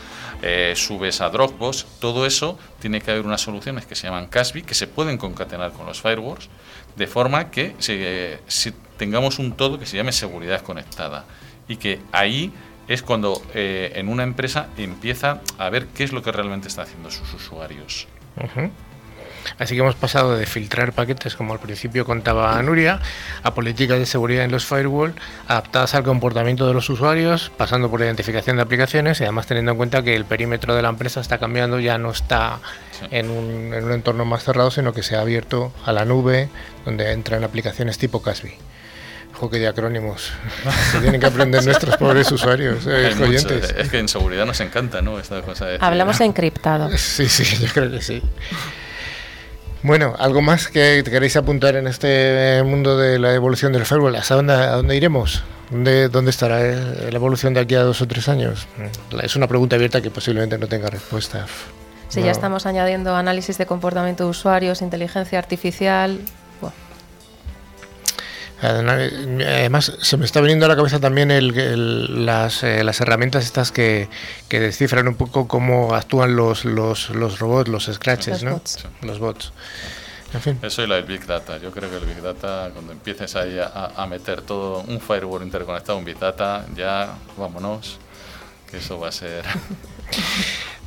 eh, 0.41 0.72
subes 0.78 1.19
a 1.19 1.30
Dropbox. 1.30 1.86
Todo 2.00 2.26
eso 2.26 2.58
tiene 2.80 3.02
que 3.02 3.12
haber 3.12 3.26
unas 3.26 3.41
soluciones 3.41 3.86
que 3.86 3.95
se 3.95 4.08
llaman 4.08 4.28
Casby, 4.28 4.62
que 4.62 4.76
se 4.76 4.88
pueden 4.88 5.17
concatenar 5.17 5.74
con 5.74 5.86
los 5.86 6.02
firewalls, 6.02 6.48
de 6.95 7.06
forma 7.06 7.52
que 7.52 7.76
si 8.48 8.72
tengamos 8.95 9.39
un 9.39 9.52
todo 9.52 9.78
que 9.78 9.86
se 9.86 9.98
llame 9.98 10.13
seguridad 10.13 10.62
conectada. 10.62 11.26
Y 11.67 11.76
que 11.76 12.00
ahí 12.13 12.54
es 12.88 13.04
cuando 13.04 13.41
eh, 13.54 13.91
en 13.95 14.08
una 14.08 14.24
empresa 14.24 14.69
empieza 14.78 15.41
a 15.58 15.69
ver 15.69 15.88
qué 15.88 16.06
es 16.06 16.13
lo 16.13 16.22
que 16.24 16.32
realmente 16.32 16.69
están 16.69 16.86
haciendo 16.86 17.12
sus 17.12 17.34
usuarios. 17.34 18.08
Así 19.58 19.75
que 19.75 19.82
hemos 19.82 19.95
pasado 19.95 20.36
de 20.36 20.45
filtrar 20.45 20.93
paquetes, 20.93 21.36
como 21.36 21.54
al 21.54 21.60
principio 21.60 22.06
contaba 22.06 22.62
Nuria, 22.62 22.99
a 23.43 23.54
políticas 23.54 23.99
de 23.99 24.06
seguridad 24.06 24.45
en 24.45 24.52
los 24.52 24.65
firewall 24.65 25.13
adaptadas 25.47 25.95
al 25.95 26.04
comportamiento 26.04 26.67
de 26.67 26.73
los 26.73 26.90
usuarios, 26.90 27.52
pasando 27.58 27.90
por 27.90 28.00
la 28.00 28.06
identificación 28.08 28.58
de 28.58 28.63
aplicaciones 28.63 29.19
y 29.19 29.23
además 29.23 29.48
teniendo 29.48 29.71
en 29.71 29.77
cuenta 29.77 30.04
que 30.04 30.15
el 30.15 30.25
perímetro 30.25 30.75
de 30.75 30.81
la 30.81 30.90
empresa 30.90 31.21
está 31.21 31.37
cambiando, 31.37 31.79
ya 31.79 31.98
no 31.98 32.12
está 32.12 32.60
en, 33.12 33.29
un, 33.29 33.73
entorno 33.92 34.25
más 34.25 34.44
cerrado, 34.44 34.71
sino 34.71 34.94
que 34.94 35.04
se 35.04 35.15
ha 35.15 35.21
abierto 35.21 35.71
a 35.85 35.92
la 35.92 36.06
nube, 36.06 36.50
donde 36.85 37.12
entran 37.12 37.44
aplicaciones 37.44 37.98
tipo 37.98 38.21
Casby 38.21 38.56
que 39.48 39.60
de 39.60 39.67
acrónimos. 39.67 40.33
Se 40.92 41.00
tienen 41.00 41.21
que 41.21 41.27
aprender 41.27 41.63
nuestros 41.63 41.96
pobres 41.96 42.29
usuarios, 42.31 42.85
eh, 42.87 43.13
Es 43.77 43.90
que 43.90 44.00
en 44.00 44.10
seguridad 44.10 44.46
nos 44.46 44.60
encanta, 44.60 45.02
¿no? 45.02 45.19
Esta 45.19 45.42
cosa 45.44 45.67
de 45.67 45.77
Hablamos 45.79 46.19
encriptado. 46.19 46.90
Sí, 46.98 47.29
sí, 47.29 47.46
yo 47.65 47.71
creo 47.71 47.90
que 47.90 48.02
sí. 48.02 48.21
Bueno, 49.82 50.13
¿algo 50.19 50.42
más 50.42 50.67
que 50.67 51.04
queréis 51.06 51.38
apuntar 51.38 51.77
en 51.77 51.88
este 51.88 52.62
mundo 52.63 52.98
de 52.98 53.17
la 53.17 53.34
evolución 53.34 53.71
del 53.71 53.86
dónde, 54.36 54.54
a 54.54 54.75
dónde 54.75 54.98
iremos? 54.98 55.44
¿Dónde, 55.69 56.10
¿Dónde 56.10 56.32
estará 56.32 56.62
eh, 56.62 57.10
la 57.10 57.15
evolución 57.15 57.54
de 57.54 57.62
aquí 57.62 57.75
a 57.75 57.84
dos 57.84 58.02
o 58.02 58.08
tres 58.08 58.27
años? 58.27 58.67
Es 59.21 59.36
una 59.38 59.48
pregunta 59.48 59.77
abierta 59.77 60.02
que 60.02 60.12
posiblemente 60.12 60.58
no 60.58 60.67
tenga 60.67 60.90
respuesta. 60.90 61.46
Sí, 62.10 62.21
ya 62.21 62.32
estamos 62.32 62.65
añadiendo 62.65 63.15
análisis 63.15 63.58
de 63.58 63.67
comportamiento 63.67 64.25
de 64.25 64.32
usuarios, 64.32 64.82
inteligencia 64.82 65.38
artificial, 65.40 66.19
Además, 68.62 69.93
se 70.01 70.17
me 70.17 70.25
está 70.25 70.41
viniendo 70.41 70.65
a 70.65 70.69
la 70.69 70.75
cabeza 70.75 70.99
también 70.99 71.31
el, 71.31 72.25
las, 72.25 72.63
eh, 72.63 72.83
las, 72.83 72.99
herramientas 72.99 73.45
estas 73.45 73.71
que, 73.71 74.10
que, 74.49 74.60
descifran 74.60 75.07
un 75.07 75.15
poco 75.15 75.47
cómo 75.47 75.95
actúan 75.95 76.35
los, 76.35 76.65
los, 76.65 77.10
los 77.12 77.39
robots, 77.39 77.69
los 77.69 77.85
scratches, 77.85 78.41
los 78.41 78.43
¿no? 78.43 78.51
Bots. 78.51 78.85
Los 79.01 79.19
bots. 79.19 79.53
En 80.33 80.41
fin. 80.41 80.60
Eso 80.62 80.83
y 80.83 80.87
la 80.87 80.95
del 80.95 81.05
Big 81.05 81.25
Data. 81.25 81.57
Yo 81.57 81.71
creo 81.71 81.89
que 81.89 81.97
el 81.97 82.05
Big 82.05 82.21
Data, 82.21 82.69
cuando 82.73 82.91
empieces 82.91 83.35
ahí 83.35 83.57
a, 83.60 83.91
a 83.95 84.05
meter 84.07 84.41
todo 84.41 84.81
un 84.81 84.99
firewall 84.99 85.41
interconectado, 85.41 85.97
un 85.97 86.05
Big 86.05 86.19
Data, 86.19 86.65
ya 86.75 87.15
vámonos, 87.37 87.97
que 88.69 88.77
eso 88.77 88.99
va 88.99 89.10
a 89.10 89.12
ser... 89.12 89.43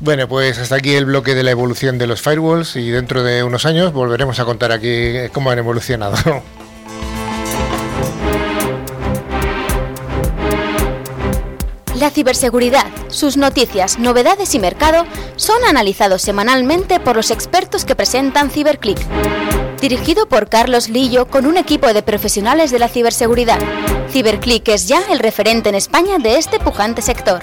Bueno, 0.01 0.27
pues 0.27 0.59
hasta 0.59 0.75
aquí 0.75 0.97
el 0.97 1.05
bloque 1.05 1.37
de 1.37 1.45
la 1.45 1.53
evolución 1.53 1.97
de 1.97 2.09
los 2.09 2.21
firewalls 2.21 2.75
y 2.75 2.91
dentro 2.91 3.23
de 3.23 3.45
unos 3.45 3.67
años 3.67 3.93
volveremos 3.93 4.41
a 4.41 4.45
contar 4.45 4.73
aquí 4.73 5.29
cómo 5.33 5.53
han 5.53 5.59
evolucionado. 5.59 6.17
La 12.03 12.11
ciberseguridad, 12.11 12.87
sus 13.11 13.37
noticias, 13.37 14.01
novedades 14.01 14.57
y 14.57 14.59
mercado 14.59 15.07
son 15.37 15.63
analizados 15.69 16.21
semanalmente 16.21 16.99
por 16.99 17.15
los 17.15 17.31
expertos 17.31 17.85
que 17.85 17.95
presentan 17.95 18.51
CiberClick. 18.51 18.99
Dirigido 19.81 20.27
por 20.29 20.49
Carlos 20.49 20.89
Lillo 20.89 21.29
con 21.29 21.47
un 21.47 21.57
equipo 21.57 21.93
de 21.93 22.03
profesionales 22.03 22.73
de 22.73 22.81
la 22.81 22.89
ciberseguridad. 22.89 23.61
CiberClick 24.11 24.67
es 24.71 24.89
ya 24.89 25.01
el 25.13 25.21
referente 25.21 25.69
en 25.69 25.77
España 25.77 26.19
de 26.19 26.39
este 26.39 26.59
pujante 26.59 27.03
sector. 27.03 27.41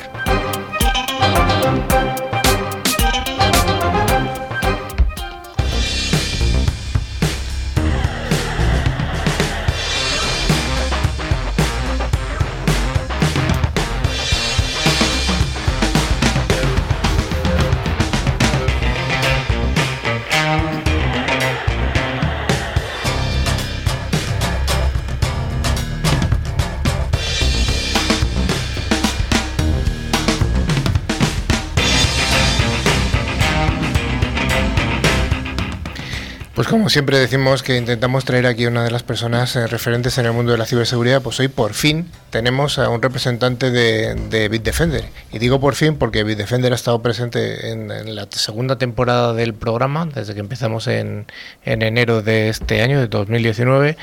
Pues 36.60 36.68
como 36.68 36.90
siempre 36.90 37.18
decimos 37.18 37.64
que 37.64 37.78
intentamos 37.78 38.26
traer 38.26 38.46
aquí 38.46 38.66
una 38.66 38.84
de 38.84 38.92
las 38.92 39.02
personas 39.02 39.56
eh, 39.56 39.66
referentes 39.68 40.18
en 40.18 40.26
el 40.26 40.34
mundo 40.34 40.52
de 40.52 40.58
la 40.58 40.66
ciberseguridad, 40.66 41.22
pues 41.22 41.40
hoy 41.40 41.48
por 41.48 41.74
fin 41.74 42.12
tenemos 42.32 42.80
a 42.80 42.90
un 42.90 43.02
representante 43.02 43.72
de, 43.72 44.14
de 44.14 44.50
Bitdefender. 44.50 45.06
Y 45.32 45.40
digo 45.40 45.62
por 45.62 45.76
fin 45.76 45.96
porque 45.96 46.26
Bitdefender 46.26 46.74
ha 46.74 46.76
estado 46.76 47.02
presente 47.02 47.72
en, 47.72 48.14
la 48.14 48.28
segunda 48.32 48.78
temporada 48.78 49.32
del 49.32 49.54
programa, 49.54 50.06
desde 50.14 50.34
que 50.34 50.42
empezamos 50.42 50.88
en, 50.88 51.28
en 51.64 51.82
enero 51.82 52.22
de 52.22 52.50
este 52.50 52.82
año, 52.82 53.00
de 53.00 53.08
2019, 53.08 53.96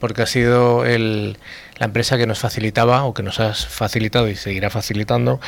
porque 0.00 0.22
ha 0.22 0.26
sido 0.26 0.84
el, 0.84 1.38
la 1.78 1.86
empresa 1.86 2.18
que 2.18 2.26
nos 2.26 2.40
facilitaba 2.40 3.04
o 3.04 3.14
que 3.14 3.22
nos 3.22 3.38
ha 3.38 3.54
facilitado 3.54 4.28
y 4.28 4.34
seguirá 4.34 4.68
facilitando 4.68 5.40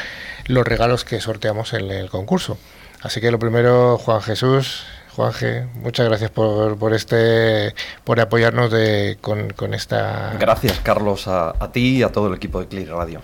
los 0.46 0.64
regalos 0.64 1.04
que 1.04 1.20
sorteamos 1.20 1.72
en 1.72 1.90
el 1.90 2.08
concurso. 2.08 2.56
Así 3.00 3.20
que 3.20 3.32
lo 3.32 3.40
primero, 3.40 3.98
Juan 3.98 4.22
Jesús, 4.22 4.84
Juanje, 5.14 5.66
muchas 5.74 6.08
gracias 6.08 6.30
por, 6.30 6.78
por 6.78 6.94
este 6.94 7.74
por 8.02 8.18
apoyarnos 8.18 8.70
de, 8.70 9.18
con, 9.20 9.50
con 9.50 9.74
esta. 9.74 10.34
Gracias, 10.38 10.80
Carlos, 10.80 11.28
a, 11.28 11.50
a, 11.50 11.70
ti 11.70 11.98
y 11.98 12.02
a 12.02 12.08
todo 12.08 12.28
el 12.28 12.34
equipo 12.34 12.60
de 12.60 12.66
Click 12.66 12.88
Radio. 12.88 13.20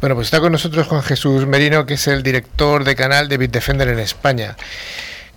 Bueno, 0.00 0.14
pues 0.14 0.26
está 0.26 0.40
con 0.40 0.52
nosotros 0.52 0.86
Juan 0.86 1.02
Jesús 1.02 1.46
Merino, 1.46 1.86
que 1.86 1.94
es 1.94 2.06
el 2.06 2.22
director 2.22 2.84
de 2.84 2.94
canal 2.94 3.28
de 3.28 3.38
Bitdefender 3.38 3.88
en 3.88 4.00
España, 4.00 4.56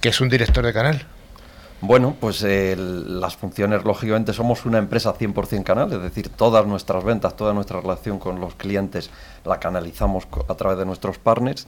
que 0.02 0.10
es 0.10 0.20
un 0.20 0.28
director 0.28 0.66
de 0.66 0.74
canal. 0.74 1.08
Bueno, 1.80 2.16
pues 2.20 2.43
eh, 2.43 2.76
las 2.78 3.36
funciones, 3.36 3.84
lógicamente, 3.84 4.34
somos 4.34 4.66
una 4.66 4.80
empresa 4.80 5.14
100% 5.14 5.64
canal, 5.64 5.93
es 5.93 6.02
decir, 6.02 6.30
todas 6.30 6.66
nuestras 6.66 7.04
ventas, 7.04 7.36
toda 7.36 7.54
nuestra 7.54 7.80
relación 7.80 8.18
con 8.18 8.39
los 8.39 8.56
clientes 8.56 9.12
la 9.46 9.60
canalizamos 9.60 10.28
a 10.48 10.56
través 10.56 10.78
de 10.78 10.86
nuestros 10.86 11.20
partners 11.20 11.68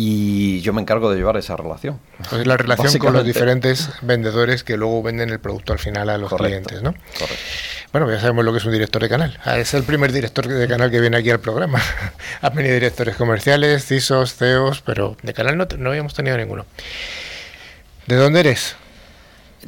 y 0.00 0.60
yo 0.60 0.72
me 0.72 0.80
encargo 0.80 1.10
de 1.10 1.16
llevar 1.16 1.36
esa 1.38 1.56
relación. 1.56 1.98
Pues 2.30 2.46
la 2.46 2.56
relación 2.56 2.96
con 2.98 3.12
los 3.12 3.24
diferentes 3.24 3.90
vendedores 4.02 4.62
que 4.62 4.76
luego 4.76 5.02
venden 5.02 5.30
el 5.30 5.40
producto 5.40 5.72
al 5.72 5.80
final 5.80 6.08
a 6.08 6.16
los 6.18 6.30
Correcto. 6.30 6.68
clientes, 6.68 6.82
¿no? 6.82 6.92
Correcto. 7.18 7.42
Bueno, 7.90 8.08
ya 8.08 8.20
sabemos 8.20 8.44
lo 8.44 8.52
que 8.52 8.58
es 8.58 8.64
un 8.64 8.70
director 8.70 9.02
de 9.02 9.08
canal. 9.08 9.36
Ah, 9.44 9.58
Es 9.58 9.74
el 9.74 9.82
primer 9.82 10.12
director 10.12 10.46
de 10.46 10.68
canal 10.68 10.92
que 10.92 11.00
viene 11.00 11.16
aquí 11.16 11.30
al 11.30 11.40
programa. 11.40 11.80
Han 12.42 12.54
venido 12.54 12.74
directores 12.74 13.16
comerciales, 13.16 13.86
CISOs, 13.86 14.34
CEOs, 14.36 14.82
pero 14.82 15.16
de 15.24 15.34
canal 15.34 15.56
no, 15.58 15.66
no 15.78 15.90
habíamos 15.90 16.14
tenido 16.14 16.36
ninguno. 16.36 16.64
¿De 18.06 18.14
dónde 18.14 18.38
eres? 18.38 18.76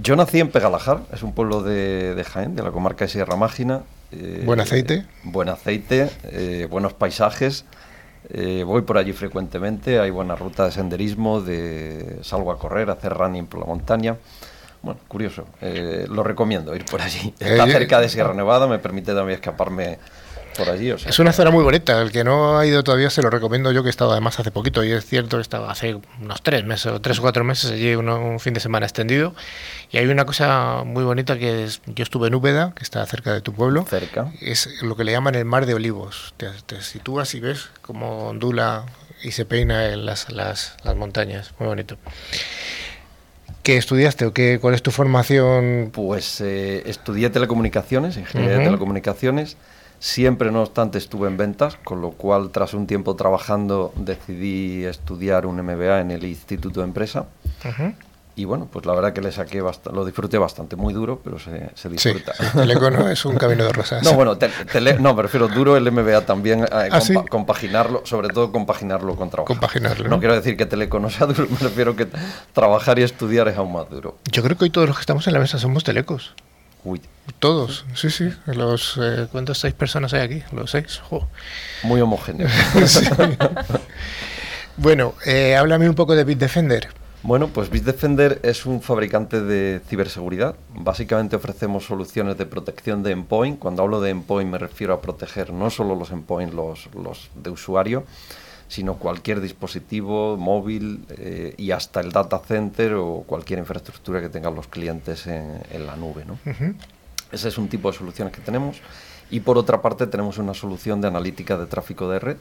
Yo 0.00 0.14
nací 0.14 0.38
en 0.38 0.50
Pegalajar, 0.50 1.00
es 1.12 1.24
un 1.24 1.34
pueblo 1.34 1.62
de, 1.62 2.14
de 2.14 2.22
Jaén, 2.24 2.54
de 2.54 2.62
la 2.62 2.70
comarca 2.70 3.04
de 3.04 3.10
Sierra 3.10 3.34
Mágina. 3.34 3.80
Eh, 4.12 4.42
¿Buen 4.44 4.60
aceite? 4.60 5.06
Buen 5.24 5.48
aceite, 5.48 6.08
eh, 6.30 6.68
buenos 6.70 6.92
paisajes. 6.92 7.64
Eh, 8.28 8.62
voy 8.64 8.82
por 8.82 8.98
allí 8.98 9.12
frecuentemente, 9.12 9.98
hay 9.98 10.10
buena 10.10 10.36
ruta 10.36 10.64
de 10.66 10.70
senderismo, 10.72 11.40
de 11.40 12.18
salgo 12.22 12.52
a 12.52 12.58
correr, 12.58 12.90
a 12.90 12.92
hacer 12.92 13.12
running 13.14 13.46
por 13.46 13.60
la 13.60 13.66
montaña. 13.66 14.16
Bueno, 14.82 15.00
curioso, 15.08 15.46
eh, 15.60 16.06
lo 16.08 16.22
recomiendo 16.22 16.74
ir 16.74 16.84
por 16.84 17.02
allí. 17.02 17.34
Está 17.38 17.66
Eh, 17.66 17.72
cerca 17.72 18.00
de 18.00 18.08
Sierra 18.08 18.32
Nevada, 18.34 18.66
me 18.66 18.78
permite 18.78 19.14
también 19.14 19.38
escaparme 19.38 19.98
por 20.56 20.68
allí. 20.68 20.90
O 20.92 20.98
sea, 20.98 21.10
Es 21.10 21.18
una 21.18 21.32
zona 21.32 21.50
muy 21.50 21.62
bonita. 21.64 22.00
El 22.02 22.10
que 22.12 22.24
no 22.24 22.58
ha 22.58 22.66
ido 22.66 22.82
todavía 22.84 23.10
se 23.10 23.22
lo 23.22 23.30
recomiendo 23.30 23.72
yo, 23.72 23.82
que 23.82 23.88
he 23.88 23.90
estado 23.90 24.12
además 24.12 24.38
hace 24.40 24.50
poquito. 24.50 24.84
Y 24.84 24.92
es 24.92 25.04
cierto 25.06 25.36
que 25.36 25.42
estaba 25.42 25.70
hace 25.70 25.98
unos 26.20 26.42
tres 26.42 26.64
meses 26.64 26.86
o 26.86 27.00
tres 27.00 27.18
o 27.18 27.22
cuatro 27.22 27.44
meses 27.44 27.70
allí, 27.70 27.94
uno- 27.94 28.18
un 28.20 28.40
fin 28.40 28.54
de 28.54 28.60
semana 28.60 28.86
extendido. 28.86 29.34
Y 29.90 29.98
hay 29.98 30.06
una 30.06 30.24
cosa 30.26 30.82
muy 30.84 31.04
bonita 31.04 31.38
que 31.38 31.64
es, 31.64 31.80
yo 31.86 32.02
estuve 32.02 32.28
en 32.28 32.34
Úbeda, 32.34 32.72
que 32.74 32.82
está 32.82 33.04
cerca 33.06 33.32
de 33.32 33.40
tu 33.40 33.52
pueblo. 33.52 33.84
cerca. 33.88 34.32
Es 34.40 34.68
lo 34.82 34.96
que 34.96 35.04
le 35.04 35.12
llaman 35.12 35.34
el 35.34 35.44
mar 35.44 35.66
de 35.66 35.74
olivos. 35.74 36.34
Te, 36.36 36.48
te 36.66 36.80
sitúas 36.82 37.34
y 37.34 37.40
ves 37.40 37.68
cómo 37.82 38.28
ondula 38.28 38.84
y 39.22 39.32
se 39.32 39.44
peina 39.44 39.86
en 39.88 40.06
las, 40.06 40.30
las, 40.32 40.76
las 40.84 40.96
montañas. 40.96 41.52
Muy 41.58 41.68
bonito. 41.68 41.96
¿Qué 43.62 43.76
estudiaste 43.76 44.24
o 44.24 44.32
qué, 44.32 44.58
cuál 44.60 44.74
es 44.74 44.82
tu 44.82 44.90
formación? 44.90 45.90
Pues 45.92 46.40
eh, 46.40 46.82
estudié 46.86 47.28
telecomunicaciones, 47.28 48.16
ingeniería 48.16 48.54
de 48.54 48.60
Ujú. 48.60 48.68
telecomunicaciones. 48.68 49.56
Siempre, 50.02 50.50
no 50.50 50.62
obstante, 50.62 50.96
estuve 50.96 51.28
en 51.28 51.36
ventas, 51.36 51.76
con 51.84 52.00
lo 52.00 52.12
cual, 52.12 52.50
tras 52.50 52.72
un 52.72 52.86
tiempo 52.86 53.16
trabajando, 53.16 53.92
decidí 53.96 54.84
estudiar 54.84 55.44
un 55.44 55.60
MBA 55.62 56.00
en 56.00 56.10
el 56.10 56.24
Instituto 56.24 56.80
de 56.80 56.86
Empresa. 56.86 57.26
Y 58.34 58.46
bueno, 58.46 58.66
pues 58.72 58.86
la 58.86 58.94
verdad 58.94 59.12
que 59.12 59.20
le 59.20 59.30
saqué 59.30 59.62
lo 59.92 60.04
disfruté 60.06 60.38
bastante, 60.38 60.74
muy 60.74 60.94
duro, 60.94 61.20
pero 61.22 61.38
se, 61.38 61.68
se 61.74 61.90
Sí, 61.98 62.10
disfruta. 62.12 62.32
el 62.62 62.70
econo 62.70 63.06
es 63.10 63.22
un 63.26 63.36
camino 63.36 63.64
de 63.64 63.72
rosas. 63.74 64.02
No, 64.02 64.14
bueno, 64.14 64.38
te- 64.38 64.48
no, 64.98 65.14
me 65.14 65.20
refiero 65.22 65.48
duro 65.48 65.76
el 65.76 65.92
MBA 65.92 66.24
también, 66.24 66.60
eh, 66.64 66.66
¿Ah, 66.90 67.00
sí? 67.02 67.12
compaginarlo, 67.28 68.00
sobre 68.06 68.28
todo 68.28 68.50
compaginarlo 68.50 69.16
con 69.16 69.28
trabajo. 69.28 69.52
Compaginarlo, 69.52 70.04
No, 70.04 70.10
¿no? 70.16 70.18
quiero 70.20 70.34
decir 70.34 70.56
que 70.56 70.64
teleco 70.64 70.98
no 70.98 71.10
sea 71.10 71.26
duro, 71.26 71.46
me 71.50 71.58
refiero 71.58 71.94
que 71.94 72.06
trabajar 72.54 72.98
y 72.98 73.02
estudiar 73.02 73.48
es 73.48 73.58
aún 73.58 73.74
más 73.74 73.90
duro. 73.90 74.16
Yo 74.32 74.42
creo 74.42 74.56
que 74.56 74.64
hoy 74.64 74.70
todos 74.70 74.88
los 74.88 74.96
que 74.96 75.02
estamos 75.02 75.26
en 75.26 75.34
la 75.34 75.40
mesa 75.40 75.58
somos 75.58 75.84
telecos. 75.84 76.34
Uy, 76.84 77.00
Todos, 77.38 77.84
sí, 77.94 78.10
sí. 78.10 78.32
Los, 78.46 78.98
eh, 79.00 79.26
¿Cuántas 79.30 79.58
seis 79.58 79.74
personas 79.74 80.12
hay 80.14 80.20
aquí? 80.20 80.42
Los 80.52 80.70
seis. 80.70 81.00
Muy 81.82 82.00
homogéneo. 82.00 82.48
Sí. 82.86 83.06
bueno, 84.76 85.14
eh, 85.26 85.56
háblame 85.56 85.88
un 85.88 85.94
poco 85.94 86.14
de 86.14 86.24
Bitdefender. 86.24 86.88
Bueno, 87.22 87.48
pues 87.48 87.68
Bitdefender 87.68 88.40
es 88.42 88.64
un 88.64 88.80
fabricante 88.80 89.42
de 89.42 89.82
ciberseguridad. 89.86 90.54
Básicamente 90.74 91.36
ofrecemos 91.36 91.84
soluciones 91.84 92.38
de 92.38 92.46
protección 92.46 93.02
de 93.02 93.12
endpoint. 93.12 93.58
Cuando 93.58 93.82
hablo 93.82 94.00
de 94.00 94.10
endpoint 94.10 94.50
me 94.50 94.56
refiero 94.56 94.94
a 94.94 95.02
proteger 95.02 95.52
no 95.52 95.68
solo 95.68 95.94
los 95.94 96.10
endpoints 96.12 96.54
los, 96.54 96.88
los 96.94 97.30
de 97.34 97.50
usuario, 97.50 98.04
sino 98.70 98.94
cualquier 98.94 99.40
dispositivo 99.40 100.36
móvil 100.36 101.04
eh, 101.10 101.54
y 101.58 101.72
hasta 101.72 101.98
el 102.00 102.12
data 102.12 102.38
center 102.38 102.94
o 102.94 103.24
cualquier 103.26 103.58
infraestructura 103.58 104.20
que 104.20 104.28
tengan 104.28 104.54
los 104.54 104.68
clientes 104.68 105.26
en, 105.26 105.60
en 105.72 105.86
la 105.88 105.96
nube. 105.96 106.24
¿no? 106.24 106.38
Ese 107.32 107.48
es 107.48 107.58
un 107.58 107.68
tipo 107.68 107.90
de 107.90 107.98
soluciones 107.98 108.32
que 108.32 108.40
tenemos. 108.40 108.80
Y 109.28 109.40
por 109.40 109.58
otra 109.58 109.82
parte 109.82 110.06
tenemos 110.06 110.38
una 110.38 110.54
solución 110.54 111.00
de 111.00 111.08
analítica 111.08 111.56
de 111.58 111.66
tráfico 111.66 112.08
de 112.08 112.20
red 112.20 112.36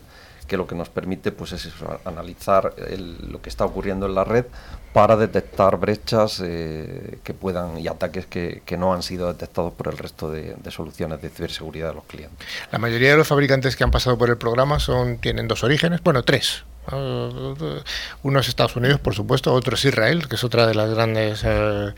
que 0.49 0.57
lo 0.57 0.67
que 0.67 0.75
nos 0.75 0.89
permite 0.89 1.31
pues 1.31 1.53
es 1.53 1.65
eso, 1.65 1.99
analizar 2.03 2.73
el- 2.89 3.31
lo 3.31 3.41
que 3.41 3.47
está 3.49 3.63
ocurriendo 3.63 4.05
en 4.07 4.15
la 4.15 4.25
red 4.25 4.45
para 4.91 5.15
detectar 5.15 5.77
brechas 5.77 6.41
eh, 6.43 7.19
que 7.23 7.33
puedan 7.33 7.77
y 7.77 7.87
ataques 7.87 8.25
que, 8.25 8.61
que 8.65 8.75
no 8.75 8.93
han 8.93 9.03
sido 9.03 9.27
detectados 9.31 9.71
por 9.73 9.87
el 9.87 9.97
resto 9.97 10.29
de, 10.29 10.55
de 10.61 10.71
soluciones 10.71 11.21
de 11.21 11.29
ciberseguridad 11.29 11.89
de 11.89 11.93
los 11.95 12.03
clientes. 12.05 12.45
La 12.71 12.79
mayoría 12.79 13.11
de 13.11 13.17
los 13.17 13.27
fabricantes 13.27 13.75
que 13.77 13.83
han 13.85 13.91
pasado 13.91 14.17
por 14.17 14.29
el 14.29 14.37
programa 14.37 14.79
son 14.79 15.19
tienen 15.19 15.47
dos 15.47 15.63
orígenes, 15.63 16.01
bueno, 16.03 16.23
tres. 16.23 16.63
Uh, 16.91 17.81
Uno 18.23 18.39
es 18.39 18.47
Estados 18.47 18.75
Unidos, 18.75 18.99
por 18.99 19.13
supuesto, 19.13 19.53
otro 19.53 19.75
es 19.75 19.85
Israel, 19.85 20.27
que 20.27 20.35
es 20.35 20.43
otra 20.43 20.65
de 20.65 20.73
las 20.73 20.89
grandes 20.89 21.43
eh, 21.45 21.93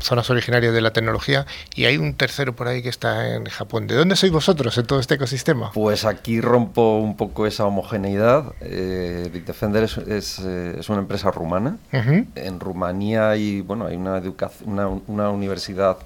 zonas 0.00 0.28
originarias 0.28 0.74
de 0.74 0.80
la 0.80 0.92
tecnología 0.92 1.46
y 1.74 1.84
hay 1.86 1.96
un 1.96 2.14
tercero 2.14 2.54
por 2.54 2.68
ahí 2.68 2.82
que 2.82 2.88
está 2.88 3.34
en 3.34 3.46
Japón. 3.46 3.86
¿De 3.86 3.94
dónde 3.94 4.16
sois 4.16 4.32
vosotros 4.32 4.76
en 4.76 4.86
todo 4.86 5.00
este 5.00 5.14
ecosistema? 5.14 5.72
Pues 5.72 6.04
aquí 6.04 6.40
rompo 6.40 6.98
un 6.98 7.16
poco 7.16 7.46
esa 7.46 7.64
homogeneidad. 7.64 8.52
Eh, 8.60 9.30
Bitdefender 9.32 9.84
es, 9.84 9.96
es, 9.98 10.38
eh, 10.40 10.76
es, 10.78 10.88
una 10.88 10.98
empresa 10.98 11.30
rumana. 11.30 11.78
En 11.92 12.60
Rumanía 12.60 13.30
hay, 13.30 13.60
bueno, 13.60 13.86
hay 13.86 13.96
una, 13.96 14.20
una, 14.64 14.88
una 15.06 15.30
universidad 15.30 15.98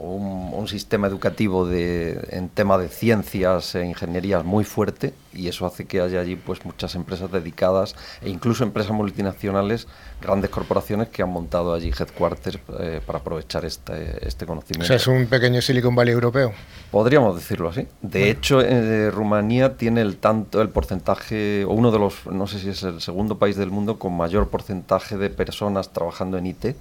un, 0.00 0.52
un, 0.54 0.66
sistema 0.66 1.06
educativo 1.06 1.66
de, 1.66 2.26
en 2.30 2.48
tema 2.48 2.78
de 2.78 2.88
ciencias 2.88 3.74
e 3.74 3.84
ingenierías 3.84 4.44
muy 4.44 4.64
fuerte 4.64 5.12
y 5.34 5.48
eso 5.48 5.66
hace 5.66 5.84
que 5.84 6.00
haya 6.00 6.20
allí 6.20 6.36
pues 6.36 6.64
muchas 6.64 6.94
empresas 6.94 7.30
dedicadas 7.30 7.94
e 8.22 8.30
incluso 8.30 8.64
empresas 8.64 8.92
multinacionales, 8.92 9.86
grandes 10.22 10.50
corporaciones 10.50 11.08
que 11.08 11.22
han 11.22 11.28
montado 11.28 11.74
allí 11.74 11.90
headquarters 11.90 12.58
eh, 12.80 13.00
para 13.04 13.18
aprovechar 13.18 13.66
este, 13.66 14.26
este 14.26 14.46
conocimiento. 14.46 14.84
O 14.84 14.86
sea, 14.86 14.96
es 14.96 15.06
un 15.06 15.26
pequeño 15.26 15.60
Silicon 15.60 15.94
Valley 15.94 16.14
europeo. 16.14 16.52
Podríamos 16.90 17.36
decirlo 17.36 17.68
así. 17.68 17.86
De 18.00 18.30
hecho, 18.30 18.62
eh, 18.62 19.10
Rumanía 19.10 19.76
tiene 19.76 20.00
el 20.00 20.16
tanto 20.16 20.62
el 20.62 20.70
porcentaje 20.70 21.64
o 21.66 21.72
uno 21.72 21.90
de 21.90 21.98
los 21.98 22.26
no 22.26 22.46
sé 22.46 22.58
si 22.58 22.70
es 22.70 22.82
el 22.82 23.02
segundo 23.02 23.38
país 23.38 23.56
del 23.56 23.70
mundo 23.70 23.98
con 23.98 24.16
mayor 24.16 24.48
porcentaje 24.48 25.18
de 25.18 25.28
personas 25.28 25.92
trabajando 25.92 26.38
en 26.38 26.46
IT 26.46 26.74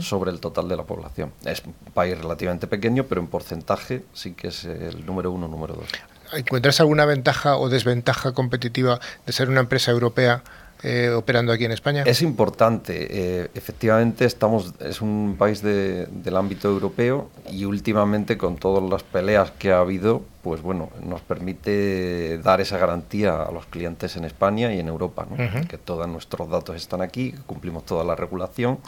sobre 0.00 0.30
el 0.30 0.40
total 0.40 0.68
de 0.68 0.76
la 0.76 0.84
población. 0.84 1.32
Es 1.44 1.62
un 1.64 1.74
país 1.92 2.16
relativamente 2.18 2.66
pequeño, 2.66 3.04
pero 3.04 3.20
en 3.20 3.26
porcentaje 3.26 4.04
sí 4.12 4.32
que 4.32 4.48
es 4.48 4.64
el 4.64 5.04
número 5.04 5.30
uno, 5.32 5.48
número 5.48 5.74
dos. 5.74 5.88
¿Encuentras 6.32 6.80
alguna 6.80 7.04
ventaja 7.04 7.56
o 7.58 7.68
desventaja 7.68 8.32
competitiva 8.32 8.98
de 9.26 9.32
ser 9.32 9.48
una 9.48 9.60
empresa 9.60 9.90
europea 9.90 10.42
eh, 10.82 11.10
operando 11.10 11.52
aquí 11.52 11.64
en 11.64 11.72
España? 11.72 12.02
Es 12.04 12.22
importante. 12.22 13.06
Eh, 13.10 13.50
efectivamente, 13.54 14.24
estamos 14.24 14.74
es 14.80 15.00
un 15.00 15.36
país 15.38 15.62
del 15.62 16.36
ámbito 16.36 16.68
europeo 16.68 17.30
y 17.50 17.64
últimamente 17.64 18.36
con 18.36 18.56
todas 18.56 18.82
las 18.90 19.02
peleas 19.02 19.50
que 19.52 19.72
ha 19.72 19.78
habido, 19.78 20.22
pues 20.42 20.60
bueno, 20.60 20.90
nos 21.02 21.20
permite 21.20 22.38
dar 22.38 22.60
esa 22.60 22.78
garantía 22.78 23.42
a 23.42 23.50
los 23.50 23.66
clientes 23.66 24.16
en 24.16 24.24
España 24.24 24.74
y 24.74 24.80
en 24.80 24.88
Europa, 24.88 25.26
que 25.68 25.78
todos 25.78 26.08
nuestros 26.08 26.50
datos 26.50 26.76
están 26.76 27.00
aquí, 27.00 27.34
cumplimos 27.46 27.86
toda 27.86 28.04
la 28.04 28.14
regulación 28.14 28.78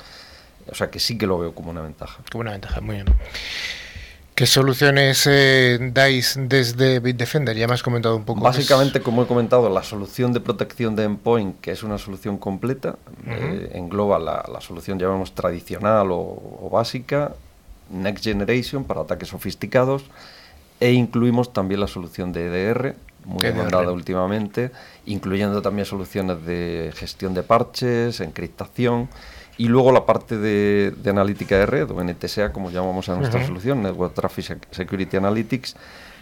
o 0.71 0.75
sea 0.75 0.91
que 0.91 0.99
sí 0.99 1.19
que 1.19 1.27
lo 1.27 1.39
veo 1.39 1.55
como 1.55 1.71
una 1.71 1.83
ventaja. 1.83 2.23
Como 2.31 2.43
una 2.43 2.53
ventaja, 2.53 2.81
muy 2.81 2.97
bien. 2.97 3.07
¿Qué 4.37 4.45
soluciones 4.45 5.27
eh, 5.27 5.79
dais 5.95 6.39
desde 6.39 7.01
Bitdefender? 7.01 7.57
Ya 7.57 7.67
me 7.67 7.73
has 7.73 7.83
comentado 7.83 8.17
un 8.17 8.25
poco. 8.27 8.43
Básicamente, 8.43 9.01
como 9.01 9.23
he 9.23 9.27
comentado, 9.27 9.71
la 9.71 9.83
solución 9.83 10.35
de 10.35 10.41
protección 10.41 10.95
de 10.95 11.05
endpoint, 11.05 11.59
que 11.63 11.71
es 11.71 11.83
una 11.83 11.97
solución 11.97 12.37
completa, 12.37 12.97
eh, 13.27 13.71
engloba 13.73 14.19
la, 14.19 14.45
la, 14.53 14.61
solución, 14.61 14.99
llamamos 14.99 15.35
tradicional 15.35 16.09
o, 16.11 16.69
básica, 16.71 17.33
Next 17.89 18.25
Generation 18.25 18.85
para 18.85 19.01
ataques 19.01 19.31
sofisticados, 19.31 20.05
e 20.81 20.93
incluimos 20.93 21.55
también 21.55 21.81
la 21.81 21.87
solución 21.87 22.35
de 22.35 22.49
EDR, 22.49 22.95
muy 23.25 23.43
demandada 23.43 23.91
últimamente, 23.91 24.71
incluyendo 25.07 25.63
también 25.63 25.87
soluciones 25.87 26.45
de 26.45 26.93
gestión 26.95 27.33
de 27.33 27.43
parches, 27.43 28.21
encriptación 28.21 29.09
y 29.59 29.69
luego 29.69 29.93
la 29.93 30.05
parte 30.05 30.37
de, 30.37 30.95
analítica 31.09 31.57
de 31.57 31.67
red, 31.67 31.91
o 31.91 32.03
NTSA, 32.03 32.53
como 32.53 32.71
llamamos 32.71 33.09
a 33.09 33.17
nuestra 33.17 33.45
solución, 33.47 33.83
Network 33.83 34.15
Traffic 34.15 34.67
Security 34.71 35.17
Analytics, 35.17 35.77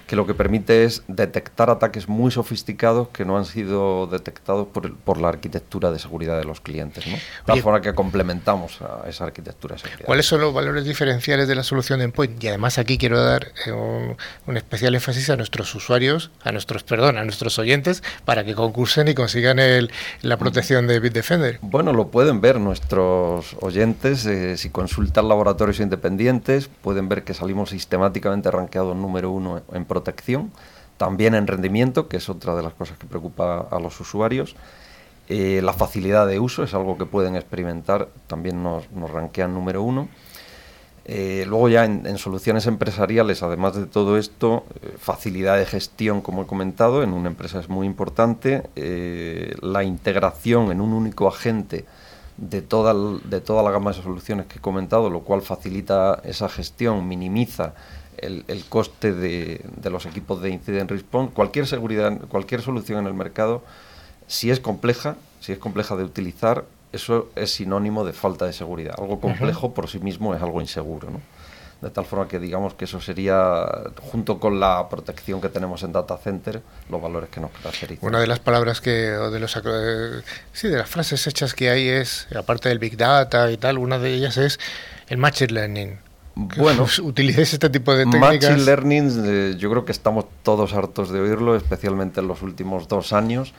que 0.06 0.16
lo 0.16 0.26
que 0.26 0.34
permite 0.34 0.84
es 0.84 1.02
detectar 1.08 1.70
ataques 1.70 2.08
muy 2.08 2.30
sofisticados 2.30 3.08
que 3.08 3.24
no 3.24 3.36
han 3.36 3.44
sido 3.44 4.06
detectados 4.06 4.68
por, 4.68 4.94
por 4.96 5.18
la 5.18 5.28
arquitectura 5.28 5.90
de 5.90 5.98
seguridad 5.98 6.38
de 6.38 6.44
los 6.44 6.60
clientes. 6.60 7.06
¿no? 7.06 7.12
De 7.12 7.20
tal 7.46 7.62
forma 7.62 7.80
que 7.80 7.94
complementamos 7.94 8.80
a 8.82 9.08
esa 9.08 9.24
arquitectura 9.24 9.74
de 9.74 9.80
seguridad. 9.80 10.06
¿Cuáles 10.06 10.26
son 10.26 10.40
los 10.40 10.52
valores 10.52 10.84
diferenciales 10.84 11.48
de 11.48 11.54
la 11.54 11.62
solución 11.62 11.98
de 11.98 12.06
Endpoint? 12.06 12.42
Y 12.42 12.48
además 12.48 12.78
aquí 12.78 12.98
quiero 12.98 13.22
dar 13.22 13.52
eh, 13.66 13.72
un, 14.46 14.56
especial 14.56 14.94
énfasis 14.94 15.30
a 15.30 15.36
nuestros 15.36 15.74
usuarios, 15.74 16.30
a 16.42 16.52
nuestros, 16.52 16.84
perdón, 16.84 17.18
a 17.18 17.24
nuestros 17.24 17.58
oyentes, 17.58 18.02
para 18.24 18.44
que 18.44 18.54
concursen 18.54 19.08
y 19.08 19.14
consigan 19.14 19.58
el, 19.58 19.90
la 20.22 20.36
protección 20.36 20.86
de 20.86 21.00
Bitdefender. 21.00 21.58
Bueno, 21.62 21.92
lo 21.92 22.08
pueden 22.08 22.40
ver 22.40 22.60
nuestros 22.60 23.56
oyentes. 23.60 24.26
Eh, 24.26 24.56
si 24.56 24.70
consultan 24.70 25.28
laboratorios 25.28 25.80
independientes, 25.80 26.68
pueden 26.82 27.08
ver 27.08 27.24
que 27.24 27.34
salimos 27.34 27.70
sistemáticamente 27.70 28.50
rankeados 28.50 28.96
número 28.96 29.30
uno 29.30 29.62
en 29.72 29.84
protección, 29.94 30.50
también 30.96 31.34
en 31.34 31.46
rendimiento, 31.46 32.08
que 32.08 32.16
es 32.16 32.28
otra 32.28 32.54
de 32.54 32.62
las 32.62 32.74
cosas 32.74 32.98
que 32.98 33.06
preocupa 33.06 33.66
a 33.70 33.78
los 33.78 33.98
usuarios. 34.00 34.56
Eh, 35.28 35.60
la 35.62 35.72
facilidad 35.72 36.26
de 36.26 36.38
uso 36.38 36.64
es 36.64 36.74
algo 36.74 36.98
que 36.98 37.06
pueden 37.06 37.36
experimentar, 37.36 38.08
también 38.26 38.62
nos, 38.62 38.90
nos 38.90 39.10
ranquean 39.10 39.54
número 39.54 39.82
uno. 39.82 40.08
Eh, 41.06 41.44
luego 41.46 41.68
ya 41.68 41.84
en, 41.84 42.18
soluciones 42.18 42.66
empresariales, 42.66 43.42
además 43.42 43.76
de 43.76 43.86
todo 43.86 44.16
esto, 44.16 44.64
eh, 44.82 44.94
facilidad 44.98 45.58
de 45.58 45.66
gestión, 45.66 46.22
como 46.22 46.42
he 46.42 46.46
comentado, 46.46 47.02
en 47.02 47.12
una 47.12 47.28
empresa 47.28 47.60
es 47.60 47.68
muy 47.68 47.86
importante. 47.86 48.62
la 49.62 49.84
integración 49.84 50.72
en 50.72 50.80
un 50.80 50.92
único 50.92 51.28
agente 51.28 51.84
de 52.36 52.62
toda, 52.62 52.94
de 53.24 53.40
toda 53.40 53.62
la 53.62 53.70
gama 53.70 53.92
de 53.92 54.02
soluciones 54.02 54.46
que 54.46 54.58
he 54.58 54.60
comentado, 54.60 55.08
lo 55.10 55.20
cual 55.20 55.42
facilita 55.42 56.20
esa 56.24 56.48
gestión, 56.48 57.06
minimiza 57.06 57.74
el, 58.24 58.64
coste 58.68 59.12
de, 59.12 59.60
los 59.84 60.06
equipos 60.06 60.40
de 60.42 60.50
incident 60.50 60.90
response, 60.90 61.32
cualquier 61.32 61.66
seguridad, 61.66 62.18
cualquier 62.28 62.62
solución 62.62 63.00
en 63.00 63.06
el 63.06 63.14
mercado, 63.14 63.62
si 64.26 64.50
es 64.50 64.60
compleja, 64.60 65.16
si 65.40 65.52
es 65.52 65.58
compleja 65.58 65.96
de 65.96 66.04
utilizar, 66.04 66.64
eso 66.92 67.28
es 67.34 67.52
sinónimo 67.52 68.04
de 68.04 68.12
falta 68.12 68.46
de 68.46 68.52
seguridad. 68.52 68.94
Algo 68.98 69.20
complejo 69.20 69.74
por 69.74 69.88
sí 69.88 69.98
mismo 69.98 70.34
es 70.34 70.42
algo 70.42 70.60
inseguro, 70.60 71.10
¿no? 71.10 71.20
De 71.82 71.90
tal 71.90 72.06
forma 72.06 72.28
que 72.28 72.38
digamos 72.38 72.72
que 72.74 72.86
eso 72.86 73.00
sería, 73.00 73.66
junto 74.00 74.40
con 74.40 74.58
la 74.58 74.88
protección 74.88 75.40
que 75.40 75.50
tenemos 75.50 75.82
en 75.82 75.92
data 75.92 76.16
center, 76.16 76.62
los 76.88 77.02
valores 77.02 77.28
que 77.28 77.40
nos 77.40 77.50
caracterizan. 77.50 78.08
Una 78.08 78.20
de 78.20 78.26
las 78.26 78.38
palabras 78.38 78.80
que, 78.80 79.14
o 79.16 79.30
de 79.30 79.38
los, 79.38 79.54
eh, 79.56 80.22
sí, 80.52 80.68
de 80.68 80.78
las 80.78 80.88
frases 80.88 81.26
hechas 81.26 81.52
que 81.52 81.68
hay 81.68 81.88
es, 81.88 82.26
aparte 82.34 82.70
del 82.70 82.78
big 82.78 82.96
data 82.96 83.50
y 83.50 83.58
tal, 83.58 83.76
una 83.76 83.98
de 83.98 84.14
ellas 84.14 84.38
es 84.38 84.58
el 85.08 85.18
machine 85.18 85.52
learning. 85.52 86.03
Bueno, 86.34 86.86
utilicéis 87.02 87.52
este 87.52 87.70
tipo 87.70 87.94
de 87.94 88.04
técnicas. 88.04 88.50
Machine 88.50 88.64
Learning, 88.64 89.22
eh, 89.24 89.54
yo 89.56 89.70
creo 89.70 89.84
que 89.84 89.92
estamos 89.92 90.26
todos 90.42 90.74
hartos 90.74 91.10
de 91.10 91.20
oírlo, 91.20 91.54
especialmente 91.54 92.20
en 92.20 92.28
los 92.28 92.42
últimos 92.42 92.88
dos 92.88 93.12
años. 93.12 93.54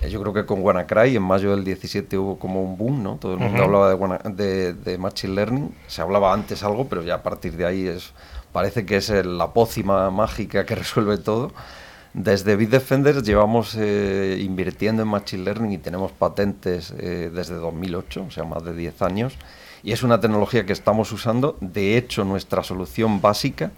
Eh, 0.00 0.08
yo 0.08 0.20
creo 0.20 0.32
que 0.32 0.46
con 0.46 0.62
WannaCry 0.62 1.16
en 1.16 1.22
mayo 1.22 1.50
del 1.50 1.64
17 1.64 2.16
hubo 2.18 2.38
como 2.38 2.62
un 2.62 2.78
boom, 2.78 3.02
¿no? 3.02 3.16
Todo 3.16 3.34
el 3.34 3.40
mundo 3.40 3.64
hablaba 3.64 4.20
de, 4.30 4.72
de, 4.72 4.98
Machine 4.98 5.34
Learning. 5.34 5.74
Se 5.88 6.00
hablaba 6.00 6.32
antes 6.32 6.62
algo, 6.62 6.88
pero 6.88 7.02
ya 7.02 7.14
a 7.16 7.22
partir 7.22 7.56
de 7.56 7.66
ahí 7.66 7.86
es 7.88 8.12
parece 8.52 8.86
que 8.86 8.98
es 8.98 9.08
la 9.08 9.52
pócima 9.52 10.10
mágica 10.10 10.64
que 10.64 10.74
resuelve 10.76 11.18
todo. 11.18 11.52
Desde 12.14 12.54
Bitdefender 12.54 13.22
llevamos 13.22 13.74
eh, 13.76 14.38
invirtiendo 14.40 15.02
en 15.02 15.08
Machine 15.08 15.44
Learning 15.44 15.72
y 15.72 15.78
tenemos 15.78 16.12
patentes 16.12 16.94
desde 16.96 17.54
2008, 17.54 18.26
o 18.28 18.30
sea, 18.30 18.44
más 18.44 18.62
de 18.64 18.74
10 18.74 19.02
años 19.02 19.38
y 19.82 19.92
es 19.92 20.02
una 20.02 20.20
tecnología 20.20 20.66
que 20.66 20.72
estamos 20.72 21.12
usando. 21.12 21.56
De 21.60 21.96
hecho, 21.96 22.24
nuestra 22.24 22.62
solución 22.62 23.20
básica 23.20 23.72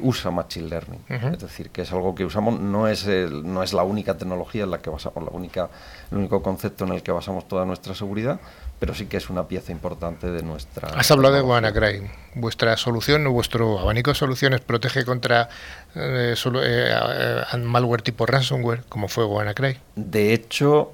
usa 0.00 0.30
Machine 0.30 0.68
Learning. 0.68 1.00
Es 1.08 1.38
decir, 1.40 1.70
que 1.70 1.82
es 1.82 1.92
algo 1.92 2.14
que 2.14 2.24
usamos, 2.24 2.58
no 2.60 2.88
es, 2.88 3.06
no 3.06 3.62
es 3.62 3.72
la 3.72 3.82
única 3.82 4.16
tecnología 4.16 4.64
en 4.64 4.70
la 4.70 4.78
que 4.78 4.90
basamos, 4.90 5.24
la 5.24 5.30
única, 5.30 5.68
el 6.10 6.18
único 6.18 6.42
concepto 6.42 6.84
en 6.84 6.92
el 6.92 7.02
que 7.02 7.12
basamos 7.12 7.46
toda 7.48 7.64
nuestra 7.64 7.94
seguridad, 7.94 8.40
pero 8.78 8.94
sí 8.94 9.06
que 9.06 9.16
es 9.16 9.28
una 9.28 9.48
pieza 9.48 9.72
importante 9.72 10.30
de 10.30 10.42
nuestra... 10.42 10.88
Has 10.88 11.10
hablado 11.10 11.34
de 11.34 11.42
WannaCry. 11.42 12.10
¿Vuestra 12.36 12.76
solución 12.76 13.26
o 13.26 13.32
vuestro 13.32 13.80
abanico 13.80 14.10
de 14.10 14.14
soluciones 14.14 14.60
protege 14.60 15.04
contra 15.04 15.48
eh, 15.96 16.34
eh, 16.36 17.44
eh, 17.52 17.56
malware 17.58 18.02
tipo 18.02 18.24
ransomware, 18.24 18.84
como 18.88 19.08
fue 19.08 19.24
WannaCry? 19.24 19.78
De 19.96 20.32
hecho, 20.32 20.92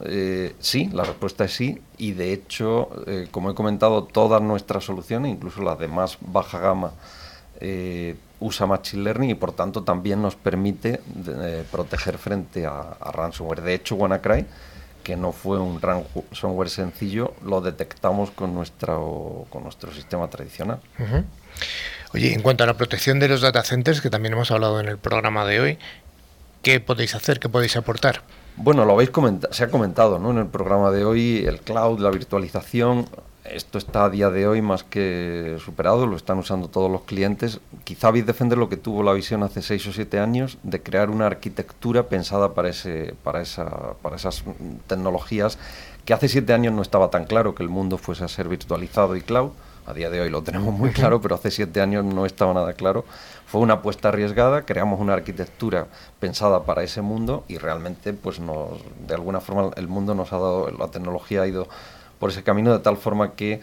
sí, 0.60 0.88
la 0.92 1.04
respuesta 1.04 1.44
es 1.44 1.54
sí. 1.54 1.82
Y 1.98 2.12
de 2.12 2.32
hecho, 2.32 2.88
como 3.30 3.50
he 3.50 3.54
comentado, 3.54 4.04
todas 4.04 4.40
nuestras 4.40 4.84
soluciones, 4.84 5.32
incluso 5.32 5.62
las 5.62 5.78
de 5.78 5.88
más 5.88 6.16
baja 6.20 6.58
gama, 6.58 6.92
usa 8.44 8.66
Machine 8.66 9.02
Learning 9.02 9.30
y 9.30 9.34
por 9.34 9.52
tanto 9.52 9.82
también 9.82 10.20
nos 10.20 10.36
permite 10.36 11.00
proteger 11.72 12.18
frente 12.18 12.66
a, 12.66 12.80
a 13.00 13.12
ransomware. 13.12 13.62
De 13.62 13.74
hecho, 13.74 13.96
WannaCry 13.96 14.46
que 15.04 15.16
no 15.16 15.30
fue 15.30 15.60
un 15.60 15.80
ransomware 15.80 16.70
sencillo, 16.70 17.34
lo 17.44 17.60
detectamos 17.60 18.30
con 18.32 18.54
nuestro, 18.54 19.46
con 19.50 19.62
nuestro 19.62 19.92
sistema 19.92 20.28
tradicional. 20.28 20.80
Oye, 22.12 22.32
en 22.32 22.40
cuanto 22.40 22.64
a 22.64 22.66
la 22.66 22.74
protección 22.74 23.20
de 23.20 23.28
los 23.28 23.42
data 23.42 23.62
centers, 23.62 24.00
que 24.00 24.10
también 24.10 24.32
hemos 24.32 24.50
hablado 24.50 24.80
en 24.80 24.88
el 24.88 24.98
programa 24.98 25.44
de 25.44 25.60
hoy, 25.60 25.78
¿qué 26.62 26.80
podéis 26.80 27.14
hacer? 27.14 27.38
¿Qué 27.38 27.48
podéis 27.48 27.76
aportar? 27.76 28.22
Bueno, 28.56 28.84
lo 28.84 28.94
habéis 28.94 29.10
comentado, 29.10 29.52
se 29.52 29.64
ha 29.64 29.68
comentado 29.68 30.18
¿no? 30.18 30.30
en 30.30 30.38
el 30.38 30.46
programa 30.46 30.90
de 30.90 31.04
hoy, 31.04 31.44
el 31.46 31.60
cloud, 31.60 32.00
la 32.00 32.10
virtualización, 32.10 33.06
esto 33.44 33.78
está 33.78 34.06
a 34.06 34.10
día 34.10 34.30
de 34.30 34.48
hoy 34.48 34.62
más 34.62 34.84
que 34.84 35.58
superado, 35.62 36.06
lo 36.06 36.16
están 36.16 36.38
usando 36.38 36.68
todos 36.68 36.90
los 36.90 37.02
clientes. 37.02 37.60
Quizá 37.84 38.10
Bitdefender 38.10 38.58
lo 38.58 38.68
que 38.68 38.76
tuvo 38.76 39.02
la 39.02 39.12
visión 39.12 39.42
hace 39.42 39.62
seis 39.62 39.86
o 39.86 39.92
siete 39.92 40.18
años 40.18 40.58
de 40.62 40.82
crear 40.82 41.10
una 41.10 41.26
arquitectura 41.26 42.04
pensada 42.04 42.54
para, 42.54 42.70
ese, 42.70 43.14
para, 43.22 43.42
esa, 43.42 43.94
para 44.02 44.16
esas 44.16 44.44
tecnologías 44.86 45.58
que 46.04 46.12
hace 46.12 46.28
siete 46.28 46.52
años 46.52 46.74
no 46.74 46.82
estaba 46.82 47.10
tan 47.10 47.24
claro 47.24 47.54
que 47.54 47.62
el 47.62 47.68
mundo 47.68 47.98
fuese 47.98 48.24
a 48.24 48.28
ser 48.28 48.48
virtualizado 48.48 49.16
y 49.16 49.22
cloud. 49.22 49.50
A 49.86 49.92
día 49.92 50.08
de 50.08 50.18
hoy 50.18 50.30
lo 50.30 50.42
tenemos 50.42 50.72
muy 50.72 50.90
claro, 50.90 51.20
pero 51.20 51.34
hace 51.34 51.50
siete 51.50 51.82
años 51.82 52.04
no 52.06 52.24
estaba 52.24 52.54
nada 52.54 52.72
claro. 52.72 53.04
Fue 53.46 53.60
una 53.60 53.74
apuesta 53.74 54.08
arriesgada, 54.08 54.62
creamos 54.62 54.98
una 54.98 55.12
arquitectura 55.12 55.88
pensada 56.20 56.64
para 56.64 56.82
ese 56.82 57.02
mundo 57.02 57.44
y 57.48 57.58
realmente, 57.58 58.14
pues 58.14 58.40
nos, 58.40 58.80
de 59.06 59.14
alguna 59.14 59.40
forma, 59.40 59.70
el 59.76 59.88
mundo 59.88 60.14
nos 60.14 60.32
ha 60.32 60.36
dado, 60.36 60.70
la 60.70 60.88
tecnología 60.88 61.42
ha 61.42 61.46
ido 61.46 61.68
por 62.18 62.30
ese 62.30 62.42
camino 62.42 62.72
de 62.72 62.78
tal 62.78 62.96
forma 62.96 63.32
que 63.32 63.60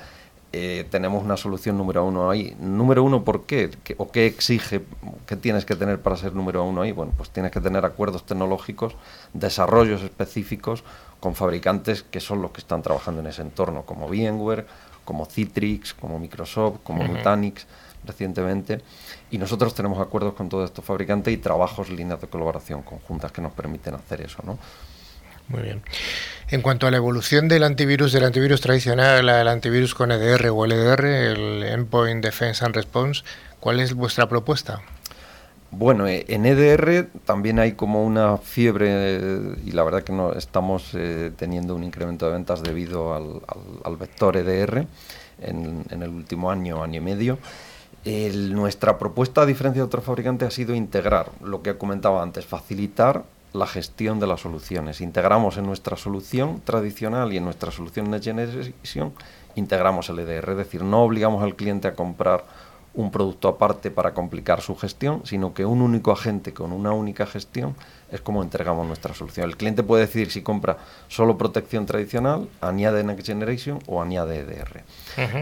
eh, 0.53 0.85
tenemos 0.89 1.23
una 1.23 1.37
solución 1.37 1.77
número 1.77 2.03
uno 2.03 2.29
ahí. 2.29 2.55
Número 2.59 3.03
uno, 3.03 3.23
¿por 3.23 3.45
qué? 3.45 3.71
¿O 3.97 4.11
qué 4.11 4.25
exige? 4.25 4.81
¿Qué 5.25 5.37
tienes 5.37 5.63
que 5.63 5.75
tener 5.75 6.01
para 6.01 6.17
ser 6.17 6.33
número 6.33 6.63
uno 6.65 6.81
ahí? 6.81 6.91
Bueno, 6.91 7.13
pues 7.15 7.29
tienes 7.29 7.51
que 7.51 7.61
tener 7.61 7.85
acuerdos 7.85 8.25
tecnológicos, 8.25 8.95
desarrollos 9.33 10.01
específicos 10.03 10.83
con 11.21 11.35
fabricantes 11.35 12.03
que 12.03 12.19
son 12.19 12.41
los 12.41 12.51
que 12.51 12.59
están 12.59 12.81
trabajando 12.81 13.21
en 13.21 13.27
ese 13.27 13.43
entorno, 13.43 13.83
como 13.83 14.09
VMware, 14.09 14.65
como 15.05 15.25
Citrix, 15.25 15.93
como 15.93 16.19
Microsoft, 16.19 16.79
como 16.83 17.03
Nutanix 17.07 17.65
recientemente. 18.03 18.81
Y 19.29 19.37
nosotros 19.37 19.73
tenemos 19.73 19.99
acuerdos 19.99 20.33
con 20.33 20.49
todos 20.49 20.65
estos 20.65 20.83
fabricantes 20.83 21.33
y 21.33 21.37
trabajos, 21.37 21.89
líneas 21.89 22.19
de 22.19 22.27
colaboración 22.27 22.81
conjuntas 22.81 23.31
que 23.31 23.41
nos 23.41 23.53
permiten 23.53 23.95
hacer 23.95 24.21
eso, 24.21 24.39
¿no? 24.45 24.57
Muy 25.51 25.63
bien. 25.63 25.81
En 26.49 26.61
cuanto 26.61 26.87
a 26.87 26.91
la 26.91 26.97
evolución 26.97 27.47
del 27.47 27.63
antivirus, 27.63 28.11
del 28.13 28.25
antivirus 28.25 28.61
tradicional 28.61 29.27
al 29.27 29.47
antivirus 29.47 29.93
con 29.93 30.11
EDR 30.11 30.49
o 30.49 30.65
LDR, 30.65 31.05
el 31.05 31.63
Endpoint 31.63 32.23
Defense 32.23 32.63
and 32.63 32.75
Response, 32.75 33.23
¿cuál 33.59 33.79
es 33.79 33.93
vuestra 33.93 34.27
propuesta? 34.29 34.81
Bueno, 35.71 36.07
eh, 36.07 36.25
en 36.27 36.45
EDR 36.45 37.07
también 37.23 37.59
hay 37.59 37.73
como 37.73 38.03
una 38.03 38.37
fiebre 38.37 38.87
eh, 38.89 39.55
y 39.65 39.71
la 39.71 39.83
verdad 39.83 40.03
que 40.03 40.11
no 40.11 40.33
estamos 40.33 40.91
eh, 40.93 41.31
teniendo 41.37 41.75
un 41.75 41.83
incremento 41.83 42.25
de 42.25 42.33
ventas 42.33 42.61
debido 42.61 43.13
al, 43.13 43.95
vector 43.95 44.35
EDR 44.35 44.85
en, 45.41 45.85
el 45.89 46.09
último 46.09 46.51
año, 46.51 46.83
año 46.83 46.97
y 46.97 47.03
medio. 47.03 47.39
nuestra 48.05 48.97
propuesta, 48.97 49.43
a 49.43 49.45
diferencia 49.45 49.81
de 49.81 49.85
otros 49.85 50.03
fabricantes, 50.03 50.49
ha 50.49 50.51
sido 50.51 50.75
integrar 50.75 51.31
lo 51.41 51.61
que 51.61 51.77
comentaba 51.77 52.21
antes, 52.21 52.45
facilitar 52.45 53.23
la 53.53 53.67
gestión 53.67 54.19
de 54.19 54.27
las 54.27 54.41
soluciones. 54.41 55.01
Integramos 55.01 55.57
en 55.57 55.65
nuestra 55.65 55.97
solución 55.97 56.61
tradicional 56.63 57.33
y 57.33 57.37
en 57.37 57.45
nuestra 57.45 57.71
solución 57.71 58.09
Next 58.09 58.27
integramos 59.55 60.09
el 60.09 60.19
EDR, 60.19 60.51
es 60.51 60.57
decir, 60.57 60.83
no 60.83 61.03
obligamos 61.03 61.43
al 61.43 61.55
cliente 61.55 61.87
a 61.87 61.95
comprar 61.95 62.45
un 62.93 63.11
producto 63.11 63.47
aparte 63.47 63.91
para 63.91 64.13
complicar 64.13 64.61
su 64.61 64.75
gestión, 64.75 65.21
sino 65.25 65.53
que 65.53 65.65
un 65.65 65.81
único 65.81 66.11
agente 66.11 66.53
con 66.53 66.71
una 66.71 66.91
única 66.91 67.25
gestión 67.25 67.75
es 68.11 68.21
como 68.21 68.43
entregamos 68.43 68.85
nuestra 68.85 69.13
solución. 69.13 69.49
El 69.49 69.57
cliente 69.57 69.83
puede 69.83 70.05
decidir 70.05 70.31
si 70.31 70.41
compra 70.41 70.77
solo 71.07 71.37
protección 71.37 71.85
tradicional, 71.85 72.49
añade 72.59 73.03
Next 73.03 73.25
Generation 73.25 73.79
o 73.87 74.01
añade 74.01 74.39
EDR. 74.39 74.83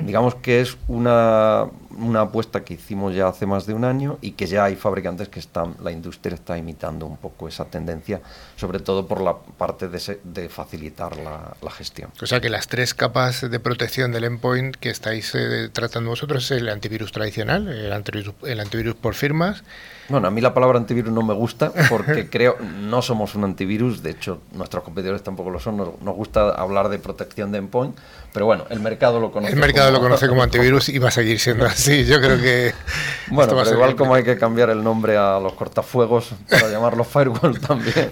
Digamos 0.06 0.36
que 0.36 0.62
es 0.62 0.78
una, 0.88 1.66
una, 1.98 2.22
apuesta 2.22 2.64
que 2.64 2.76
hicimos 2.76 3.16
ya 3.16 3.28
hace 3.28 3.46
más 3.46 3.66
de 3.66 3.74
un 3.74 3.86
año 3.86 4.18
y 4.22 4.32
que 4.32 4.46
ya 4.46 4.66
hay 4.66 4.76
fabricantes 4.76 5.30
que 5.30 5.40
están, 5.40 5.76
la 5.82 5.92
industria 5.92 6.36
está 6.36 6.58
imitando 6.58 7.06
un 7.06 7.18
poco 7.18 7.48
esa 7.48 7.66
tendencia, 7.66 8.22
sobre 8.56 8.80
todo 8.80 9.08
por 9.08 9.22
la 9.22 9.38
parte 9.38 9.88
de, 9.88 10.20
de 10.24 10.50
facilitar 10.50 11.18
la, 11.18 11.56
la, 11.62 11.72
gestión. 11.72 12.12
O 12.22 12.26
sea 12.26 12.40
que 12.42 12.50
las 12.50 12.68
tres 12.68 12.94
capas 12.94 13.50
de 13.50 13.60
protección 13.60 14.12
del 14.12 14.26
endpoint 14.26 14.76
que 14.76 14.90
estáis 14.90 15.34
eh, 15.36 15.70
tratando 15.72 16.10
vosotros 16.10 16.46
es 16.46 16.60
el 16.60 16.70
antivirus 16.70 17.12
tradicional, 17.12 17.68
el 17.68 17.94
antivirus, 17.94 18.36
el 18.44 18.60
antivirus 18.60 18.96
por 18.96 19.16
firmas, 19.16 19.64
bueno, 20.10 20.28
a 20.28 20.32
mí 20.32 20.42
la 20.42 20.54
palabra 20.54 20.78
antivirus 20.78 21.12
no 21.12 21.22
me 21.22 21.34
gusta 21.34 21.72
porque 21.90 22.30
creo 22.32 22.58
no 22.60 23.02
somos 23.02 23.36
un 23.36 23.44
antivirus, 23.44 24.02
de 24.04 24.12
hecho 24.12 24.42
nuestros 24.54 24.84
competidores 24.84 25.24
tampoco 25.24 25.50
lo 25.50 25.60
son, 25.60 25.78
nos, 25.78 26.16
gusta 26.16 26.50
hablar 26.50 26.90
de 26.90 27.00
protección 27.00 27.52
de 27.52 27.60
endpoint, 27.60 27.96
pero 28.34 28.46
bueno, 28.46 28.66
el 28.70 28.80
mercado 28.80 29.20
lo 29.20 29.32
conoce. 29.32 29.54
El 29.54 29.60
mercado 29.60 29.92
lo 29.92 30.00
conoce 30.00 30.28
como 30.28 30.44
antivirus 30.44 30.90
y 30.90 31.00
va 31.00 31.10
a 31.10 31.12
seguir 31.12 31.40
siendo 31.40 31.66
así, 31.68 32.06
yo 32.06 32.20
creo 32.20 32.38
que... 32.38 32.74
Bueno, 33.32 33.54
pero 33.56 33.74
igual 33.74 33.96
como 33.96 34.16
hay 34.16 34.24
que 34.24 34.38
cambiar 34.38 34.72
el 34.72 34.84
nombre 34.84 35.16
a 35.16 35.40
los 35.40 35.54
cortafuegos 35.54 36.32
para 36.50 36.68
llamarlos 36.70 37.08
firewall 37.08 37.60
también. 37.60 38.10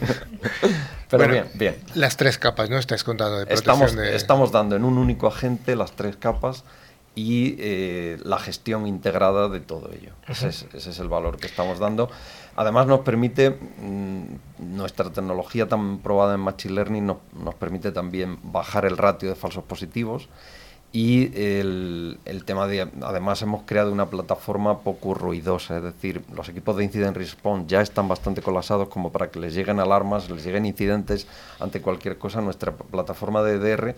Pero 1.10 1.28
bien, 1.28 1.45
bien. 1.56 1.76
Las 1.95 2.18
tres 2.18 2.38
capas, 2.38 2.70
¿no? 2.70 2.78
Estáis 2.78 3.04
contando 3.04 3.39
de 3.39 3.48
protección 3.48 3.88
estamos, 3.88 4.14
Estamos 4.14 4.52
dando 4.52 4.76
en 4.76 4.84
un 4.84 4.98
único 5.00 5.26
agente 5.26 5.76
las 5.76 5.93
tres 5.93 6.18
capas 6.18 6.64
y 7.18 7.55
eh, 7.57 8.20
la 8.24 8.38
gestión 8.38 8.86
integrada 8.86 9.49
de 9.49 9.59
todo 9.59 9.89
ello. 9.91 10.11
ese, 10.28 10.49
es, 10.72 10.99
el 10.99 11.09
valor 11.09 11.38
que 11.38 11.47
estamos 11.47 11.80
dando. 11.80 12.11
Además 12.55 12.86
nos 12.86 12.99
permite, 12.99 13.49
mm, 13.49 14.76
nuestra 14.78 15.09
tecnología 15.09 15.68
tan 15.68 15.97
probada 15.97 16.36
en 16.36 16.41
Machine 16.41 16.76
Learning 16.76 17.07
nos, 17.07 17.18
nos, 17.34 17.55
permite 17.55 17.91
también 17.91 18.38
bajar 18.43 18.86
el 18.86 18.97
ratio 18.97 19.30
de 19.30 19.36
falsos 19.36 19.63
positivos 19.63 20.30
y 20.91 21.36
el, 21.36 22.20
el, 22.26 22.45
tema 22.45 22.68
de, 22.68 22.88
además 23.01 23.41
hemos 23.41 23.63
creado 23.63 23.91
una 23.91 24.05
plataforma 24.05 24.82
poco 24.82 25.15
ruidosa, 25.15 25.78
es 25.78 25.84
decir, 25.84 26.22
los 26.36 26.47
equipos 26.49 26.78
de 26.78 26.84
Incident 26.84 27.18
Response 27.18 27.65
ya 27.68 27.82
están 27.82 28.07
bastante 28.07 28.43
colapsados 28.43 28.89
como 28.89 29.11
para 29.11 29.32
que 29.32 29.39
les 29.39 29.55
lleguen 29.55 29.80
alarmas, 29.80 30.30
les 30.30 30.45
lleguen 30.45 30.68
incidentes 30.68 31.26
ante 31.59 31.82
cualquier 31.82 32.20
cosa. 32.20 32.41
Nuestra 32.41 32.74
plataforma 32.74 33.41
de 33.41 33.55
EDR 33.55 33.95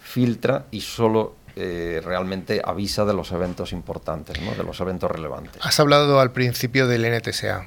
filtra 0.00 0.66
y 0.70 0.80
solo 0.80 1.34
eh, 1.56 2.00
realmente 2.04 2.60
avisa 2.64 3.04
de 3.04 3.14
los 3.14 3.32
eventos 3.32 3.72
importantes, 3.72 4.36
de 4.38 4.64
los 4.64 4.80
eventos 4.80 5.10
relevantes. 5.10 5.64
Has 5.64 5.80
hablado 5.80 6.20
al 6.20 6.32
principio 6.32 6.86
del 6.86 7.02
NTSA. 7.10 7.64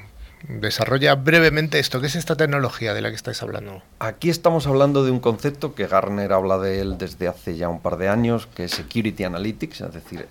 Desarrolla 0.47 1.15
brevemente 1.15 1.79
esto. 1.79 2.01
¿Qué 2.01 2.07
es 2.07 2.15
esta 2.15 2.35
tecnología 2.35 2.93
de 2.93 3.01
la 3.01 3.09
que 3.09 3.15
estáis 3.15 3.41
hablando? 3.41 3.81
Aquí 3.99 4.29
estamos 4.29 4.67
hablando 4.67 5.05
de 5.05 5.11
un 5.11 5.21
concepto 5.21 5.73
que 5.73 5.87
Garner 5.87 6.33
habla 6.33 6.57
de 6.57 6.81
él 6.81 6.97
desde 6.97 7.29
hace 7.29 7.55
ya 7.55 7.69
un 7.69 7.79
par 7.79 7.95
de 7.95 8.09
años, 8.09 8.47
que 8.47 8.65
es 8.65 8.71
Security 8.71 9.23
Analytics, 9.23 9.81
es 9.81 9.93
decir, 9.93 10.27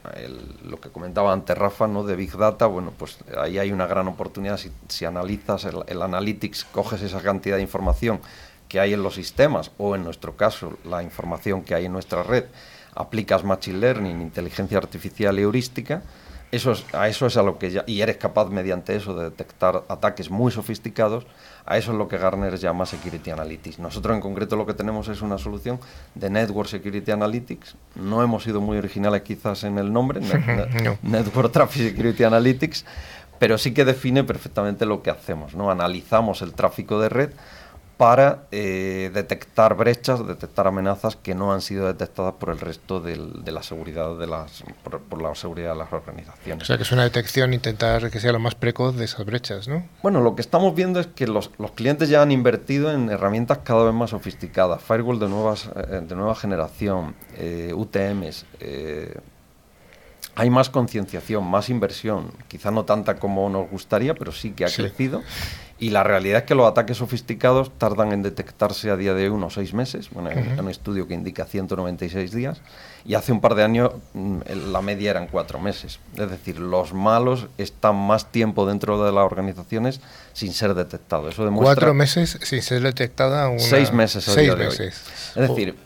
lo 0.65 0.79
que 0.81 0.91
comentaba 0.91 1.33
antes 1.33 1.57
Rafa, 1.57 1.87
¿no? 1.87 2.05
de 2.05 2.15
Big 2.15 2.37
Data. 2.37 2.67
Bueno, 2.67 2.93
pues 2.97 3.19
ahí 3.39 3.59
hay 3.59 3.73
una 3.73 3.87
gran 3.87 4.07
oportunidad. 4.07 4.61
Si, 4.89 5.05
analizas 5.07 5.65
el, 5.65 5.77
el 5.87 6.03
Analytics, 6.03 6.67
coges 6.67 7.01
esa 7.01 7.23
cantidad 7.23 7.57
de 7.57 7.63
información 7.63 8.21
que 8.69 8.81
hay 8.81 8.93
en 8.93 9.03
los 9.03 9.15
sistemas, 9.15 9.71
o 9.79 9.97
en 9.97 10.05
nuestro 10.05 10.37
caso, 10.37 10.79
la 10.85 11.03
información 11.03 11.63
que 11.63 11.75
hay 11.75 11.87
en 11.87 11.93
nuestra 11.93 12.23
red, 12.23 12.45
aplicas 12.95 13.45
Machine 13.45 13.79
Learning, 13.79 14.21
inteligencia 14.21 14.79
artificial 14.79 15.39
y 15.39 15.43
heurística, 15.43 16.03
eso 16.53 16.73
es, 16.73 16.85
a 16.93 17.09
eso 17.09 17.27
es 17.27 17.39
a 17.39 17.43
lo 17.43 17.59
que 17.59 17.71
ya, 17.71 17.83
y 17.87 18.03
eres 18.03 18.19
capaz 18.19 18.51
mediante 18.51 18.95
eso 18.95 19.15
de 19.15 19.25
detectar 19.25 19.85
ataques 19.89 20.31
muy 20.31 20.53
sofisticados, 20.53 21.27
a 21.65 21.79
eso 21.79 21.93
es 21.93 21.99
lo 21.99 22.09
que 22.09 22.19
Garner 22.19 22.59
llama 22.59 22.85
Security 22.85 23.31
Analytics. 23.31 23.79
Nosotros 23.79 24.15
en 24.15 24.21
concreto 24.21 24.55
lo 24.57 24.67
que 24.67 24.75
tenemos 24.75 25.09
es 25.09 25.23
una 25.23 25.39
solución 25.39 25.81
de 26.15 26.29
Network 26.29 26.69
Security 26.69 27.11
Analytics. 27.11 27.77
No 27.95 28.23
hemos 28.23 28.45
sido 28.45 28.61
muy 28.61 28.77
originales 28.77 29.23
quizás 29.23 29.65
en 29.65 29.79
el 29.79 29.91
nombre, 29.91 30.21
Network 31.03 31.53
Traffic 31.53 31.95
Security 31.95 32.25
Analytics, 32.25 32.85
pero 33.39 33.57
sí 33.57 33.73
que 33.73 33.87
define 33.87 34.23
perfectamente 34.23 34.85
lo 34.85 35.03
que 35.03 35.09
hacemos. 35.09 35.55
¿no? 35.55 35.71
Analizamos 35.71 36.43
el 36.43 36.53
tráfico 36.53 37.01
de 37.01 37.09
red 37.09 37.31
para 37.97 38.47
eh, 38.51 39.11
detectar 39.15 39.77
brechas, 39.77 40.27
detectar 40.27 40.67
amenazas 40.67 41.17
que 41.17 41.35
no 41.35 41.53
han 41.53 41.61
sido 41.61 41.87
detectadas 41.87 42.35
por 42.35 42.51
el 42.51 42.59
resto 42.59 43.01
de 43.01 43.53
la 43.53 43.63
seguridad 43.63 44.19
de 44.19 44.27
las 44.27 44.65
por, 44.83 45.23
la 45.23 45.35
seguridad 45.35 45.73
de 45.73 45.79
las 45.79 45.93
organizaciones. 45.93 46.65
O 46.65 46.67
sea 46.67 46.77
que 46.77 46.83
es 46.83 46.93
una 46.93 47.05
detección 47.05 47.55
intentar 47.55 48.11
que 48.11 48.19
sea 48.19 48.33
lo 48.33 48.39
más 48.39 48.55
precoz 48.55 48.97
de 48.97 49.05
esas 49.05 49.25
brechas, 49.25 49.69
¿no? 49.69 49.87
Bueno, 50.03 50.21
lo 50.21 50.35
que 50.35 50.43
estamos 50.43 50.75
viendo 50.75 51.01
es 51.01 51.07
que 51.07 51.27
los, 51.27 51.51
clientes 51.75 52.09
ya 52.09 52.23
han 52.23 52.33
invertido 52.33 52.93
en 52.93 53.09
herramientas 53.11 53.59
cada 53.63 53.85
vez 53.85 53.95
más 53.95 54.11
sofisticadas, 54.11 54.83
firewall 54.83 55.19
de 55.19 55.29
nuevas 55.29 55.71
eh, 55.77 56.01
de 56.07 56.17
nueva 56.17 56.35
generación, 56.35 57.15
eh, 57.37 57.73
UTMs. 57.75 58.47
hay 60.35 60.51
más 60.51 60.71
concienciación, 60.71 61.45
más 61.45 61.69
inversión, 61.69 62.33
quizá 62.49 62.71
no 62.71 62.85
tanta 62.85 63.17
como 63.17 63.49
nos 63.51 63.71
gustaría, 63.71 64.15
pero 64.15 64.33
sí 64.33 64.53
que 64.53 64.65
ha 64.65 64.71
crecido 64.71 65.23
y 65.83 65.91
la 65.91 66.05
realidad 66.05 66.39
es 66.39 66.45
que 66.45 66.55
los 66.55 66.71
ataques 66.71 66.99
sofisticados 66.99 67.77
tardan 67.77 68.13
en 68.13 68.23
detectarse 68.23 68.89
a 68.89 68.97
día 68.97 69.15
de 69.15 69.25
hoy 69.25 69.31
unos 69.31 69.55
seis 69.55 69.75
meses. 69.75 70.11
Bueno, 70.13 70.29
hay 70.29 70.37
un 70.57 70.71
estudio 70.71 71.09
que 71.09 71.15
indica 71.15 71.45
196 71.45 72.31
días. 72.31 72.61
Y 73.05 73.15
hace 73.15 73.33
un 73.33 73.41
par 73.41 73.57
de 73.57 73.65
años 73.65 73.91
mm, 74.15 74.43
la 74.71 74.81
media 74.81 75.11
eran 75.11 75.27
cuatro 75.27 75.59
meses. 75.59 75.99
Es 76.17 76.31
decir, 76.31 76.61
los 76.61 76.93
malos 76.93 77.49
están 77.59 77.97
más 77.97 78.31
tiempo 78.31 78.65
dentro 78.65 79.05
de 79.05 79.11
las 79.11 79.25
organizaciones 79.25 80.01
sin 80.35 80.53
ser 80.53 80.75
detectados. 80.75 81.35
Eso 81.35 81.45
demuestra 81.45 81.75
cuatro 81.75 81.95
meses 81.95 82.39
sin 82.41 82.63
ser 82.63 82.81
detectada. 82.83 83.49
Una... 83.49 83.59
Seis 83.59 83.93
meses. 83.93 84.23
seis 84.23 84.57
meses. 84.57 85.03
Es 85.35 85.49
decir, 85.49 85.77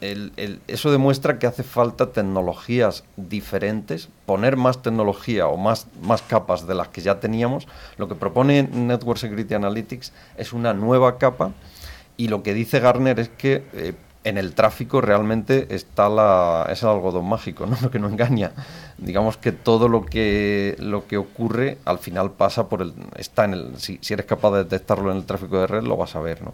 eso 0.66 0.90
demuestra 0.90 1.38
que 1.38 1.46
hace 1.46 1.62
falta 1.62 2.12
tecnologías 2.12 3.04
diferentes, 3.16 4.10
poner 4.26 4.56
más 4.56 4.82
tecnología 4.82 5.46
o 5.46 5.56
más, 5.56 5.86
más 6.02 6.20
capas 6.22 6.66
de 6.66 6.74
las 6.74 6.88
que 6.88 7.00
ya 7.00 7.20
teníamos. 7.20 7.66
Lo 7.96 8.08
que 8.08 8.14
propone 8.14 8.64
Network 8.64 9.18
Security 9.18 9.54
Analytics 9.54 10.12
es 10.36 10.52
una 10.52 10.74
nueva 10.74 11.16
capa 11.18 11.52
y 12.16 12.28
lo 12.28 12.42
que 12.42 12.52
dice 12.52 12.80
Garner 12.80 13.20
es 13.20 13.28
que 13.28 13.64
eh, 13.72 13.94
en 14.26 14.38
el 14.38 14.54
tráfico 14.54 15.00
realmente 15.00 15.68
está 15.70 16.08
la, 16.08 16.66
es 16.68 16.82
el 16.82 16.88
algodón 16.88 17.28
mágico, 17.28 17.64
¿no? 17.64 17.78
lo 17.82 17.90
que 17.92 18.00
no 18.00 18.08
engaña. 18.08 18.50
Digamos 18.98 19.36
que 19.36 19.52
todo 19.52 19.88
lo 19.88 20.04
que, 20.04 20.74
lo 20.80 21.06
que 21.06 21.16
ocurre 21.16 21.78
al 21.84 22.00
final 22.00 22.32
pasa 22.32 22.68
por 22.68 22.82
el... 22.82 22.92
está 23.16 23.44
en 23.44 23.54
el 23.54 23.78
si, 23.78 23.98
si, 24.02 24.14
eres 24.14 24.26
capaz 24.26 24.50
de 24.52 24.64
detectarlo 24.64 25.12
en 25.12 25.18
el 25.18 25.26
tráfico 25.26 25.60
de 25.60 25.68
red, 25.68 25.82
lo 25.84 25.96
vas 25.96 26.16
a 26.16 26.20
ver. 26.20 26.42
¿no? 26.42 26.52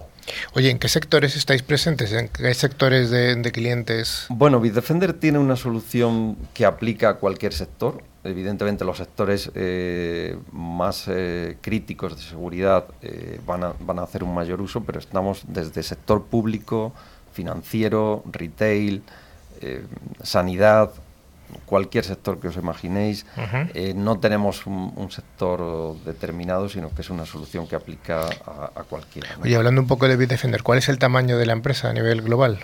Oye, 0.53 0.70
¿en 0.70 0.79
qué 0.79 0.89
sectores 0.89 1.35
estáis 1.35 1.62
presentes? 1.62 2.12
¿En 2.12 2.29
qué 2.29 2.53
sectores 2.53 3.09
de, 3.09 3.37
de 3.37 3.53
clientes? 3.53 4.27
Bueno, 4.29 4.61
Bitdefender 4.61 5.14
tiene 5.14 5.39
una 5.39 5.57
solución 5.57 6.37
que 6.53 6.66
aplica 6.66 7.09
a 7.09 7.14
cualquier 7.14 7.55
sector. 7.55 8.03
Evidentemente 8.25 8.85
los 8.85 8.99
sectores 8.99 9.51
eh, 9.55 10.37
más 10.53 11.07
eh, 11.09 11.57
críticos 11.61 12.16
de 12.16 12.23
seguridad 12.23 12.85
eh, 13.01 13.41
van, 13.47 13.64
a, 13.64 13.73
van 13.81 13.99
a 13.99 14.03
hacer 14.03 14.23
un 14.23 14.35
mayor 14.35 14.61
uso, 14.61 14.85
pero 14.85 14.99
estamos 14.99 15.43
desde 15.49 15.83
sector 15.83 16.25
público, 16.25 16.93
financiero, 17.33 18.22
retail, 18.30 19.03
eh, 19.61 19.85
sanidad, 20.22 20.91
cualquier 21.66 22.05
sector 22.05 22.39
que 22.41 22.49
os 22.49 22.57
imaginéis. 22.57 23.26
Uh 23.37 23.41
-huh. 23.41 23.70
eh, 23.74 23.95
no 23.95 24.18
tenemos 24.18 24.66
un, 24.66 24.93
un, 24.97 25.11
sector 25.11 25.97
determinado, 26.05 26.68
sino 26.68 26.91
que 26.95 27.03
es 27.03 27.11
una 27.11 27.26
solución 27.26 27.66
que 27.66 27.76
aplica 27.76 28.22
a, 28.22 28.80
a 28.80 28.83
cualquiera. 28.85 29.37
¿no? 29.37 29.43
Oye, 29.45 29.57
hablando 29.57 29.80
un 29.80 29.87
poco 29.87 30.09
de 30.09 30.16
Bitdefender, 30.16 30.62
¿cuál 30.62 30.78
es 30.78 30.89
el 30.89 30.99
tamaño 30.99 31.37
de 31.39 31.47
la 31.47 31.53
empresa 31.53 31.91
a 31.91 31.93
nivel 31.93 32.22
global? 32.22 32.59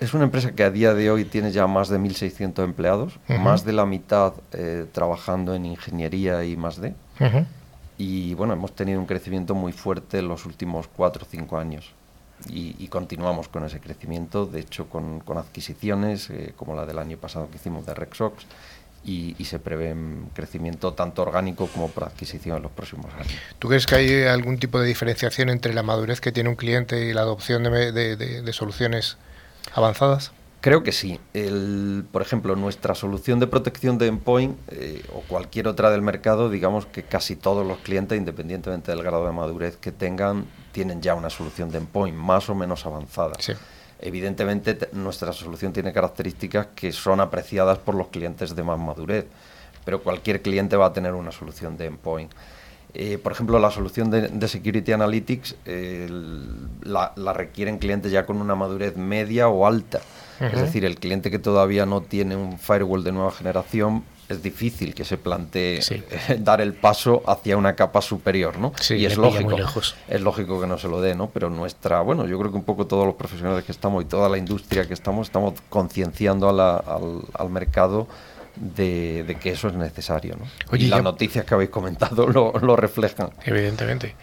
Es 0.00 0.14
una 0.14 0.24
empresa 0.24 0.52
que 0.52 0.64
a 0.64 0.70
día 0.70 0.94
de 0.94 1.10
hoy 1.10 1.24
tiene 1.24 1.52
ya 1.52 1.66
más 1.66 1.88
de 1.88 1.98
1.600 1.98 2.64
empleados, 2.64 3.16
uh 3.28 3.34
-huh. 3.34 3.38
más 3.38 3.64
de 3.64 3.72
la 3.74 3.84
mitad 3.84 4.32
eh, 4.52 4.86
trabajando 4.92 5.54
en 5.54 5.66
ingeniería 5.66 6.42
y 6.44 6.56
más 6.56 6.80
de. 6.80 6.94
Uh 7.20 7.24
-huh. 7.24 7.46
Y 7.98 8.34
bueno, 8.34 8.54
hemos 8.54 8.74
tenido 8.74 8.98
un 9.00 9.06
crecimiento 9.06 9.54
muy 9.54 9.72
fuerte 9.72 10.20
en 10.20 10.28
los 10.28 10.46
últimos 10.46 10.88
4 10.96 11.24
o 11.24 11.26
5 11.28 11.58
años. 11.58 11.92
Y, 12.48 12.86
continuamos 12.88 13.48
con 13.48 13.64
ese 13.64 13.80
crecimiento, 13.80 14.46
de 14.46 14.60
hecho 14.60 14.88
con, 14.88 15.22
adquisiciones 15.36 16.30
eh, 16.30 16.54
como 16.56 16.74
la 16.74 16.86
del 16.86 16.98
año 16.98 17.16
pasado 17.18 17.50
que 17.50 17.56
hicimos 17.56 17.84
de 17.84 17.94
Rexox 17.94 18.44
y, 19.04 19.34
y, 19.38 19.44
se 19.44 19.58
prevé 19.58 19.92
un 19.92 20.30
crecimiento 20.34 20.92
tanto 20.92 21.22
orgánico 21.22 21.66
como 21.66 21.88
por 21.88 22.04
adquisición 22.04 22.56
en 22.56 22.62
los 22.62 22.72
próximos 22.72 23.12
años. 23.14 23.32
¿Tú 23.58 23.68
crees 23.68 23.86
que 23.86 23.96
hay 23.96 24.22
algún 24.24 24.58
tipo 24.58 24.80
de 24.80 24.86
diferenciación 24.86 25.50
entre 25.50 25.74
la 25.74 25.82
madurez 25.82 26.20
que 26.20 26.32
tiene 26.32 26.48
un 26.48 26.56
cliente 26.56 27.06
y 27.06 27.12
la 27.12 27.22
adopción 27.22 27.64
de 27.64 28.52
soluciones 28.52 29.16
avanzadas? 29.74 30.32
Creo 30.60 30.82
que 30.82 30.90
sí. 30.90 31.20
El, 31.34 32.04
por 32.10 32.20
ejemplo, 32.20 32.56
nuestra 32.56 32.94
solución 32.94 33.38
de 33.38 33.46
protección 33.46 33.96
de 33.96 34.08
endpoint 34.08 34.56
eh, 34.72 35.04
o 35.14 35.20
cualquier 35.20 35.68
otra 35.68 35.90
del 35.90 36.02
mercado, 36.02 36.50
digamos 36.50 36.84
que 36.86 37.04
casi 37.04 37.36
todos 37.36 37.64
los 37.64 37.78
clientes, 37.78 38.18
independientemente 38.18 38.90
del 38.90 39.02
grado 39.04 39.24
de 39.24 39.32
madurez 39.32 39.76
que 39.76 39.92
tengan, 39.92 40.46
tienen 40.72 41.00
ya 41.00 41.14
una 41.14 41.30
solución 41.30 41.70
de 41.70 41.78
endpoint 41.78 42.16
más 42.16 42.50
o 42.50 42.56
menos 42.56 42.86
avanzada. 42.86 43.34
Sí. 43.38 43.52
Evidentemente, 44.00 44.78
nuestra 44.92 45.32
solución 45.32 45.72
tiene 45.72 45.92
características 45.92 46.68
que 46.74 46.92
son 46.92 47.20
apreciadas 47.20 47.78
por 47.78 47.94
los 47.94 48.08
clientes 48.08 48.54
de 48.54 48.62
más 48.64 48.78
madurez, 48.78 49.26
pero 49.84 50.02
cualquier 50.02 50.42
cliente 50.42 50.76
va 50.76 50.86
a 50.86 50.92
tener 50.92 51.14
una 51.14 51.30
solución 51.30 51.76
de 51.76 51.86
endpoint. 51.86 52.32
Eh, 52.94 53.18
por 53.18 53.32
ejemplo, 53.32 53.58
la 53.58 53.70
solución 53.70 54.10
de, 54.10 54.28
de 54.28 54.48
Security 54.48 54.92
Analytics 54.92 55.56
eh, 55.66 56.08
la, 56.82 57.12
la 57.16 57.32
requieren 57.32 57.78
clientes 57.78 58.10
ya 58.10 58.26
con 58.26 58.40
una 58.40 58.54
madurez 58.54 58.96
media 58.96 59.48
o 59.48 59.66
alta. 59.66 60.00
Uh 60.40 60.44
-huh. 60.44 60.54
Es 60.54 60.60
decir, 60.60 60.84
el 60.84 60.96
cliente 60.96 61.30
que 61.30 61.38
todavía 61.38 61.86
no 61.86 62.00
tiene 62.00 62.36
un 62.36 62.58
firewall 62.58 63.04
de 63.04 63.12
nueva 63.12 63.32
generación 63.32 64.04
es 64.28 64.42
difícil 64.42 64.94
que 64.94 65.04
se 65.04 65.16
plantee 65.16 65.80
sí. 65.80 66.02
dar 66.38 66.60
el 66.60 66.74
paso 66.74 67.22
hacia 67.26 67.56
una 67.56 67.74
capa 67.74 68.02
superior, 68.02 68.58
¿no? 68.58 68.72
Sí, 68.80 68.96
y 68.96 69.06
es 69.06 69.16
lógico, 69.16 69.56
es 70.08 70.20
lógico 70.20 70.60
que 70.60 70.66
no 70.66 70.78
se 70.78 70.88
lo 70.88 71.00
dé, 71.00 71.14
¿no? 71.14 71.30
Pero 71.30 71.48
nuestra, 71.48 72.02
bueno, 72.02 72.26
yo 72.26 72.38
creo 72.38 72.50
que 72.50 72.58
un 72.58 72.64
poco 72.64 72.86
todos 72.86 73.06
los 73.06 73.14
profesionales 73.14 73.64
que 73.64 73.72
estamos 73.72 74.04
y 74.04 74.06
toda 74.06 74.28
la 74.28 74.36
industria 74.36 74.86
que 74.86 74.94
estamos, 74.94 75.28
estamos 75.28 75.54
concienciando 75.70 76.48
al, 76.48 76.60
al 77.32 77.50
mercado 77.50 78.06
de, 78.60 79.24
de, 79.24 79.34
que 79.36 79.50
eso 79.50 79.68
es 79.68 79.74
necesario. 79.74 80.36
¿no? 80.36 80.46
Oye, 80.70 80.86
y 80.86 80.88
las 80.88 80.98
ya... 80.98 81.02
noticias 81.02 81.44
que 81.44 81.54
habéis 81.54 81.70
comentado 81.70 82.26
lo, 82.26 82.52
lo, 82.52 82.76
reflejan. 82.76 83.30
Evidentemente. 83.44 84.14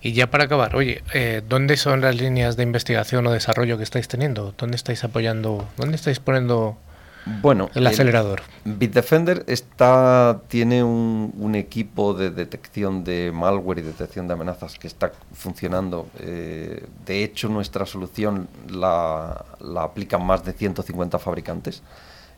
Y 0.00 0.12
ya 0.12 0.30
para 0.30 0.44
acabar, 0.44 0.76
oye, 0.76 1.02
eh, 1.14 1.42
¿dónde 1.46 1.76
son 1.76 2.00
las 2.00 2.16
líneas 2.16 2.56
de 2.56 2.62
investigación 2.62 3.26
o 3.26 3.32
desarrollo 3.32 3.76
que 3.76 3.84
estáis 3.84 4.08
teniendo? 4.08 4.54
¿Dónde 4.56 4.76
estáis 4.76 5.04
apoyando? 5.04 5.68
¿Dónde 5.76 5.96
estáis 5.96 6.20
poniendo 6.20 6.78
bueno, 7.24 7.70
el 7.74 7.86
acelerador? 7.86 8.42
El 8.64 8.74
Bitdefender 8.74 9.44
está, 9.46 10.40
tiene 10.48 10.82
un, 10.82 11.32
un, 11.38 11.54
equipo 11.54 12.14
de 12.14 12.30
detección 12.30 13.04
de 13.04 13.30
malware 13.32 13.78
y 13.78 13.82
detección 13.82 14.26
de 14.26 14.34
amenazas 14.34 14.78
que 14.78 14.88
está 14.88 15.12
funcionando. 15.32 16.08
Eh, 16.18 16.84
de 17.06 17.22
hecho, 17.22 17.48
nuestra 17.48 17.86
solución 17.86 18.48
la, 18.68 19.44
la 19.60 19.84
aplican 19.84 20.24
más 20.26 20.44
de 20.44 20.52
150 20.52 21.18
fabricantes 21.18 21.82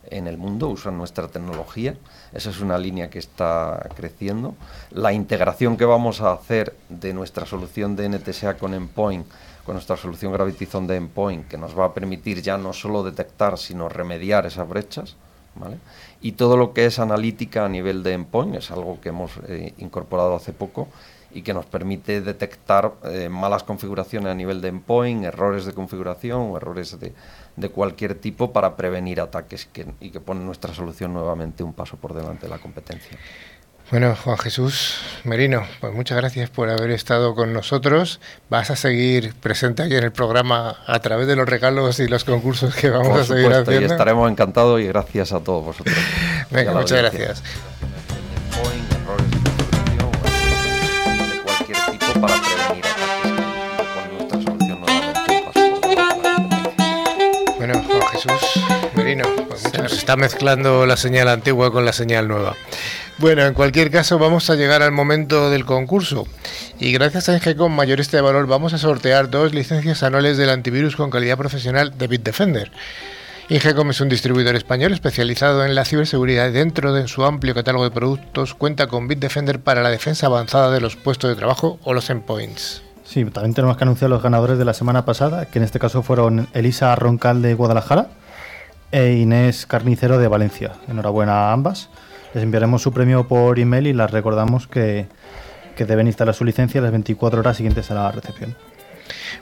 en 0.09 0.27
el 0.27 0.37
mundo, 0.37 0.69
usan 0.69 0.97
nuestra 0.97 1.27
tecnología. 1.27 1.95
Esa 2.33 2.49
es 2.49 2.59
una 2.59 2.77
línea 2.77 3.09
que 3.09 3.19
está 3.19 3.89
creciendo. 3.95 4.55
La 4.91 5.13
integración 5.13 5.77
que 5.77 5.85
vamos 5.85 6.21
a 6.21 6.31
hacer 6.31 6.75
de 6.89 7.13
nuestra 7.13 7.45
solución 7.45 7.95
de 7.95 8.09
NTSA 8.09 8.57
con 8.57 8.73
Endpoint, 8.73 9.25
con 9.65 9.75
nuestra 9.75 9.97
solución 9.97 10.31
Gravity 10.33 10.65
Zone 10.65 10.87
de 10.87 10.97
Endpoint, 10.97 11.47
que 11.47 11.57
nos 11.57 11.77
va 11.77 11.85
a 11.85 11.93
permitir 11.93 12.41
ya 12.41 12.57
no 12.57 12.73
solo 12.73 13.03
detectar, 13.03 13.57
sino 13.57 13.89
remediar 13.89 14.45
esas 14.45 14.67
brechas. 14.67 15.15
¿vale? 15.55 15.77
Y 16.21 16.33
todo 16.33 16.57
lo 16.57 16.73
que 16.73 16.85
es 16.85 16.99
analítica 16.99 17.65
a 17.65 17.69
nivel 17.69 18.03
de 18.03 18.13
Endpoint 18.13 18.55
es 18.55 18.71
algo 18.71 18.99
que 19.01 19.09
hemos 19.09 19.31
eh, 19.47 19.73
incorporado 19.77 20.35
hace 20.35 20.53
poco 20.53 20.87
y 21.35 21.41
que 21.41 21.53
nos 21.53 21.65
permite 21.65 22.21
detectar 22.21 22.93
eh, 23.03 23.27
malas 23.27 23.63
configuraciones 23.63 24.31
a 24.31 24.35
nivel 24.35 24.61
de 24.61 24.69
endpoint, 24.69 25.25
errores 25.25 25.65
de 25.65 25.73
configuración, 25.73 26.55
errores 26.55 26.97
de, 26.97 27.13
de 27.57 27.69
cualquier 27.69 28.15
tipo 28.15 28.53
para 28.53 28.77
prevenir 28.77 29.19
ataques 29.19 29.65
que, 29.65 29.85
y 29.99 30.11
que 30.11 30.21
pone 30.21 30.45
nuestra 30.45 30.73
solución 30.73 31.13
nuevamente 31.13 31.61
un 31.61 31.73
paso 31.73 31.97
por 31.97 32.13
delante 32.13 32.45
de 32.45 32.51
la 32.51 32.57
competencia. 32.57 33.17
Bueno, 33.91 34.15
Juan 34.15 34.37
Jesús 34.37 34.97
Merino, 35.25 35.63
pues 35.79 35.93
muchas 35.93 36.17
gracias 36.17 36.49
por 36.49 36.69
haber 36.69 36.89
estado 36.89 37.35
con 37.35 37.53
nosotros. 37.53 38.21
Vas 38.49 38.71
a 38.71 38.77
seguir 38.77 39.35
presente 39.35 39.83
aquí 39.83 39.95
en 39.95 40.05
el 40.05 40.11
programa 40.13 40.77
a 40.87 40.99
través 40.99 41.27
de 41.27 41.35
los 41.35 41.47
regalos 41.47 41.99
y 41.99 42.07
los 42.07 42.23
concursos 42.23 42.73
que 42.73 42.89
vamos 42.89 43.09
por 43.09 43.19
a 43.19 43.25
seguir 43.25 43.43
supuesto, 43.43 43.71
haciendo. 43.71 43.89
Y 43.89 43.91
estaremos 43.91 44.31
encantados 44.31 44.79
y 44.79 44.87
gracias 44.87 45.33
a 45.33 45.41
todos 45.41 45.65
vosotros. 45.65 45.95
Venga, 46.49 46.71
muchas 46.71 46.97
gracias. 46.97 47.43
Pues 59.05 59.59
Se 59.59 59.77
nos 59.77 59.93
está 59.93 60.15
mezclando 60.15 60.87
la 60.87 60.97
señal 60.97 61.27
antigua 61.27 61.71
con 61.71 61.85
la 61.85 61.93
señal 61.93 62.27
nueva. 62.27 62.55
Bueno, 63.19 63.43
en 63.43 63.53
cualquier 63.53 63.91
caso 63.91 64.17
vamos 64.17 64.49
a 64.49 64.55
llegar 64.55 64.81
al 64.81 64.91
momento 64.91 65.51
del 65.51 65.63
concurso 65.63 66.25
y 66.79 66.91
gracias 66.91 67.29
a 67.29 67.35
Ingecom 67.35 67.71
Mayorista 67.71 68.17
de 68.17 68.21
Valor 68.21 68.47
vamos 68.47 68.73
a 68.73 68.79
sortear 68.79 69.29
dos 69.29 69.53
licencias 69.53 70.01
anuales 70.01 70.37
del 70.37 70.49
antivirus 70.49 70.95
con 70.95 71.11
calidad 71.11 71.37
profesional 71.37 71.95
de 71.95 72.07
Bitdefender. 72.07 72.71
Ingecom 73.49 73.91
es 73.91 74.01
un 74.01 74.09
distribuidor 74.09 74.55
español 74.55 74.91
especializado 74.91 75.63
en 75.63 75.75
la 75.75 75.85
ciberseguridad 75.85 76.49
y 76.49 76.53
dentro 76.53 76.91
de 76.91 77.07
su 77.07 77.25
amplio 77.25 77.53
catálogo 77.53 77.83
de 77.83 77.91
productos 77.91 78.55
cuenta 78.55 78.87
con 78.87 79.07
Bitdefender 79.07 79.59
para 79.59 79.83
la 79.83 79.91
defensa 79.91 80.25
avanzada 80.25 80.71
de 80.71 80.81
los 80.81 80.95
puestos 80.95 81.29
de 81.29 81.35
trabajo 81.35 81.77
o 81.83 81.93
los 81.93 82.09
endpoints. 82.09 82.81
Sí, 83.03 83.23
también 83.25 83.53
tenemos 83.53 83.77
que 83.77 83.83
anunciar 83.83 84.09
los 84.09 84.23
ganadores 84.23 84.57
de 84.57 84.65
la 84.65 84.73
semana 84.73 85.05
pasada, 85.05 85.45
que 85.45 85.59
en 85.59 85.65
este 85.65 85.77
caso 85.77 86.01
fueron 86.01 86.47
Elisa 86.55 86.95
Roncal 86.95 87.43
de 87.43 87.53
Guadalajara 87.53 88.07
e 88.95 89.17
Inés 89.17 89.65
Carnicero 89.65 90.17
de 90.17 90.29
Valencia. 90.29 90.71
Enhorabuena 90.87 91.49
a 91.49 91.51
ambas. 91.51 91.89
Les 92.33 92.41
enviaremos 92.41 92.81
su 92.81 92.93
premio 92.93 93.27
por 93.27 93.59
email 93.59 93.87
y 93.87 93.93
les 93.93 94.09
recordamos 94.09 94.67
que, 94.67 95.07
que 95.75 95.83
deben 95.83 96.07
instalar 96.07 96.33
su 96.33 96.45
licencia 96.45 96.79
las 96.79 96.91
24 96.91 97.41
horas 97.41 97.57
siguientes 97.57 97.91
a 97.91 97.95
la 97.95 98.09
recepción. 98.09 98.55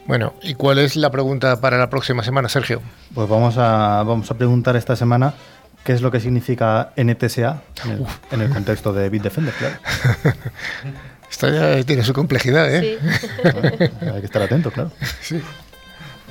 Bueno, 0.08 0.34
¿y 0.42 0.56
cuál 0.56 0.80
es 0.80 0.96
la 0.96 1.12
pregunta 1.12 1.62
para 1.62 1.78
la 1.78 1.92
próxima 1.92 2.24
semana, 2.24 2.50
Sergio? 2.50 2.82
Pues 3.14 3.30
vamos 3.30 3.56
a, 3.60 4.02
vamos 4.02 4.32
a 4.32 4.34
preguntar 4.34 4.76
esta 4.76 4.96
semana 4.96 5.36
qué 5.84 5.94
es 5.94 6.02
lo 6.02 6.10
que 6.10 6.20
significa 6.20 6.92
NTSA 6.98 7.62
en 7.86 7.92
el, 7.92 8.06
en 8.32 8.42
el 8.42 8.50
contexto 8.50 8.92
de 8.92 9.08
Bitdefender, 9.10 9.54
claro. 9.54 9.76
Esto 11.30 11.50
ya 11.50 11.84
tiene 11.84 12.04
su 12.04 12.14
complejidad, 12.14 12.74
¿eh? 12.74 12.98
Sí. 13.00 13.30
Bueno, 13.44 13.70
hay 14.16 14.20
que 14.20 14.26
estar 14.26 14.42
atento, 14.42 14.72
claro. 14.72 14.92
Sí. 15.22 15.40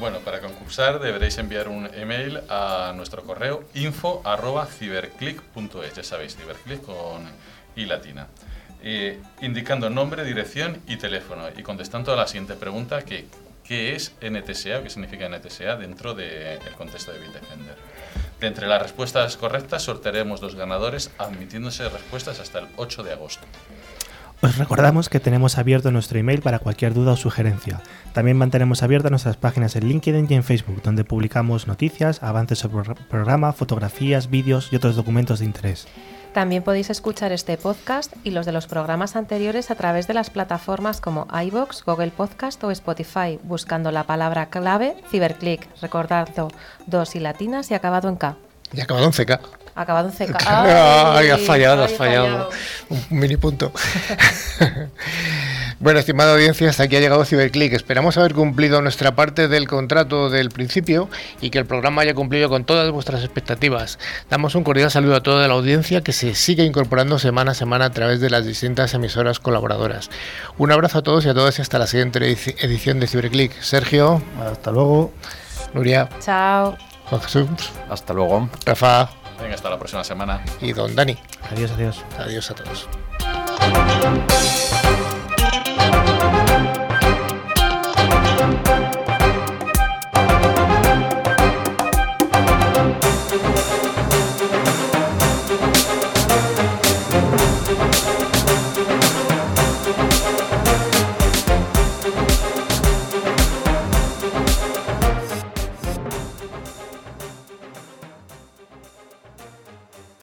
Bueno, 0.03 0.18
para 0.18 0.40
concursar 0.40 0.98
deberéis 0.98 1.38
enviar 1.38 1.68
un 1.68 1.88
email 1.94 2.40
a 2.48 2.92
nuestro 2.96 3.22
correo 3.22 3.62
info 3.74 4.20
arroba 4.24 4.66
ciberclick.es, 4.66 5.94
ya 5.94 6.03
sabéis, 6.03 6.34
ciberclick 6.34 6.82
con 6.82 7.22
i 7.76 7.84
latina. 7.84 8.26
Eh, 8.82 9.20
indicando 9.42 9.88
nombre, 9.90 10.24
dirección 10.24 10.82
y 10.88 10.96
teléfono 10.96 11.44
y 11.57 11.62
contestando 11.62 12.12
a 12.12 12.16
la 12.16 12.26
siguiente 12.26 12.55
pregunta 12.55 13.03
que 13.03 13.26
qué 13.62 13.94
es 13.94 14.12
NTSA 14.20 14.80
o 14.80 14.82
qué 14.82 14.90
significa 14.90 15.28
NTSA 15.28 15.76
dentro 15.76 16.14
del 16.14 16.59
de 16.59 16.70
contexto 16.76 17.12
de 17.12 17.20
Bitdefender. 17.20 17.76
De 18.40 18.46
entre 18.48 18.66
las 18.66 18.82
respuestas 18.82 19.36
correctas 19.36 19.84
sortearemos 19.84 20.40
dos 20.40 20.57
ganadores 20.57 21.12
admitiéndose 21.16 21.88
respuestas 21.88 22.40
hasta 22.40 22.59
el 22.59 22.66
8 22.74 23.05
de 23.05 23.12
agosto. 23.12 23.46
Os 24.43 24.59
recordamos 24.59 25.09
que 25.09 25.20
tenemos 25.20 25.57
abierto 25.57 25.93
nuestro 25.93 26.18
email 26.18 26.43
para 26.43 26.59
cualquier 26.59 26.95
duda 26.95 27.12
o 27.12 27.16
sugerencia. 27.16 27.80
También 28.12 28.36
mantenemos 28.36 28.82
abiertas 28.82 29.12
nuestras 29.12 29.36
páginas 29.36 29.76
en 29.76 29.86
LinkedIn 29.86 30.26
y 30.28 30.34
en 30.34 30.43
Facebook, 30.43 30.82
donde 30.82 31.05
publicamos 31.05 31.68
noticias, 31.68 32.24
avances 32.24 32.59
sobre 32.59 32.90
el 32.90 32.97
programa, 32.97 33.53
fotografías, 33.53 34.28
vídeos 34.30 34.72
y 34.72 34.76
otros 34.76 34.97
documentos 34.97 35.38
de 35.38 35.45
interés. 35.45 35.86
También 36.32 36.64
podéis 36.64 36.90
escuchar 36.90 37.30
este 37.30 37.57
podcast 37.57 38.14
y 38.24 38.32
los 38.32 38.45
de 38.45 38.51
los 38.51 38.66
programas 38.66 39.14
anteriores 39.14 39.70
a 39.70 39.76
través 39.76 40.09
de 40.09 40.14
las 40.14 40.30
plataformas 40.30 41.01
como 41.01 41.28
iBox, 41.30 41.84
Google 41.84 42.11
Podcast 42.11 42.64
o 42.64 42.72
Spotify, 42.72 43.38
buscando 43.45 43.93
la 43.93 44.05
palabra 44.05 44.47
clave 44.47 44.97
Ciberclick. 45.09 45.68
Recordadlo, 45.80 46.49
dos 46.86 47.14
y 47.14 47.20
latinas 47.20 47.70
y 47.70 47.74
acabado 47.74 48.09
en 48.09 48.16
K. 48.16 48.36
Y 48.72 48.80
acabado 48.80 49.07
en 49.07 49.12
CK. 49.12 49.61
Acabado 49.75 50.11
en 50.11 50.14
CK. 50.14 50.37
Ay, 50.47 51.29
has 51.31 51.41
fallado, 51.41 51.85
has 51.85 51.93
fallado. 51.93 52.51
Un 52.91 53.01
mini 53.11 53.37
punto. 53.39 53.73
bueno, 55.81 55.99
estimada 55.99 56.33
audiencia, 56.35 56.68
hasta 56.68 56.85
aquí 56.85 56.97
ha 56.97 57.01
llegado 57.01 57.25
Ciberclick. 57.25 57.73
Esperamos 57.73 58.16
haber 58.18 58.35
cumplido 58.35 58.81
nuestra 58.83 59.14
parte 59.16 59.49
del 59.49 59.66
contrato 59.66 60.31
del 60.31 60.51
principio 60.51 61.09
y 61.41 61.51
que 61.51 61.59
el 61.59 61.66
programa 61.66 62.03
haya 62.03 62.14
cumplido 62.14 62.49
con 62.49 62.64
todas 62.64 62.91
vuestras 62.91 63.23
expectativas. 63.25 63.99
Damos 64.31 64.55
un 64.55 64.62
cordial 64.64 64.91
saludo 64.91 65.16
a 65.16 65.23
toda 65.23 65.49
la 65.49 65.55
audiencia 65.55 66.03
que 66.03 66.12
se 66.12 66.35
sigue 66.35 66.64
incorporando 66.64 67.18
semana 67.18 67.53
a 67.53 67.55
semana 67.55 67.87
a 67.87 67.91
través 67.91 68.20
de 68.20 68.31
las 68.31 68.45
distintas 68.45 68.93
emisoras 68.95 69.41
colaboradoras. 69.41 70.11
Un 70.59 70.70
abrazo 70.70 70.99
a 70.99 71.03
todos 71.03 71.25
y 71.25 71.29
a 71.31 71.35
todas 71.35 71.59
y 71.59 71.62
hasta 71.62 71.79
la 71.79 71.87
siguiente 71.87 72.20
edici- 72.20 72.55
edición 72.62 73.01
de 73.01 73.07
Ciberclick. 73.07 73.59
Sergio, 73.61 74.23
Hasta 74.51 74.70
luego. 74.70 75.12
Nuria, 75.73 76.09
Chao. 76.20 76.77
Jesús, 77.23 77.47
Hasta 77.91 78.14
luego. 78.14 78.49
Rafa 78.64 79.11
Venga, 79.43 79.57
hasta 79.57 79.70
la 79.70 79.78
próxima 79.78 80.05
semana. 80.05 80.43
y 80.61 80.72
Don 80.72 80.95
Dani. 80.95 81.18
Adiós, 81.51 81.72
adiós. 81.72 82.05
Adiós 82.18 82.51
a 82.51 82.55
todos. 82.55 82.88